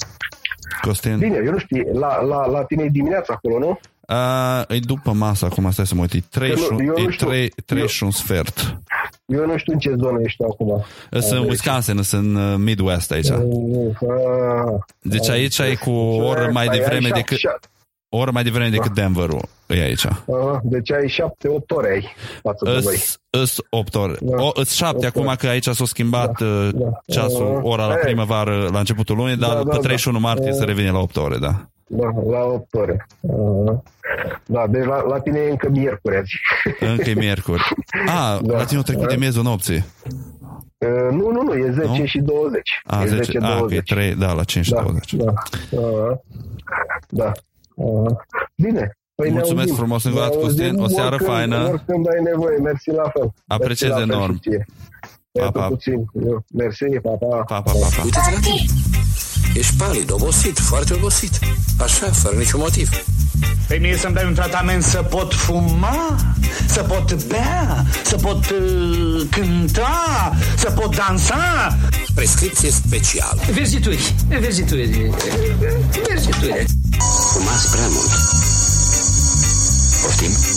Costin, 0.81 1.17
Bine, 1.17 1.41
eu 1.45 1.51
nu 1.51 1.57
știu, 1.57 1.83
la, 1.93 2.21
la, 2.21 2.45
la 2.45 2.63
tine 2.63 2.83
e 2.83 2.89
dimineața 2.89 3.33
acolo, 3.33 3.59
nu? 3.59 3.79
uh, 4.09 4.75
e 4.75 4.79
după 4.79 5.11
masă 5.11 5.45
acum, 5.45 5.71
stai 5.71 5.87
să 5.87 5.95
mă 5.95 6.01
uit, 6.01 6.13
e 6.13 6.23
3 6.29 6.49
Eu 6.49 6.55
și, 6.55 6.67
nu- 6.71 6.83
eu 6.83 6.93
un- 6.97 7.01
nu 7.03 7.07
e 7.07 7.11
știu. 7.11 7.27
3, 7.27 7.53
3 7.65 7.79
Eu- 7.81 7.87
și 7.87 8.03
un 8.03 8.11
sfert. 8.11 8.77
Eu 9.25 9.45
nu 9.45 9.57
știu 9.57 9.73
în 9.73 9.79
ce 9.79 9.93
zonă 9.97 10.19
ești 10.23 10.43
acum. 10.43 10.83
Sunt 11.11 11.23
în 11.31 11.39
deci- 11.41 11.49
Wisconsin, 11.49 12.01
sunt 12.03 12.23
în 12.23 12.35
uh, 12.35 12.55
Midwest 12.57 13.11
aici. 13.11 13.29
Ah, 13.29 13.39
Deci 15.01 15.29
aici 15.29 15.57
e 15.57 15.75
cu 15.75 15.89
o 15.89 16.25
oră 16.25 16.49
mai 16.51 16.67
devreme 16.67 17.09
decât, 17.09 17.37
o 18.09 18.17
oră 18.17 18.31
mai 18.31 18.43
devreme 18.43 18.69
decât 18.69 18.93
Denverul. 18.93 19.41
E 19.67 19.81
aici. 19.81 20.05
Ah, 20.05 20.15
Deci 20.63 20.91
ai 20.91 21.05
7-8 21.07 21.15
ore 21.67 21.89
ai 21.91 22.07
față 22.41 22.65
de 22.65 22.69
noi. 22.83 22.93
Îs, 22.93 23.17
îs 23.29 23.57
8 23.69 23.95
ore. 23.95 24.15
Da. 24.21 24.43
O, 24.43 24.51
îs 24.53 24.71
7 24.73 24.95
Opt 24.95 25.05
acum 25.05 25.25
ore. 25.25 25.35
că 25.35 25.47
aici 25.47 25.67
s-a 25.67 25.85
schimbat 25.85 26.39
uh, 26.41 26.69
da. 26.73 26.89
ceasul, 27.05 27.55
Uh, 27.55 27.59
ora 27.63 27.85
la 27.85 27.93
ei. 27.93 27.99
primăvară 28.01 28.69
la 28.71 28.79
începutul 28.79 29.15
lunii, 29.15 29.35
dar 29.37 29.49
Da, 29.49 29.55
da, 29.55 29.63
pe 29.63 29.75
da. 29.75 29.77
31 29.81 30.19
martie 30.19 30.49
Uh. 30.51 30.55
se 30.57 30.63
revine 30.63 30.91
la 30.91 30.99
8 30.99 31.17
ore, 31.17 31.37
da. 31.37 31.67
Da, 31.89 32.07
la 32.29 32.43
8 32.43 32.73
ore. 32.73 33.07
Ah. 33.29 33.75
Da, 34.45 34.65
deci 34.69 34.85
la, 34.85 35.01
la 35.01 35.19
tine 35.19 35.39
e 35.39 35.49
încă 35.49 35.69
miercuri 35.69 36.17
azi. 36.17 36.31
Încă 36.79 37.09
e 37.09 37.13
miercuri. 37.13 37.63
A, 38.07 38.39
Da. 38.43 38.57
la 38.57 38.63
tine 38.65 38.79
a 38.79 38.83
trecut 38.83 39.09
de 39.09 39.15
miezul 39.15 39.43
nopții. 39.43 39.85
Uh, 40.77 41.11
Nu, 41.11 41.31
nu, 41.31 41.41
nu, 41.41 41.53
e 41.53 41.71
10 41.71 41.87
Nu? 41.99 42.05
și 42.05 42.19
20. 42.19 42.81
A, 42.83 43.03
e 43.03 43.05
10, 43.07 43.37
a, 43.41 43.65
că 43.67 43.73
e 43.73 43.81
3, 43.81 44.15
da, 44.15 44.33
la 44.33 44.43
5 44.43 44.65
și 44.65 44.71
Da, 44.71 44.81
20. 44.81 45.13
da. 45.13 45.33
Ah. 45.71 46.17
Da. 47.09 47.31
Ah. 47.77 48.15
Bine. 48.55 48.91
Păi 49.15 49.27
ne 49.29 49.33
Mulțumesc 49.33 49.61
auzim. 49.69 49.75
frumos 49.75 50.03
încă 50.03 50.17
o 50.17 50.21
dată, 50.21 50.35
Ne 50.35 50.41
Costin. 50.41 50.63
auzim 50.65 50.83
O 50.83 50.87
seară 50.87 51.15
oricând- 51.15 51.29
faină. 51.31 51.67
Oricând 51.67 52.07
ai 52.07 52.21
nevoie, 52.23 52.57
mersi 52.57 52.89
la 52.91 53.09
fel. 53.13 53.31
Apreciez 53.47 53.89
Mersi 53.89 54.05
la 54.05 54.05
fel 54.07 54.15
enorm. 54.15 54.33
și 54.33 54.39
ție. 54.39 54.65
Pa, 55.31 55.41
Pentru 55.41 55.59
pa. 55.61 55.67
puțin. 55.67 56.05
Eu. 56.25 56.43
Mersi, 56.53 56.85
pa, 57.01 57.09
pa. 57.09 57.27
Pa, 57.27 57.43
pa, 57.43 57.61
pa, 57.61 57.71
pa. 57.95 58.01
Uite-te 58.03 58.31
la 58.33 58.39
tine. 58.39 58.63
Ești 59.57 59.73
palid, 59.77 60.11
obosit, 60.11 60.59
foarte 60.59 60.93
obosit. 60.93 61.39
Așa, 61.77 62.11
fără 62.11 62.35
niciun 62.35 62.59
motiv. 62.59 62.89
Pe 63.67 63.75
mie 63.75 63.97
să-mi 63.97 64.13
dai 64.13 64.25
un 64.25 64.33
tratament 64.33 64.83
să 64.83 64.97
pot 64.97 65.33
fuma, 65.33 66.15
să 66.65 66.81
pot 66.81 67.23
bea, 67.23 67.85
să 68.05 68.15
pot 68.15 68.49
uh, 68.49 69.27
cânta, 69.29 70.35
să 70.57 70.71
pot 70.71 70.95
dansa. 70.95 71.77
Prescripție 72.13 72.71
specială. 72.71 73.41
Verzituri, 73.51 74.15
verzituri, 74.27 75.11
verzituri. 76.07 76.65
Fumați 77.33 77.71
prea 77.71 77.87
mult. 77.87 78.11
Poftim? 80.01 80.56